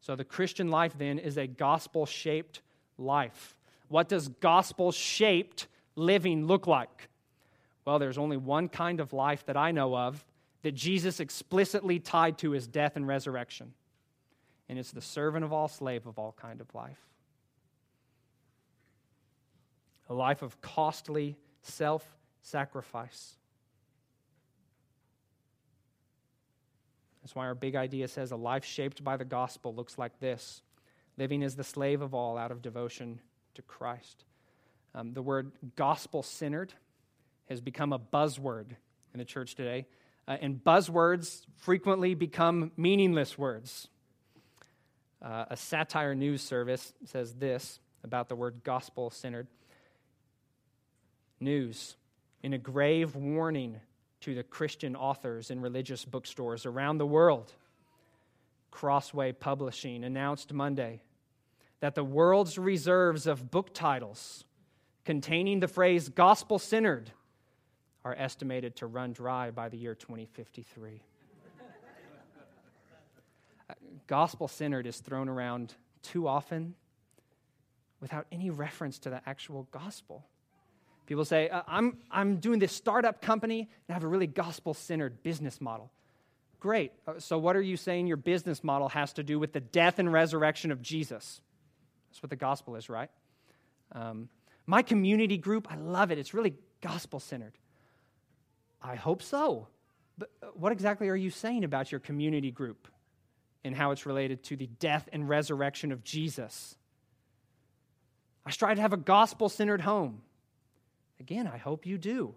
So 0.00 0.16
the 0.16 0.24
Christian 0.24 0.68
life 0.68 0.94
then 0.98 1.18
is 1.18 1.38
a 1.38 1.46
gospel 1.46 2.04
shaped 2.04 2.60
life. 2.98 3.54
What 3.88 4.08
does 4.08 4.28
gospel 4.28 4.90
shaped 4.90 5.68
living 5.94 6.46
look 6.46 6.66
like? 6.66 7.08
Well, 7.84 7.98
there's 7.98 8.18
only 8.18 8.36
one 8.36 8.68
kind 8.68 8.98
of 8.98 9.12
life 9.12 9.46
that 9.46 9.56
I 9.56 9.70
know 9.70 9.96
of 9.96 10.24
that 10.64 10.72
Jesus 10.72 11.20
explicitly 11.20 11.98
tied 11.98 12.38
to 12.38 12.52
his 12.52 12.66
death 12.66 12.96
and 12.96 13.06
resurrection. 13.06 13.74
And 14.66 14.78
it's 14.78 14.92
the 14.92 15.02
servant 15.02 15.44
of 15.44 15.52
all, 15.52 15.68
slave 15.68 16.06
of 16.06 16.18
all 16.18 16.34
kind 16.40 16.60
of 16.60 16.74
life 16.74 16.98
a 20.08 20.14
life 20.14 20.42
of 20.42 20.60
costly 20.60 21.36
self 21.62 22.06
sacrifice. 22.42 23.36
That's 27.22 27.34
why 27.34 27.46
our 27.46 27.54
big 27.54 27.74
idea 27.74 28.08
says 28.08 28.32
a 28.32 28.36
life 28.36 28.64
shaped 28.64 29.02
by 29.02 29.16
the 29.16 29.24
gospel 29.24 29.74
looks 29.74 29.96
like 29.98 30.18
this 30.18 30.62
living 31.16 31.42
as 31.42 31.56
the 31.56 31.64
slave 31.64 32.00
of 32.02 32.12
all 32.14 32.36
out 32.36 32.50
of 32.50 32.60
devotion 32.60 33.20
to 33.54 33.62
Christ. 33.62 34.24
Um, 34.94 35.12
the 35.12 35.22
word 35.22 35.52
gospel 35.76 36.22
centered 36.22 36.72
has 37.48 37.60
become 37.60 37.92
a 37.92 37.98
buzzword 37.98 38.72
in 39.12 39.18
the 39.18 39.24
church 39.24 39.54
today, 39.54 39.86
uh, 40.26 40.36
and 40.40 40.62
buzzwords 40.62 41.42
frequently 41.56 42.14
become 42.14 42.72
meaningless 42.76 43.36
words. 43.36 43.88
Uh, 45.22 45.46
a 45.50 45.56
satire 45.56 46.14
news 46.14 46.42
service 46.42 46.92
says 47.04 47.34
this 47.34 47.80
about 48.02 48.28
the 48.28 48.36
word 48.36 48.62
gospel 48.62 49.10
centered 49.10 49.48
news. 51.40 51.96
in 52.42 52.52
a 52.52 52.58
grave 52.58 53.16
warning 53.16 53.80
to 54.20 54.34
the 54.34 54.42
Christian 54.42 54.94
authors 54.94 55.50
in 55.50 55.60
religious 55.60 56.04
bookstores 56.04 56.66
around 56.66 56.98
the 56.98 57.06
world. 57.06 57.52
Crossway 58.70 59.32
Publishing 59.32 60.04
announced 60.04 60.52
Monday 60.52 61.02
that 61.80 61.94
the 61.94 62.04
world's 62.04 62.58
reserves 62.58 63.26
of 63.26 63.50
book 63.50 63.72
titles 63.72 64.44
containing 65.04 65.60
the 65.60 65.68
phrase 65.68 66.08
gospel 66.08 66.58
centered 66.58 67.12
are 68.04 68.14
estimated 68.18 68.76
to 68.76 68.86
run 68.86 69.12
dry 69.12 69.50
by 69.50 69.68
the 69.68 69.76
year 69.76 69.94
2053. 69.94 71.00
gospel 74.06 74.48
centered 74.48 74.86
is 74.86 74.98
thrown 74.98 75.28
around 75.28 75.74
too 76.02 76.28
often 76.28 76.74
without 78.00 78.26
any 78.30 78.50
reference 78.50 78.98
to 78.98 79.10
the 79.10 79.20
actual 79.26 79.66
gospel. 79.70 80.24
People 81.06 81.24
say, 81.24 81.48
uh, 81.48 81.62
I'm, 81.66 81.98
I'm 82.10 82.36
doing 82.36 82.58
this 82.58 82.72
startup 82.72 83.22
company 83.22 83.60
and 83.60 83.90
I 83.90 83.92
have 83.94 84.04
a 84.04 84.08
really 84.08 84.26
gospel 84.26 84.74
centered 84.74 85.22
business 85.22 85.60
model. 85.60 85.90
Great. 86.60 86.92
Uh, 87.06 87.14
so, 87.18 87.38
what 87.38 87.56
are 87.56 87.62
you 87.62 87.76
saying 87.76 88.06
your 88.06 88.16
business 88.16 88.64
model 88.64 88.88
has 88.88 89.12
to 89.14 89.22
do 89.22 89.38
with 89.38 89.52
the 89.52 89.60
death 89.60 89.98
and 89.98 90.10
resurrection 90.10 90.70
of 90.70 90.80
Jesus? 90.80 91.42
That's 92.10 92.22
what 92.22 92.30
the 92.30 92.36
gospel 92.36 92.76
is, 92.76 92.88
right? 92.88 93.10
Um, 93.92 94.30
my 94.66 94.80
community 94.80 95.36
group, 95.36 95.70
I 95.70 95.76
love 95.76 96.10
it. 96.10 96.18
It's 96.18 96.32
really 96.32 96.54
gospel 96.80 97.20
centered. 97.20 97.52
I 98.84 98.96
hope 98.96 99.22
so. 99.22 99.68
But 100.18 100.30
uh, 100.42 100.46
what 100.54 100.70
exactly 100.70 101.08
are 101.08 101.16
you 101.16 101.30
saying 101.30 101.64
about 101.64 101.90
your 101.90 102.00
community 102.00 102.50
group 102.50 102.86
and 103.64 103.74
how 103.74 103.90
it's 103.90 104.04
related 104.04 104.44
to 104.44 104.56
the 104.56 104.66
death 104.66 105.08
and 105.12 105.26
resurrection 105.26 105.90
of 105.90 106.04
Jesus? 106.04 106.76
I 108.44 108.50
strive 108.50 108.76
to 108.76 108.82
have 108.82 108.92
a 108.92 108.98
gospel 108.98 109.48
centered 109.48 109.80
home. 109.80 110.20
Again, 111.18 111.46
I 111.46 111.56
hope 111.56 111.86
you 111.86 111.96
do. 111.96 112.34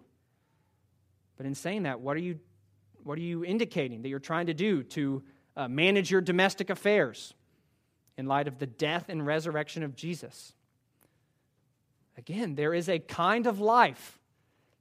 But 1.36 1.44
in 1.44 1.54
saying 1.54 1.82
that, 1.82 2.00
what 2.00 2.16
are 2.16 2.20
you, 2.20 2.40
what 3.04 3.18
are 3.18 3.22
you 3.22 3.44
indicating 3.44 4.00
that 4.02 4.08
you're 4.08 4.18
trying 4.18 4.46
to 4.46 4.54
do 4.54 4.82
to 4.84 5.22
uh, 5.54 5.68
manage 5.68 6.10
your 6.10 6.22
domestic 6.22 6.70
affairs 6.70 7.34
in 8.16 8.26
light 8.26 8.48
of 8.48 8.58
the 8.58 8.66
death 8.66 9.10
and 9.10 9.24
resurrection 9.24 9.82
of 9.82 9.94
Jesus? 9.94 10.54
Again, 12.16 12.54
there 12.54 12.72
is 12.72 12.88
a 12.88 12.98
kind 12.98 13.46
of 13.46 13.60
life 13.60 14.17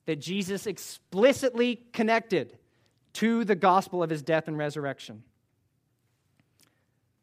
that 0.08 0.16
Jesus 0.16 0.66
explicitly 0.66 1.82
connected 1.92 2.58
to 3.14 3.44
the 3.44 3.56
gospel 3.56 4.02
of 4.02 4.10
his 4.10 4.22
death 4.22 4.48
and 4.48 4.58
resurrection. 4.58 5.22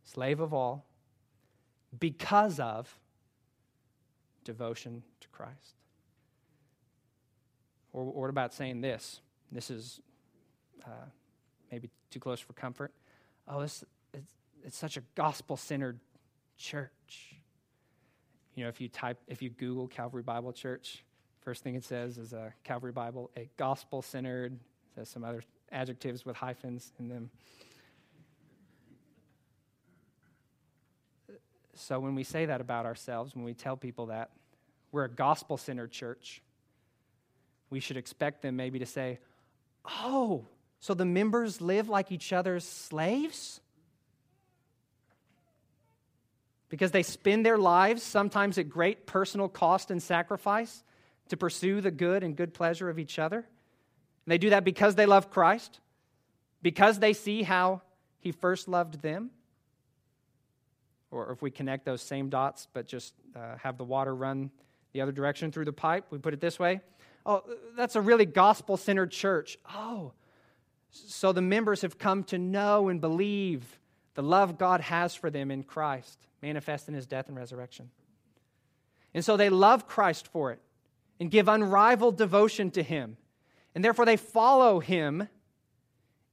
Slave 0.04 0.38
of 0.38 0.52
all, 0.52 0.84
because 1.98 2.60
of 2.60 2.98
devotion 4.44 5.02
to 5.20 5.28
Christ. 5.28 5.76
Or, 7.94 8.04
what 8.04 8.28
about 8.28 8.52
saying 8.52 8.82
this? 8.82 9.20
This 9.50 9.70
is 9.70 10.00
uh, 10.84 11.06
maybe 11.72 11.88
too 12.10 12.20
close 12.20 12.38
for 12.38 12.52
comfort. 12.52 12.92
Oh, 13.48 13.62
this, 13.62 13.82
it's, 14.12 14.26
it's 14.62 14.76
such 14.76 14.98
a 14.98 15.02
gospel 15.14 15.56
centered 15.56 16.00
church. 16.58 17.36
You 18.56 18.64
know, 18.64 18.68
if 18.68 18.78
you 18.78 18.88
type, 18.88 19.18
if 19.26 19.40
you 19.40 19.48
Google 19.48 19.88
Calvary 19.88 20.22
Bible 20.22 20.52
Church, 20.52 21.02
first 21.44 21.62
thing 21.62 21.74
it 21.74 21.84
says 21.84 22.16
is 22.16 22.32
a 22.32 22.54
Calvary 22.64 22.92
Bible, 22.92 23.30
a 23.36 23.48
gospel 23.58 24.00
centered, 24.00 24.58
says 24.94 25.10
some 25.10 25.24
other 25.24 25.42
adjectives 25.70 26.24
with 26.24 26.36
hyphens 26.36 26.90
in 26.98 27.08
them. 27.08 27.30
So 31.74 32.00
when 32.00 32.14
we 32.14 32.24
say 32.24 32.46
that 32.46 32.60
about 32.60 32.86
ourselves, 32.86 33.34
when 33.34 33.44
we 33.44 33.52
tell 33.52 33.76
people 33.76 34.06
that 34.06 34.30
we're 34.90 35.04
a 35.04 35.08
gospel 35.08 35.58
centered 35.58 35.90
church, 35.90 36.40
we 37.68 37.80
should 37.80 37.96
expect 37.96 38.42
them 38.42 38.56
maybe 38.56 38.78
to 38.78 38.86
say, 38.86 39.18
Oh, 39.84 40.46
so 40.80 40.94
the 40.94 41.04
members 41.04 41.60
live 41.60 41.90
like 41.90 42.10
each 42.10 42.32
other's 42.32 42.64
slaves? 42.64 43.60
Because 46.70 46.90
they 46.90 47.02
spend 47.02 47.44
their 47.44 47.58
lives, 47.58 48.02
sometimes 48.02 48.56
at 48.56 48.70
great 48.70 49.06
personal 49.06 49.48
cost 49.48 49.90
and 49.90 50.02
sacrifice, 50.02 50.82
to 51.28 51.36
pursue 51.36 51.80
the 51.80 51.90
good 51.90 52.22
and 52.22 52.36
good 52.36 52.54
pleasure 52.54 52.88
of 52.88 52.98
each 52.98 53.18
other. 53.18 53.38
And 53.38 54.32
they 54.32 54.38
do 54.38 54.50
that 54.50 54.64
because 54.64 54.94
they 54.94 55.06
love 55.06 55.30
Christ, 55.30 55.80
because 56.62 56.98
they 56.98 57.12
see 57.12 57.42
how 57.42 57.82
He 58.20 58.32
first 58.32 58.68
loved 58.68 59.02
them. 59.02 59.30
Or 61.10 61.30
if 61.32 61.42
we 61.42 61.50
connect 61.50 61.84
those 61.84 62.02
same 62.02 62.28
dots, 62.28 62.66
but 62.72 62.86
just 62.86 63.14
uh, 63.36 63.56
have 63.62 63.78
the 63.78 63.84
water 63.84 64.14
run 64.14 64.50
the 64.92 65.00
other 65.00 65.12
direction 65.12 65.52
through 65.52 65.64
the 65.64 65.72
pipe, 65.72 66.06
we 66.10 66.18
put 66.18 66.34
it 66.34 66.40
this 66.40 66.58
way 66.58 66.80
Oh, 67.26 67.42
that's 67.76 67.96
a 67.96 68.00
really 68.00 68.26
gospel 68.26 68.76
centered 68.76 69.10
church. 69.10 69.58
Oh, 69.74 70.12
so 70.90 71.32
the 71.32 71.42
members 71.42 71.82
have 71.82 71.98
come 71.98 72.22
to 72.24 72.38
know 72.38 72.88
and 72.88 73.00
believe 73.00 73.78
the 74.14 74.22
love 74.22 74.58
God 74.58 74.80
has 74.80 75.14
for 75.14 75.30
them 75.30 75.50
in 75.50 75.64
Christ, 75.64 76.18
manifest 76.42 76.88
in 76.88 76.94
his 76.94 77.06
death 77.06 77.28
and 77.28 77.36
resurrection. 77.36 77.90
And 79.12 79.24
so 79.24 79.36
they 79.36 79.48
love 79.48 79.88
Christ 79.88 80.28
for 80.28 80.52
it 80.52 80.60
and 81.20 81.30
give 81.30 81.48
unrivaled 81.48 82.16
devotion 82.16 82.70
to 82.72 82.82
him. 82.82 83.16
And 83.74 83.84
therefore 83.84 84.04
they 84.04 84.16
follow 84.16 84.80
him 84.80 85.28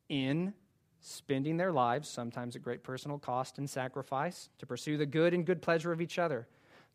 in 0.09 0.53
spending 0.99 1.57
their 1.57 1.71
lives, 1.71 2.07
sometimes 2.07 2.55
at 2.55 2.61
great 2.61 2.83
personal 2.83 3.17
cost 3.17 3.57
and 3.57 3.69
sacrifice, 3.69 4.49
to 4.59 4.65
pursue 4.65 4.97
the 4.97 5.05
good 5.05 5.33
and 5.33 5.45
good 5.45 5.61
pleasure 5.61 5.91
of 5.91 6.01
each 6.01 6.19
other. 6.19 6.47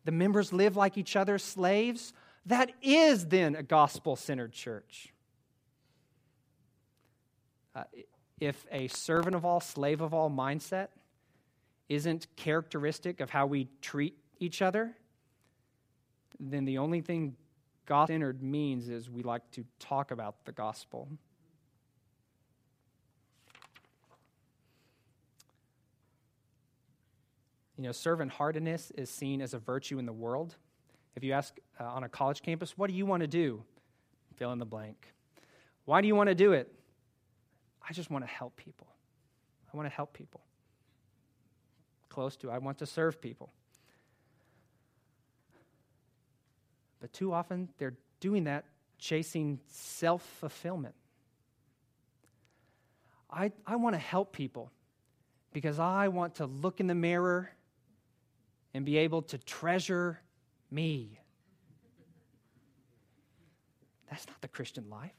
The 0.05 0.13
members 0.13 0.53
live 0.53 0.77
like 0.77 0.97
each 0.97 1.17
other's 1.17 1.43
slaves 1.43 2.13
that 2.47 2.71
is 2.81 3.27
then 3.27 3.57
a 3.57 3.63
gospel 3.63 4.15
centered 4.15 4.53
church. 4.53 5.13
Uh, 7.75 7.83
if 8.41 8.65
a 8.71 8.87
servant 8.89 9.35
of 9.35 9.45
all, 9.45 9.61
slave 9.61 10.01
of 10.01 10.15
all 10.15 10.31
mindset 10.31 10.89
isn't 11.89 12.29
characteristic 12.37 13.21
of 13.21 13.31
how 13.31 13.47
we 13.47 13.69
treat 13.83 14.17
each 14.39 14.63
other, 14.63 14.97
then 16.39 16.65
the 16.65 16.79
only 16.79 17.01
thing 17.01 17.35
gospel 17.87 18.15
centered 18.15 18.43
means 18.43 18.89
is 18.89 19.09
we 19.09 19.23
like 19.23 19.49
to 19.53 19.65
talk 19.79 20.11
about 20.11 20.45
the 20.45 20.53
gospel. 20.53 21.09
You 27.77 27.85
know, 27.85 27.93
servant 27.93 28.33
heartedness 28.33 28.91
is 28.97 29.11
seen 29.11 29.41
as 29.43 29.55
a 29.55 29.59
virtue 29.59 29.99
in 29.99 30.07
the 30.07 30.13
world. 30.13 30.57
If 31.15 31.23
you 31.23 31.33
ask 31.33 31.55
uh, 31.79 31.85
on 31.85 32.05
a 32.05 32.09
college 32.09 32.43
campus, 32.43 32.77
what 32.77 32.89
do 32.89 32.97
you 32.97 33.07
want 33.07 33.21
to 33.21 33.27
do? 33.27 33.63
Fill 34.37 34.53
in 34.53 34.59
the 34.59 34.67
blank. 34.67 35.13
Why 35.85 36.01
do 36.01 36.09
you 36.09 36.15
want 36.15 36.29
to 36.29 36.35
do 36.35 36.53
it? 36.53 36.73
I 37.89 37.93
just 37.93 38.11
want 38.11 38.25
to 38.25 38.31
help 38.31 38.57
people. 38.57 38.89
I 39.73 39.77
want 39.77 39.89
to 39.89 39.95
help 39.95 40.13
people. 40.13 40.41
Close 42.09 42.37
to, 42.37 42.51
I 42.51 42.59
want 42.59 42.79
to 42.79 42.87
serve 42.87 43.21
people. 43.21 43.53
But 47.01 47.13
too 47.13 47.33
often, 47.33 47.69
they're 47.79 47.97
doing 48.21 48.45
that 48.45 48.65
chasing 48.99 49.61
self 49.67 50.23
fulfillment. 50.41 50.95
I, 53.31 53.53
I 53.67 53.77
want 53.77 53.95
to 53.95 54.01
help 54.01 54.33
people 54.33 54.71
because 55.53 55.79
I 55.79 56.09
want 56.09 56.37
to 56.37 56.47
look 56.47 56.81
in 56.81 56.87
the 56.87 56.95
mirror 56.95 57.51
and 58.73 58.85
be 58.85 58.99
able 58.99 59.23
to 59.23 59.39
treasure 59.39 60.21
me. 60.71 61.19
That's 64.11 64.27
not 64.27 64.41
the 64.41 64.49
Christian 64.49 64.89
life. 64.89 65.17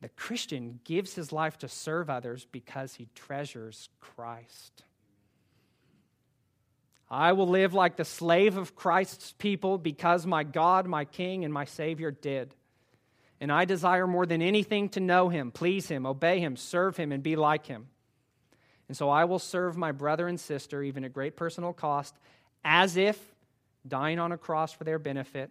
The 0.00 0.08
Christian 0.10 0.80
gives 0.84 1.14
his 1.14 1.32
life 1.32 1.58
to 1.58 1.68
serve 1.68 2.10
others 2.10 2.46
because 2.50 2.94
he 2.94 3.08
treasures 3.14 3.88
Christ. 4.00 4.84
I 7.10 7.32
will 7.32 7.48
live 7.48 7.74
like 7.74 7.96
the 7.96 8.04
slave 8.04 8.56
of 8.56 8.74
Christ's 8.74 9.32
people 9.38 9.78
because 9.78 10.26
my 10.26 10.42
God, 10.42 10.86
my 10.86 11.04
King, 11.04 11.44
and 11.44 11.52
my 11.52 11.64
Savior 11.64 12.10
did. 12.10 12.54
And 13.40 13.52
I 13.52 13.64
desire 13.64 14.06
more 14.06 14.26
than 14.26 14.40
anything 14.40 14.88
to 14.90 15.00
know 15.00 15.28
him, 15.28 15.50
please 15.50 15.88
him, 15.88 16.06
obey 16.06 16.40
him, 16.40 16.56
serve 16.56 16.96
him, 16.96 17.12
and 17.12 17.22
be 17.22 17.36
like 17.36 17.66
him. 17.66 17.88
And 18.88 18.96
so 18.96 19.10
I 19.10 19.24
will 19.24 19.38
serve 19.38 19.76
my 19.76 19.92
brother 19.92 20.28
and 20.28 20.38
sister, 20.38 20.82
even 20.82 21.04
at 21.04 21.12
great 21.12 21.36
personal 21.36 21.72
cost, 21.72 22.14
as 22.64 22.96
if 22.96 23.18
dying 23.86 24.18
on 24.18 24.32
a 24.32 24.38
cross 24.38 24.72
for 24.72 24.84
their 24.84 24.98
benefit. 24.98 25.50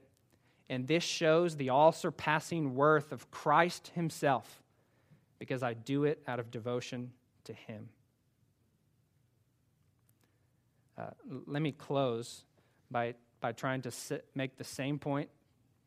And 0.70 0.88
this 0.88 1.04
shows 1.04 1.56
the 1.56 1.70
all 1.70 1.92
surpassing 1.92 2.76
worth 2.76 3.12
of 3.12 3.30
Christ 3.32 3.92
Himself 3.96 4.62
because 5.40 5.62
I 5.62 5.74
do 5.74 6.06
it 6.06 6.22
out 6.28 6.40
of 6.40 6.52
devotion 6.52 7.12
to 7.46 7.54
Him. 7.54 7.90
Uh, 10.98 11.10
let 11.48 11.62
me 11.62 11.72
close 11.72 12.44
by, 12.92 13.16
by 13.42 13.52
trying 13.52 13.82
to 13.82 13.92
sit, 13.92 14.26
make 14.36 14.58
the 14.58 14.64
same 14.64 15.00
point, 15.00 15.30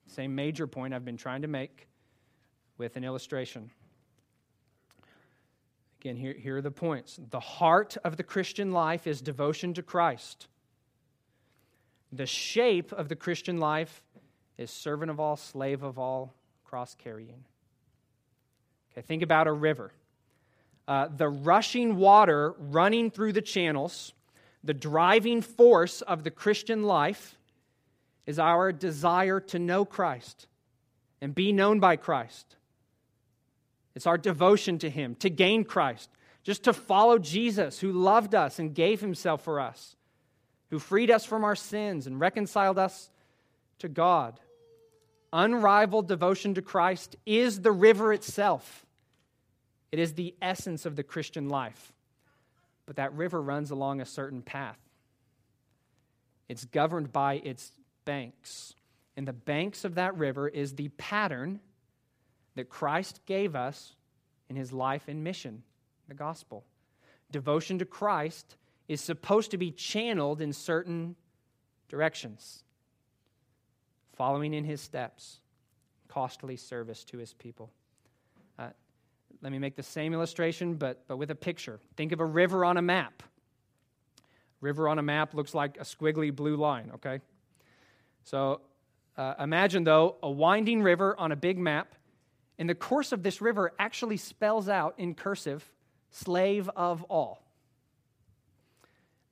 same 0.07 0.35
major 0.35 0.67
point 0.67 0.95
I've 0.95 1.05
been 1.05 1.17
trying 1.17 1.43
to 1.43 1.49
make 1.49 1.87
with 2.79 2.97
an 2.97 3.05
illustration. 3.05 3.71
Again, 6.01 6.17
here, 6.17 6.35
here 6.35 6.59
are 6.59 6.63
the 6.63 6.71
points. 6.71 7.19
The 7.31 7.41
heart 7.41 7.97
of 8.05 8.17
the 8.17 8.23
Christian 8.23 8.73
life 8.73 9.07
is 9.07 9.21
devotion 9.21 9.75
to 9.75 9.83
Christ. 9.83 10.49
The 12.13 12.27
shape 12.27 12.93
of 12.93 13.09
the 13.09 13.17
Christian 13.17 13.59
life 13.59 14.03
is 14.59 14.71
servant 14.71 15.11
of 15.11 15.21
all, 15.21 15.37
slave 15.37 15.83
of 15.83 15.99
all, 15.99 16.35
cross 16.65 16.95
carrying. 16.95 17.45
Okay, 18.93 19.03
think 19.03 19.23
about 19.23 19.47
a 19.47 19.53
river. 19.53 19.93
Uh, 20.89 21.09
the 21.09 21.29
rushing 21.29 21.97
water 21.97 22.55
running 22.59 23.11
through 23.11 23.33
the 23.33 23.43
channels, 23.43 24.13
the 24.67 24.75
driving 24.75 25.41
force 25.41 26.03
of 26.03 26.25
the 26.25 26.31
Christian 26.31 26.83
life, 26.83 27.39
is 28.27 28.39
our 28.39 28.73
desire 28.73 29.41
to 29.41 29.59
know 29.59 29.85
Christ 29.85 30.49
and 31.21 31.35
be 31.35 31.53
known 31.53 31.81
by 31.81 31.97
Christ. 31.97 32.57
It's 33.95 34.07
our 34.07 34.19
devotion 34.19 34.79
to 34.81 34.91
Him, 34.91 35.15
to 35.17 35.31
gain 35.31 35.65
Christ, 35.65 36.11
just 36.43 36.65
to 36.65 36.73
follow 36.73 37.19
Jesus, 37.19 37.79
who 37.79 37.93
loved 37.93 38.35
us 38.35 38.59
and 38.59 38.75
gave 38.75 39.01
Himself 39.01 39.43
for 39.43 39.61
us, 39.61 39.97
who 40.71 40.79
freed 40.79 41.11
us 41.11 41.25
from 41.25 41.45
our 41.45 41.57
sins 41.57 42.07
and 42.07 42.21
reconciled 42.21 42.79
us 42.79 43.11
to 43.79 43.89
God. 43.89 44.39
Unrivaled 45.33 46.09
devotion 46.09 46.55
to 46.55 46.63
Christ 46.63 47.17
is 47.25 47.61
the 47.61 47.73
river 47.73 48.13
itself. 48.13 48.85
It 49.93 49.99
is 49.99 50.15
the 50.15 50.35
essence 50.43 50.85
of 50.85 50.97
the 50.97 51.03
Christian 51.03 51.49
life. 51.49 51.93
But 52.87 52.97
that 52.97 53.13
river 53.15 53.43
runs 53.43 53.71
along 53.71 54.01
a 54.01 54.07
certain 54.07 54.43
path. 54.43 54.79
It's 56.49 56.65
governed 56.65 57.13
by 57.13 57.35
its 57.35 57.73
banks. 58.05 58.75
And 59.17 59.27
the 59.27 59.33
banks 59.33 59.85
of 59.85 59.97
that 59.97 60.17
river 60.17 60.49
is 60.49 60.75
the 60.75 60.89
pattern 60.91 61.61
that 62.55 62.69
Christ 62.69 63.21
gave 63.27 63.57
us 63.57 63.95
in 64.49 64.57
his 64.57 64.73
life 64.73 65.09
and 65.09 65.25
mission, 65.25 65.63
the 66.09 66.15
gospel. 66.15 66.65
Devotion 67.33 67.79
to 67.81 67.85
Christ 67.85 68.57
is 68.89 69.01
supposed 69.01 69.51
to 69.51 69.59
be 69.59 69.73
channeled 69.73 70.41
in 70.41 70.53
certain 70.53 71.17
directions, 71.89 72.63
following 74.13 74.55
in 74.55 74.65
his 74.65 74.81
steps, 74.81 75.41
costly 76.09 76.57
service 76.57 77.05
to 77.05 77.19
his 77.19 77.35
people. 77.35 77.73
Let 79.43 79.53
me 79.53 79.59
make 79.59 79.77
the 79.77 79.83
same 79.83 80.13
illustration, 80.15 80.75
but, 80.75 81.07
but 81.09 81.17
with 81.17 81.31
a 81.31 81.35
picture. 81.35 81.81
Think 81.97 82.13
of 82.13 82.21
a 82.21 82.25
river 82.25 82.65
on 82.65 82.77
a 82.77 82.83
map. 82.83 83.23
River 84.61 84.89
on 84.89 84.99
a 84.99 85.03
map 85.03 85.35
looks 85.35 85.55
like 85.55 85.77
a 85.77 85.85
squiggly 85.85 86.35
blue 86.35 86.57
line, 86.57 86.91
okay? 86.95 87.21
So 88.25 88.61
uh, 89.17 89.35
imagine, 89.39 89.85
though, 89.85 90.17
a 90.23 90.31
winding 90.31 90.83
river 90.83 91.15
on 91.19 91.33
a 91.33 91.37
big 91.37 91.59
map, 91.59 91.95
and 92.59 92.69
the 92.69 92.75
course 92.75 93.13
of 93.13 93.23
this 93.23 93.41
river 93.41 93.73
actually 93.79 94.17
spells 94.17 94.69
out 94.69 94.95
in 94.99 95.15
cursive 95.15 95.71
slave 96.11 96.71
of 96.75 97.03
all. 97.05 97.43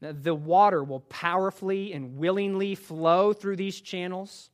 Now, 0.01 0.13
the 0.13 0.35
water 0.35 0.85
will 0.85 1.01
powerfully 1.01 1.93
and 1.93 2.19
willingly 2.19 2.75
flow 2.75 3.33
through 3.33 3.57
these 3.57 3.81
channels, 3.81 4.51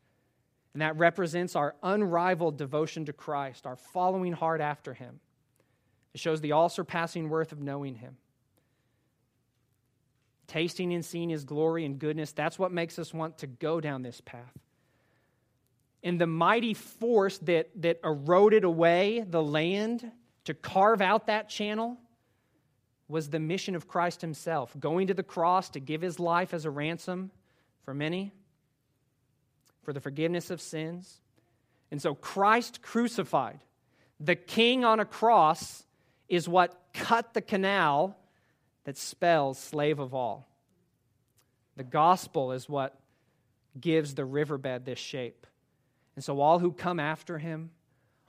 and 0.73 0.83
that 0.83 0.97
represents 0.97 1.57
our 1.57 1.75
unrivaled 1.83 2.57
devotion 2.57 3.05
to 3.07 3.13
Christ, 3.13 3.67
our 3.67 3.77
following 3.77 4.33
hard 4.33 4.61
after 4.61 4.95
Him. 4.95 5.19
It 6.15 6.21
shows 6.21 6.41
the 6.41 6.53
all 6.53 6.69
surpassing 6.69 7.29
worth 7.29 7.53
of 7.53 7.61
knowing 7.61 7.95
Him. 7.95 8.17
Tasting 10.47 10.93
and 10.93 11.05
seeing 11.05 11.29
His 11.29 11.45
glory 11.45 11.85
and 11.85 11.99
goodness, 11.99 12.33
that's 12.33 12.59
what 12.59 12.73
makes 12.73 12.99
us 12.99 13.15
want 13.15 13.39
to 13.39 13.47
go 13.47 13.81
down 13.81 14.03
this 14.03 14.21
path. 14.21 14.59
And 16.03 16.21
the 16.21 16.27
mighty 16.27 16.75
force 16.75 17.39
that, 17.39 17.71
that 17.83 18.01
eroded 18.03 18.65
away 18.65 19.25
the 19.29 19.43
land 19.43 20.11
to 20.45 20.55
carve 20.55 21.01
out 21.01 21.27
that 21.27 21.49
channel 21.49 21.99
was 23.07 23.29
the 23.29 23.39
mission 23.39 23.75
of 23.75 23.87
Christ 23.87 24.21
Himself, 24.21 24.75
going 24.79 25.09
to 25.09 25.15
the 25.15 25.23
cross 25.23 25.71
to 25.71 25.81
give 25.81 26.01
His 26.01 26.19
life 26.19 26.55
as 26.55 26.65
a 26.65 26.71
ransom 26.71 27.31
for 27.85 27.93
many, 27.93 28.33
for 29.83 29.93
the 29.93 30.01
forgiveness 30.01 30.51
of 30.51 30.61
sins. 30.61 31.21
And 31.91 32.01
so 32.01 32.15
Christ 32.15 32.83
crucified, 32.83 33.61
the 34.19 34.37
King 34.37 34.85
on 34.85 35.01
a 35.01 35.05
cross, 35.05 35.85
is 36.31 36.49
what 36.49 36.81
cut 36.95 37.35
the 37.35 37.43
canal 37.43 38.17
that 38.85 38.97
spells 38.97 39.59
slave 39.59 39.99
of 39.99 40.15
all. 40.15 40.49
The 41.77 41.85
gospel 41.85 42.53
is 42.53 42.69
what 42.69 42.99
gives 43.79 44.15
the 44.15 44.25
riverbed 44.25 44.85
this 44.85 44.99
shape. 44.99 45.47
And 46.15 46.25
so, 46.25 46.41
all 46.41 46.61
who 46.61 46.73
come 46.73 47.01
after 47.01 47.39
him, 47.39 47.71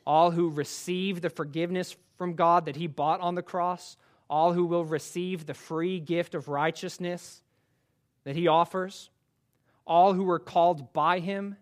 all 0.06 0.32
who 0.32 0.50
receive 0.50 1.22
the 1.22 1.30
forgiveness 1.30 1.96
from 2.18 2.34
God 2.34 2.66
that 2.66 2.76
he 2.76 2.88
bought 2.88 3.22
on 3.22 3.36
the 3.36 3.42
cross, 3.42 3.98
all 4.30 4.54
who 4.54 4.66
will 4.66 4.86
receive 4.86 5.46
the 5.46 5.54
free 5.54 6.00
gift 6.00 6.34
of 6.34 6.48
righteousness 6.48 7.42
that 8.24 8.36
he 8.36 8.48
offers, 8.48 9.10
all 9.86 10.14
who 10.14 10.24
were 10.24 10.40
called 10.40 10.94
by 10.94 11.20
him 11.20 11.56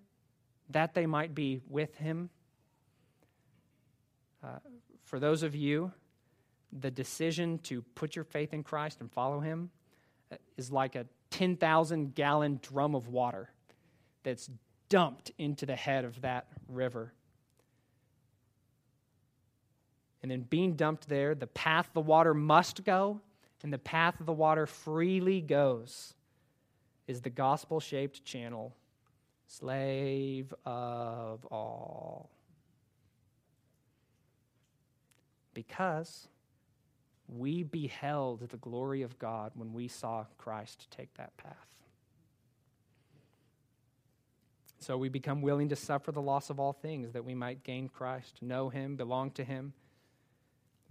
that 0.69 0.93
they 0.93 1.05
might 1.05 1.33
be 1.33 1.61
with 1.67 1.95
him. 1.95 2.29
Uh, 4.43 4.59
for 5.03 5.19
those 5.19 5.43
of 5.43 5.55
you 5.55 5.91
the 6.72 6.91
decision 6.91 7.59
to 7.59 7.82
put 7.95 8.15
your 8.15 8.26
faith 8.26 8.53
in 8.53 8.63
Christ 8.63 9.01
and 9.01 9.11
follow 9.11 9.39
Him 9.39 9.70
uh, 10.32 10.36
is 10.57 10.72
like 10.72 10.95
a 10.95 11.05
10,000 11.32 12.15
gallon 12.15 12.59
drum 12.61 12.95
of 12.95 13.07
water 13.07 13.49
that's 14.24 14.49
dumped 14.89 15.32
into 15.38 15.65
the 15.65 15.76
head 15.76 16.05
of 16.05 16.22
that 16.22 16.47
river. 16.67 17.13
And 20.22 20.32
then 20.32 20.41
being 20.41 20.74
dumped 20.74 21.07
there, 21.07 21.34
the 21.34 21.47
path 21.47 21.89
the 21.93 22.01
water 22.01 22.34
must 22.34 22.84
go, 22.84 23.22
and 23.63 23.72
the 23.72 23.78
path 23.78 24.15
the 24.20 24.34
water 24.34 24.65
freely 24.65 25.41
goes, 25.41 26.13
is 27.07 27.22
the 27.22 27.30
gospel 27.30 27.80
shaped 27.80 28.26
channel, 28.26 28.76
slave 29.47 30.53
of 30.65 31.45
all. 31.45 32.30
Because 35.53 36.28
we 37.38 37.63
beheld 37.63 38.49
the 38.49 38.57
glory 38.57 39.01
of 39.01 39.19
God 39.19 39.51
when 39.55 39.73
we 39.73 39.88
saw 39.88 40.25
Christ 40.38 40.88
take 40.89 41.13
that 41.15 41.36
path. 41.38 41.55
So 44.80 44.97
we 44.97 45.09
become 45.09 45.41
willing 45.41 45.69
to 45.69 45.75
suffer 45.75 46.11
the 46.11 46.21
loss 46.21 46.49
of 46.49 46.59
all 46.59 46.73
things 46.73 47.11
that 47.11 47.25
we 47.25 47.36
might 47.36 47.63
gain 47.63 47.89
Christ, 47.89 48.38
know 48.41 48.69
Him, 48.69 48.95
belong 48.95 49.32
to 49.32 49.43
Him, 49.43 49.73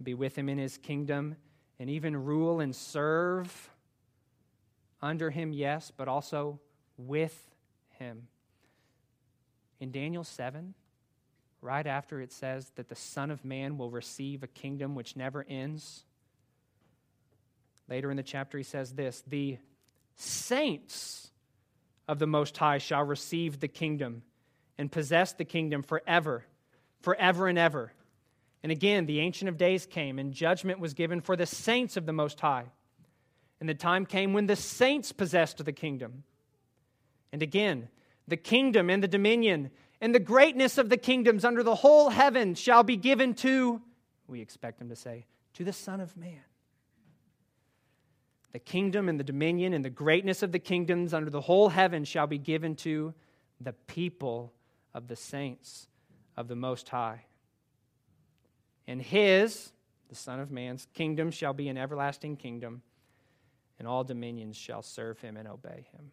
be 0.01 0.13
with 0.13 0.37
Him 0.37 0.47
in 0.47 0.59
His 0.59 0.77
kingdom, 0.77 1.35
and 1.79 1.89
even 1.89 2.15
rule 2.15 2.59
and 2.59 2.75
serve 2.75 3.71
under 5.01 5.31
Him, 5.31 5.51
yes, 5.51 5.91
but 5.95 6.07
also 6.07 6.59
with 6.97 7.49
Him. 7.97 8.27
In 9.79 9.91
Daniel 9.91 10.23
7, 10.23 10.75
right 11.61 11.87
after 11.87 12.21
it 12.21 12.31
says 12.31 12.71
that 12.75 12.89
the 12.89 12.95
Son 12.95 13.31
of 13.31 13.43
Man 13.43 13.77
will 13.77 13.89
receive 13.89 14.43
a 14.43 14.47
kingdom 14.47 14.93
which 14.93 15.15
never 15.15 15.45
ends 15.49 16.03
Later 17.89 18.11
in 18.11 18.17
the 18.17 18.23
chapter, 18.23 18.57
he 18.57 18.63
says 18.63 18.93
this 18.93 19.23
The 19.27 19.57
saints 20.15 21.31
of 22.07 22.19
the 22.19 22.27
Most 22.27 22.57
High 22.57 22.77
shall 22.77 23.03
receive 23.03 23.59
the 23.59 23.67
kingdom 23.67 24.23
and 24.77 24.91
possess 24.91 25.33
the 25.33 25.45
kingdom 25.45 25.81
forever, 25.81 26.45
forever 27.01 27.47
and 27.47 27.57
ever. 27.57 27.91
And 28.61 28.71
again, 28.71 29.05
the 29.05 29.19
Ancient 29.19 29.49
of 29.49 29.57
Days 29.57 29.85
came, 29.85 30.19
and 30.19 30.33
judgment 30.33 30.79
was 30.79 30.93
given 30.93 31.21
for 31.21 31.35
the 31.35 31.45
saints 31.45 31.97
of 31.97 32.05
the 32.05 32.13
Most 32.13 32.39
High. 32.39 32.65
And 33.59 33.67
the 33.67 33.73
time 33.73 34.05
came 34.05 34.33
when 34.33 34.47
the 34.47 34.55
saints 34.55 35.11
possessed 35.11 35.63
the 35.63 35.71
kingdom. 35.71 36.23
And 37.31 37.41
again, 37.41 37.89
the 38.27 38.37
kingdom 38.37 38.89
and 38.89 39.01
the 39.01 39.07
dominion 39.07 39.71
and 40.01 40.13
the 40.13 40.19
greatness 40.19 40.77
of 40.77 40.89
the 40.89 40.97
kingdoms 40.97 41.43
under 41.43 41.63
the 41.63 41.75
whole 41.75 42.09
heaven 42.09 42.55
shall 42.55 42.83
be 42.83 42.95
given 42.95 43.33
to, 43.35 43.81
we 44.27 44.41
expect 44.41 44.81
him 44.81 44.89
to 44.89 44.95
say, 44.95 45.25
to 45.53 45.63
the 45.63 45.73
Son 45.73 45.99
of 45.99 46.15
Man. 46.15 46.39
The 48.51 48.59
kingdom 48.59 49.09
and 49.09 49.19
the 49.19 49.23
dominion 49.23 49.73
and 49.73 49.85
the 49.85 49.89
greatness 49.89 50.41
of 50.41 50.51
the 50.51 50.59
kingdoms 50.59 51.13
under 51.13 51.29
the 51.29 51.41
whole 51.41 51.69
heaven 51.69 52.03
shall 52.03 52.27
be 52.27 52.39
given 52.39 52.75
to 52.77 53.13
the 53.61 53.73
people 53.73 54.53
of 54.93 55.07
the 55.07 55.15
saints 55.15 55.87
of 56.35 56.47
the 56.47 56.55
Most 56.55 56.89
High. 56.89 57.25
And 58.87 59.01
his, 59.01 59.71
the 60.07 60.15
Son 60.15 60.39
of 60.39 60.49
Man's, 60.49 60.87
kingdom 60.93 61.29
shall 61.29 61.53
be 61.53 61.69
an 61.69 61.77
everlasting 61.77 62.37
kingdom, 62.37 62.81
and 63.77 63.87
all 63.87 64.03
dominions 64.03 64.57
shall 64.57 64.81
serve 64.81 65.19
him 65.19 65.37
and 65.37 65.47
obey 65.47 65.85
him. 65.91 66.11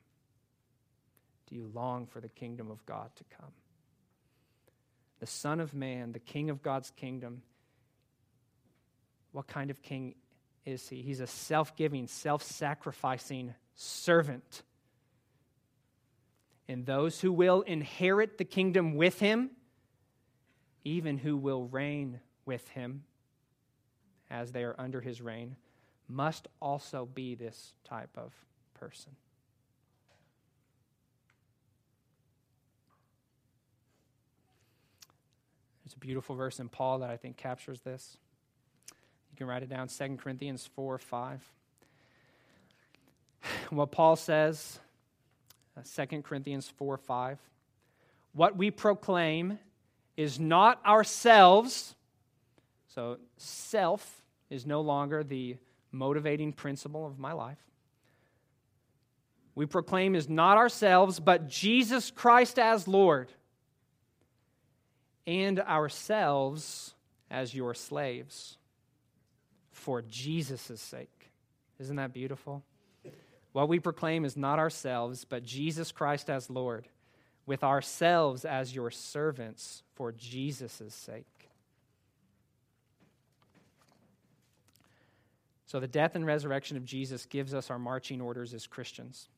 Do 1.49 1.55
you 1.55 1.71
long 1.73 2.07
for 2.07 2.21
the 2.21 2.29
kingdom 2.29 2.71
of 2.71 2.85
God 2.85 3.11
to 3.17 3.25
come? 3.39 3.53
The 5.21 5.27
Son 5.27 5.61
of 5.61 5.73
Man, 5.73 6.13
the 6.13 6.19
King 6.19 6.51
of 6.51 6.63
God's 6.63 6.91
kingdom, 6.91 7.41
what 9.33 9.47
kind 9.47 9.71
of 9.71 9.81
king 9.83 10.15
is 10.67 10.89
he? 10.89 11.01
He's 11.01 11.21
a 11.21 11.27
self 11.27 11.77
giving, 11.77 12.09
self 12.09 12.43
sacrificing 12.43 13.55
servant. 13.75 14.63
And 16.69 16.85
those 16.85 17.21
who 17.21 17.33
will 17.33 17.63
inherit 17.63 18.39
the 18.39 18.45
kingdom 18.45 18.97
with 18.97 19.21
him, 19.21 19.51
even 20.85 21.17
who 21.17 21.37
will 21.37 21.65
reign 21.65 22.21
with 22.45 22.67
him 22.71 23.05
as 24.29 24.51
they 24.51 24.65
are 24.65 24.75
under 24.77 25.01
his 25.01 25.23
reign, 25.23 25.55
must 26.09 26.49
also 26.61 27.07
be 27.07 27.37
this 27.37 27.73
type 27.85 28.11
of 28.17 28.33
person. 28.75 29.13
There's 35.85 35.95
a 35.95 35.99
beautiful 35.99 36.35
verse 36.35 36.59
in 36.59 36.69
Paul 36.69 36.99
that 36.99 37.11
I 37.11 37.17
think 37.17 37.37
captures 37.37 37.81
this. 37.83 38.19
You 39.37 39.45
can 39.45 39.49
write 39.49 39.63
it 39.63 39.69
down 39.69 39.89
2 39.89 40.17
Corinthians 40.17 40.67
4 40.75 40.97
5. 40.97 41.43
What 43.69 43.93
Paul 43.93 44.17
says, 44.17 44.81
uh, 45.77 45.83
2 46.07 46.23
Corinthians 46.23 46.73
4 46.79 46.97
5. 46.97 47.39
What 48.33 48.57
we 48.57 48.71
proclaim 48.71 49.59
is 50.17 50.41
not 50.41 50.81
ourselves. 50.87 51.95
So, 52.95 53.19
self 53.37 54.23
is 54.49 54.65
no 54.65 54.81
longer 54.81 55.23
the 55.23 55.59
motivating 55.93 56.55
principle 56.55 57.05
of 57.07 57.19
my 57.19 57.33
life. 57.33 57.61
We 59.55 59.67
proclaim 59.67 60.15
is 60.15 60.31
not 60.31 60.57
ourselves, 60.57 61.21
but 61.21 61.47
Jesus 61.47 62.11
Christ 62.11 62.59
as 62.59 62.89
Lord, 62.89 63.31
and 65.27 65.61
ourselves 65.61 66.95
as 67.31 67.55
your 67.55 67.75
slaves 67.75 68.57
for 69.77 70.03
Jesus' 70.03 70.81
sake. 70.81 71.31
Isn't 71.79 71.97
that 71.97 72.13
beautiful? 72.13 72.65
What 73.53 73.69
we 73.69 73.79
proclaim 73.79 74.25
is 74.25 74.37
not 74.37 74.59
ourselves, 74.59 75.25
but 75.25 75.45
Jesus 75.45 75.93
Christ 75.93 76.31
as 76.31 76.51
Lord, 76.51 76.89
with 77.45 77.63
ourselves 77.63 78.45
as 78.45 78.75
your 78.75 78.91
servants 78.91 79.83
for 79.95 80.13
Jesus' 80.13 80.83
sake. 80.89 81.27
So, 85.67 85.81
the 85.81 85.89
death 85.89 86.15
and 86.15 86.25
resurrection 86.25 86.77
of 86.77 86.85
Jesus 86.85 87.27
gives 87.27 87.53
us 87.53 87.71
our 87.71 87.79
marching 87.79 88.21
orders 88.21 88.55
as 88.55 88.67
Christians. 88.67 89.29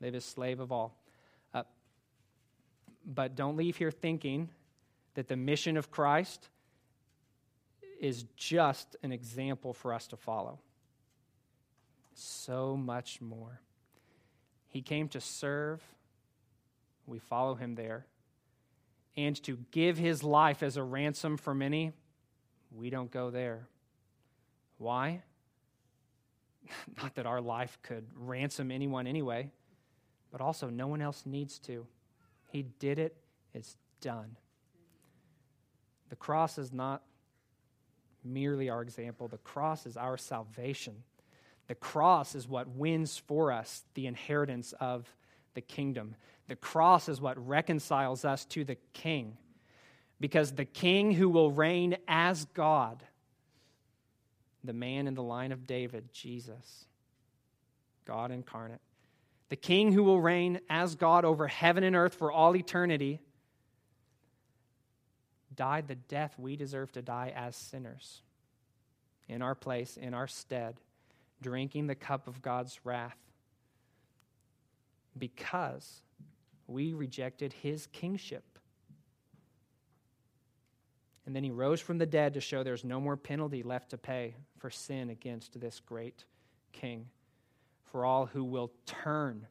Live 0.00 0.14
as 0.14 0.24
slave 0.24 0.60
of 0.60 0.72
all. 0.72 0.96
Uh, 1.54 1.62
but 3.04 3.36
don't 3.36 3.56
leave 3.56 3.76
here 3.76 3.90
thinking 3.90 4.48
that 5.14 5.28
the 5.28 5.36
mission 5.36 5.76
of 5.76 5.90
Christ 5.90 6.48
is 8.00 8.24
just 8.36 8.96
an 9.02 9.12
example 9.12 9.72
for 9.72 9.92
us 9.92 10.06
to 10.08 10.16
follow. 10.16 10.58
So 12.14 12.76
much 12.76 13.20
more. 13.20 13.60
He 14.68 14.82
came 14.82 15.08
to 15.08 15.20
serve, 15.20 15.82
we 17.06 17.18
follow 17.18 17.54
him 17.54 17.74
there, 17.74 18.06
and 19.16 19.40
to 19.44 19.58
give 19.70 19.98
his 19.98 20.22
life 20.22 20.62
as 20.62 20.76
a 20.76 20.82
ransom 20.82 21.36
for 21.36 21.54
many, 21.54 21.92
we 22.70 22.90
don't 22.90 23.10
go 23.10 23.30
there. 23.30 23.66
Why? 24.76 25.22
Not 27.02 27.14
that 27.16 27.26
our 27.26 27.40
life 27.40 27.78
could 27.82 28.06
ransom 28.14 28.70
anyone 28.70 29.06
anyway, 29.06 29.50
but 30.30 30.40
also 30.40 30.68
no 30.68 30.86
one 30.86 31.00
else 31.00 31.24
needs 31.24 31.58
to. 31.60 31.86
He 32.50 32.62
did 32.62 32.98
it, 32.98 33.16
it's 33.54 33.76
done. 34.00 34.36
The 36.08 36.16
cross 36.16 36.58
is 36.58 36.72
not 36.72 37.02
merely 38.24 38.68
our 38.68 38.82
example, 38.82 39.28
the 39.28 39.38
cross 39.38 39.86
is 39.86 39.96
our 39.96 40.16
salvation. 40.16 41.02
The 41.68 41.74
cross 41.74 42.34
is 42.34 42.48
what 42.48 42.68
wins 42.68 43.18
for 43.18 43.52
us 43.52 43.84
the 43.94 44.06
inheritance 44.06 44.74
of 44.80 45.14
the 45.54 45.60
kingdom. 45.60 46.14
The 46.48 46.56
cross 46.56 47.08
is 47.08 47.20
what 47.20 47.46
reconciles 47.46 48.24
us 48.24 48.44
to 48.46 48.64
the 48.64 48.76
king. 48.92 49.36
Because 50.20 50.52
the 50.52 50.64
king 50.64 51.12
who 51.12 51.28
will 51.28 51.50
reign 51.50 51.96
as 52.08 52.46
God 52.46 53.04
the 54.64 54.72
man 54.72 55.06
in 55.06 55.14
the 55.14 55.22
line 55.22 55.52
of 55.52 55.66
David, 55.66 56.12
Jesus, 56.12 56.86
God 58.04 58.30
incarnate, 58.30 58.80
the 59.48 59.56
king 59.56 59.92
who 59.92 60.02
will 60.02 60.20
reign 60.20 60.60
as 60.68 60.94
God 60.94 61.24
over 61.24 61.46
heaven 61.46 61.84
and 61.84 61.94
earth 61.94 62.14
for 62.14 62.32
all 62.32 62.56
eternity, 62.56 63.20
died 65.58 65.88
the 65.88 65.96
death 65.96 66.38
we 66.38 66.54
deserve 66.54 66.92
to 66.92 67.02
die 67.02 67.32
as 67.34 67.56
sinners 67.56 68.22
in 69.28 69.42
our 69.42 69.56
place, 69.56 69.96
in 69.96 70.14
our 70.14 70.28
stead, 70.28 70.76
drinking 71.42 71.88
the 71.88 71.96
cup 71.96 72.28
of 72.28 72.40
God's 72.40 72.78
wrath 72.84 73.18
because 75.18 76.00
we 76.68 76.94
rejected 76.94 77.52
his 77.52 77.88
kingship. 77.88 78.44
And 81.26 81.34
then 81.34 81.42
he 81.42 81.50
rose 81.50 81.80
from 81.80 81.98
the 81.98 82.06
dead 82.06 82.34
to 82.34 82.40
show 82.40 82.62
there's 82.62 82.84
no 82.84 83.00
more 83.00 83.16
penalty 83.16 83.64
left 83.64 83.90
to 83.90 83.98
pay 83.98 84.36
for 84.58 84.70
sin 84.70 85.10
against 85.10 85.60
this 85.60 85.80
great 85.80 86.24
king. 86.72 87.06
For 87.82 88.04
all 88.04 88.26
who 88.26 88.44
will 88.44 88.70
turn, 88.86 89.48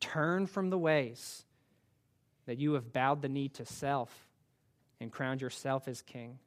turn 0.00 0.46
from 0.46 0.70
the 0.70 0.78
ways 0.78 1.44
that 2.46 2.56
you 2.58 2.72
have 2.72 2.92
bowed 2.92 3.20
the 3.20 3.28
knee 3.28 3.50
to 3.50 3.66
self 3.66 4.29
and 5.00 5.10
crowned 5.10 5.40
yourself 5.40 5.88
as 5.88 6.02
king. 6.02 6.38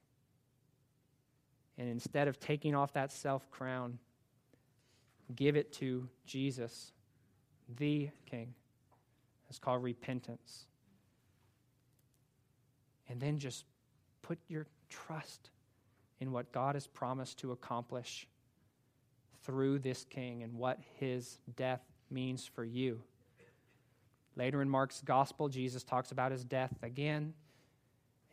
And 1.78 1.90
instead 1.90 2.28
of 2.28 2.40
taking 2.40 2.76
off 2.76 2.94
that 2.94 3.12
self 3.12 3.50
crown, 3.50 3.98
give 5.36 5.56
it 5.56 5.74
to 5.74 6.08
Jesus, 6.26 6.92
the 7.78 8.10
king. 8.26 8.54
It's 9.50 9.60
called 9.60 9.84
repentance. 9.84 10.66
And 13.10 13.20
then 13.20 13.38
just 13.38 13.66
Put 14.24 14.40
your 14.48 14.66
trust 14.90 15.52
in 16.20 16.32
what 16.32 16.52
God 16.52 16.76
has 16.76 16.88
promised 16.88 17.38
to 17.40 17.52
accomplish 17.52 18.28
through 19.44 19.80
this 19.80 20.06
king 20.06 20.42
and 20.42 20.54
what 20.56 20.80
his 21.00 21.38
death 21.56 21.82
means 22.10 22.48
for 22.48 22.64
you. 22.64 23.02
Later 24.36 24.62
in 24.62 24.70
Mark's 24.70 25.02
gospel, 25.02 25.50
Jesus 25.50 25.84
talks 25.84 26.12
about 26.12 26.32
his 26.32 26.46
death 26.46 26.74
again, 26.82 27.34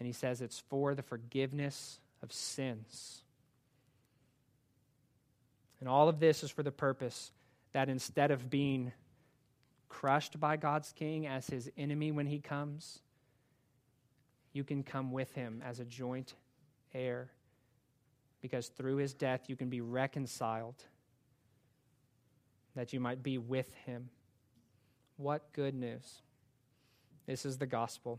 and 0.01 0.07
he 0.07 0.12
says 0.12 0.40
it's 0.40 0.59
for 0.59 0.94
the 0.94 1.03
forgiveness 1.03 2.01
of 2.22 2.32
sins. 2.32 3.22
And 5.78 5.88
all 5.88 6.09
of 6.09 6.18
this 6.18 6.42
is 6.42 6.51
for 6.51 6.62
the 6.62 6.72
purpose 6.72 7.30
that 7.72 7.88
instead 7.88 8.30
of 8.30 8.51
being 8.51 8.92
crushed 9.88 10.40
by 10.40 10.57
God's 10.57 10.92
king 10.92 11.26
as 11.26 11.46
his 11.46 11.70
enemy 11.76 12.12
when 12.12 12.26
he 12.26 12.38
comes, 12.38 13.01
you 14.55 14.64
can 14.64 14.82
come 14.82 15.12
with 15.12 15.32
him 15.34 15.62
as 15.64 15.80
a 15.80 15.84
joint 15.84 16.34
heir 16.94 17.30
because 18.40 18.68
through 18.68 18.96
his 18.96 19.12
death 19.12 19.42
you 19.48 19.57
can 19.57 19.68
be 19.68 19.82
reconciled, 19.82 20.82
that 22.74 22.94
you 22.94 23.01
might 23.01 23.22
be 23.22 23.36
with 23.36 23.70
him. 23.84 24.09
What 25.18 25.53
good 25.53 25.74
news! 25.74 26.22
This 27.26 27.44
is 27.44 27.59
the 27.59 27.66
gospel. 27.66 28.18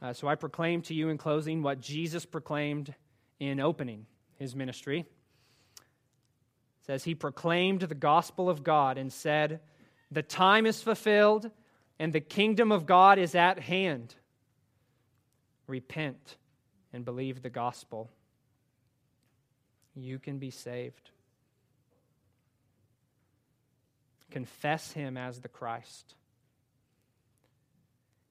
Uh, 0.00 0.12
so 0.12 0.28
I 0.28 0.34
proclaim 0.34 0.82
to 0.82 0.94
you 0.94 1.08
in 1.08 1.18
closing 1.18 1.62
what 1.62 1.80
Jesus 1.80 2.26
proclaimed 2.26 2.94
in 3.40 3.60
opening 3.60 4.06
his 4.36 4.54
ministry. 4.54 5.00
It 5.00 6.86
says 6.86 7.04
he 7.04 7.14
proclaimed 7.14 7.80
the 7.80 7.94
gospel 7.94 8.50
of 8.50 8.62
God 8.62 8.98
and 8.98 9.12
said, 9.12 9.60
"The 10.10 10.22
time 10.22 10.66
is 10.66 10.82
fulfilled 10.82 11.50
and 11.98 12.12
the 12.12 12.20
kingdom 12.20 12.72
of 12.72 12.86
God 12.86 13.18
is 13.18 13.34
at 13.34 13.58
hand. 13.58 14.14
Repent 15.66 16.36
and 16.92 17.04
believe 17.04 17.42
the 17.42 17.50
gospel. 17.50 18.10
You 19.94 20.18
can 20.18 20.38
be 20.38 20.50
saved. 20.50 21.10
Confess 24.30 24.92
him 24.92 25.16
as 25.16 25.40
the 25.40 25.48
Christ. 25.48 26.14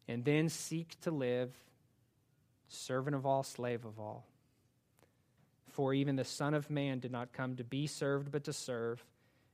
And 0.08 0.26
then 0.26 0.49
seek 0.49 0.99
to 1.01 1.12
live 1.12 1.51
servant 2.68 3.16
of 3.16 3.26
all, 3.26 3.43
slave 3.43 3.86
of 3.86 3.99
all. 3.99 4.26
For 5.70 5.93
even 5.93 6.16
the 6.16 6.24
Son 6.24 6.54
of 6.54 6.70
Man 6.70 6.99
did 6.99 7.12
not 7.12 7.34
come 7.34 7.56
to 7.56 7.64
be 7.64 7.88
served, 7.88 8.32
but 8.32 8.43
to 8.43 8.54
serve, 8.54 9.04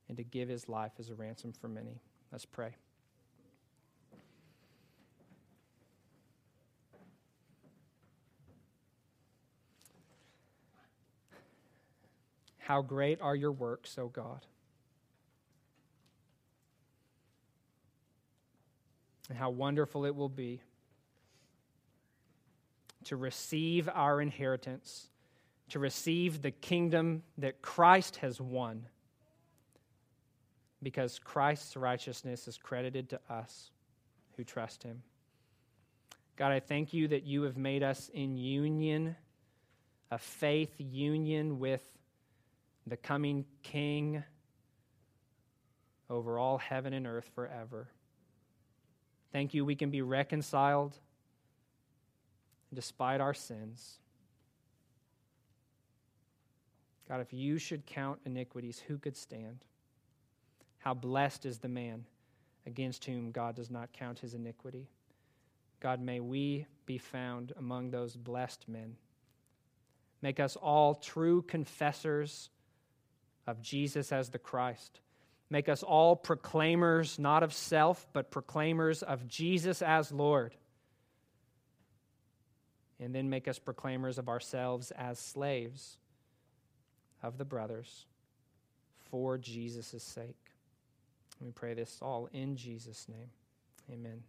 and 0.08 0.18
to 0.18 0.24
give 0.24 0.50
his 0.50 0.68
life 0.68 0.92
as 1.00 1.10
a 1.10 1.16
ransom 1.16 1.54
for 1.54 1.68
many. 1.68 2.02
Let's 2.32 2.46
pray. 2.46 2.76
How 12.58 12.82
great 12.82 13.20
are 13.22 13.36
your 13.36 13.52
works, 13.52 13.98
O 13.98 14.10
God. 14.10 14.46
And 19.30 19.38
how 19.38 19.52
wonderful 19.52 20.06
it 20.06 20.16
will 20.16 20.30
be 20.30 20.62
to 23.06 23.16
receive 23.16 23.88
our 23.88 24.20
inheritance, 24.20 25.08
to 25.70 25.80
receive 25.80 26.42
the 26.42 26.52
kingdom 26.52 27.24
that 27.38 27.62
Christ 27.62 28.18
has 28.18 28.42
won, 28.42 28.88
because 30.82 31.20
Christ's 31.20 31.78
righteousness 31.78 32.48
is 32.48 32.58
credited 32.58 33.10
to 33.10 33.20
us 33.30 33.72
who 34.36 34.44
trust 34.44 34.82
him. 34.84 35.04
God, 36.36 36.52
I 36.52 36.60
thank 36.60 36.94
you 36.94 37.08
that 37.10 37.24
you 37.24 37.44
have 37.44 37.58
made 37.58 37.84
us 37.84 38.10
in 38.14 38.36
union, 38.36 39.16
a 40.10 40.18
faith 40.18 40.74
union 40.78 41.60
with 41.60 41.84
the 42.88 42.98
coming 42.98 43.46
King 43.62 44.24
over 46.10 46.40
all 46.40 46.58
heaven 46.58 46.94
and 46.94 47.06
earth 47.06 47.30
forever. 47.36 47.90
Thank 49.32 49.54
you, 49.54 49.64
we 49.64 49.76
can 49.76 49.90
be 49.90 50.02
reconciled 50.02 50.98
despite 52.74 53.22
our 53.22 53.34
sins. 53.34 54.00
God, 57.08 57.22
if 57.22 57.34
you 57.34 57.58
should 57.58 57.86
count 57.86 58.20
iniquities, 58.26 58.84
who 58.88 58.98
could 58.98 59.18
stand? 59.18 59.66
How 60.80 60.94
blessed 60.94 61.46
is 61.46 61.60
the 61.60 61.68
man 61.68 62.06
against 62.70 63.06
whom 63.06 63.32
God 63.32 63.56
does 63.56 63.72
not 63.72 63.92
count 63.94 64.20
his 64.20 64.34
iniquity. 64.34 64.88
God, 65.80 66.00
may 66.00 66.20
we 66.20 66.68
be 66.86 66.98
found 66.98 67.52
among 67.58 67.92
those 67.92 68.16
blessed 68.16 68.68
men. 68.68 68.96
Make 70.22 70.40
us 70.40 70.56
all 70.56 70.96
true 70.96 71.42
confessors 71.42 72.50
of 73.48 73.62
Jesus 73.62 74.12
as 74.12 74.30
the 74.30 74.40
Christ. 74.40 75.00
Make 75.50 75.68
us 75.68 75.82
all 75.82 76.16
proclaimers, 76.16 77.18
not 77.18 77.42
of 77.42 77.54
self, 77.54 78.06
but 78.14 78.30
proclaimers 78.30 79.02
of 79.02 79.28
Jesus 79.28 79.82
as 79.82 80.12
Lord. 80.12 80.54
And 83.00 83.16
then 83.16 83.30
make 83.30 83.48
us 83.48 83.58
proclaimers 83.58 84.18
of 84.18 84.30
ourselves 84.30 84.92
as 84.92 85.18
slaves 85.18 85.98
of 87.24 87.38
the 87.38 87.46
brothers 87.46 88.06
for 89.10 89.38
Jesus' 89.38 90.04
sake. 90.04 90.36
We 91.40 91.52
pray 91.52 91.74
this 91.74 92.00
all 92.02 92.30
in 92.34 92.56
Jesus' 92.56 93.08
name. 93.08 93.30
Amen. 93.92 94.22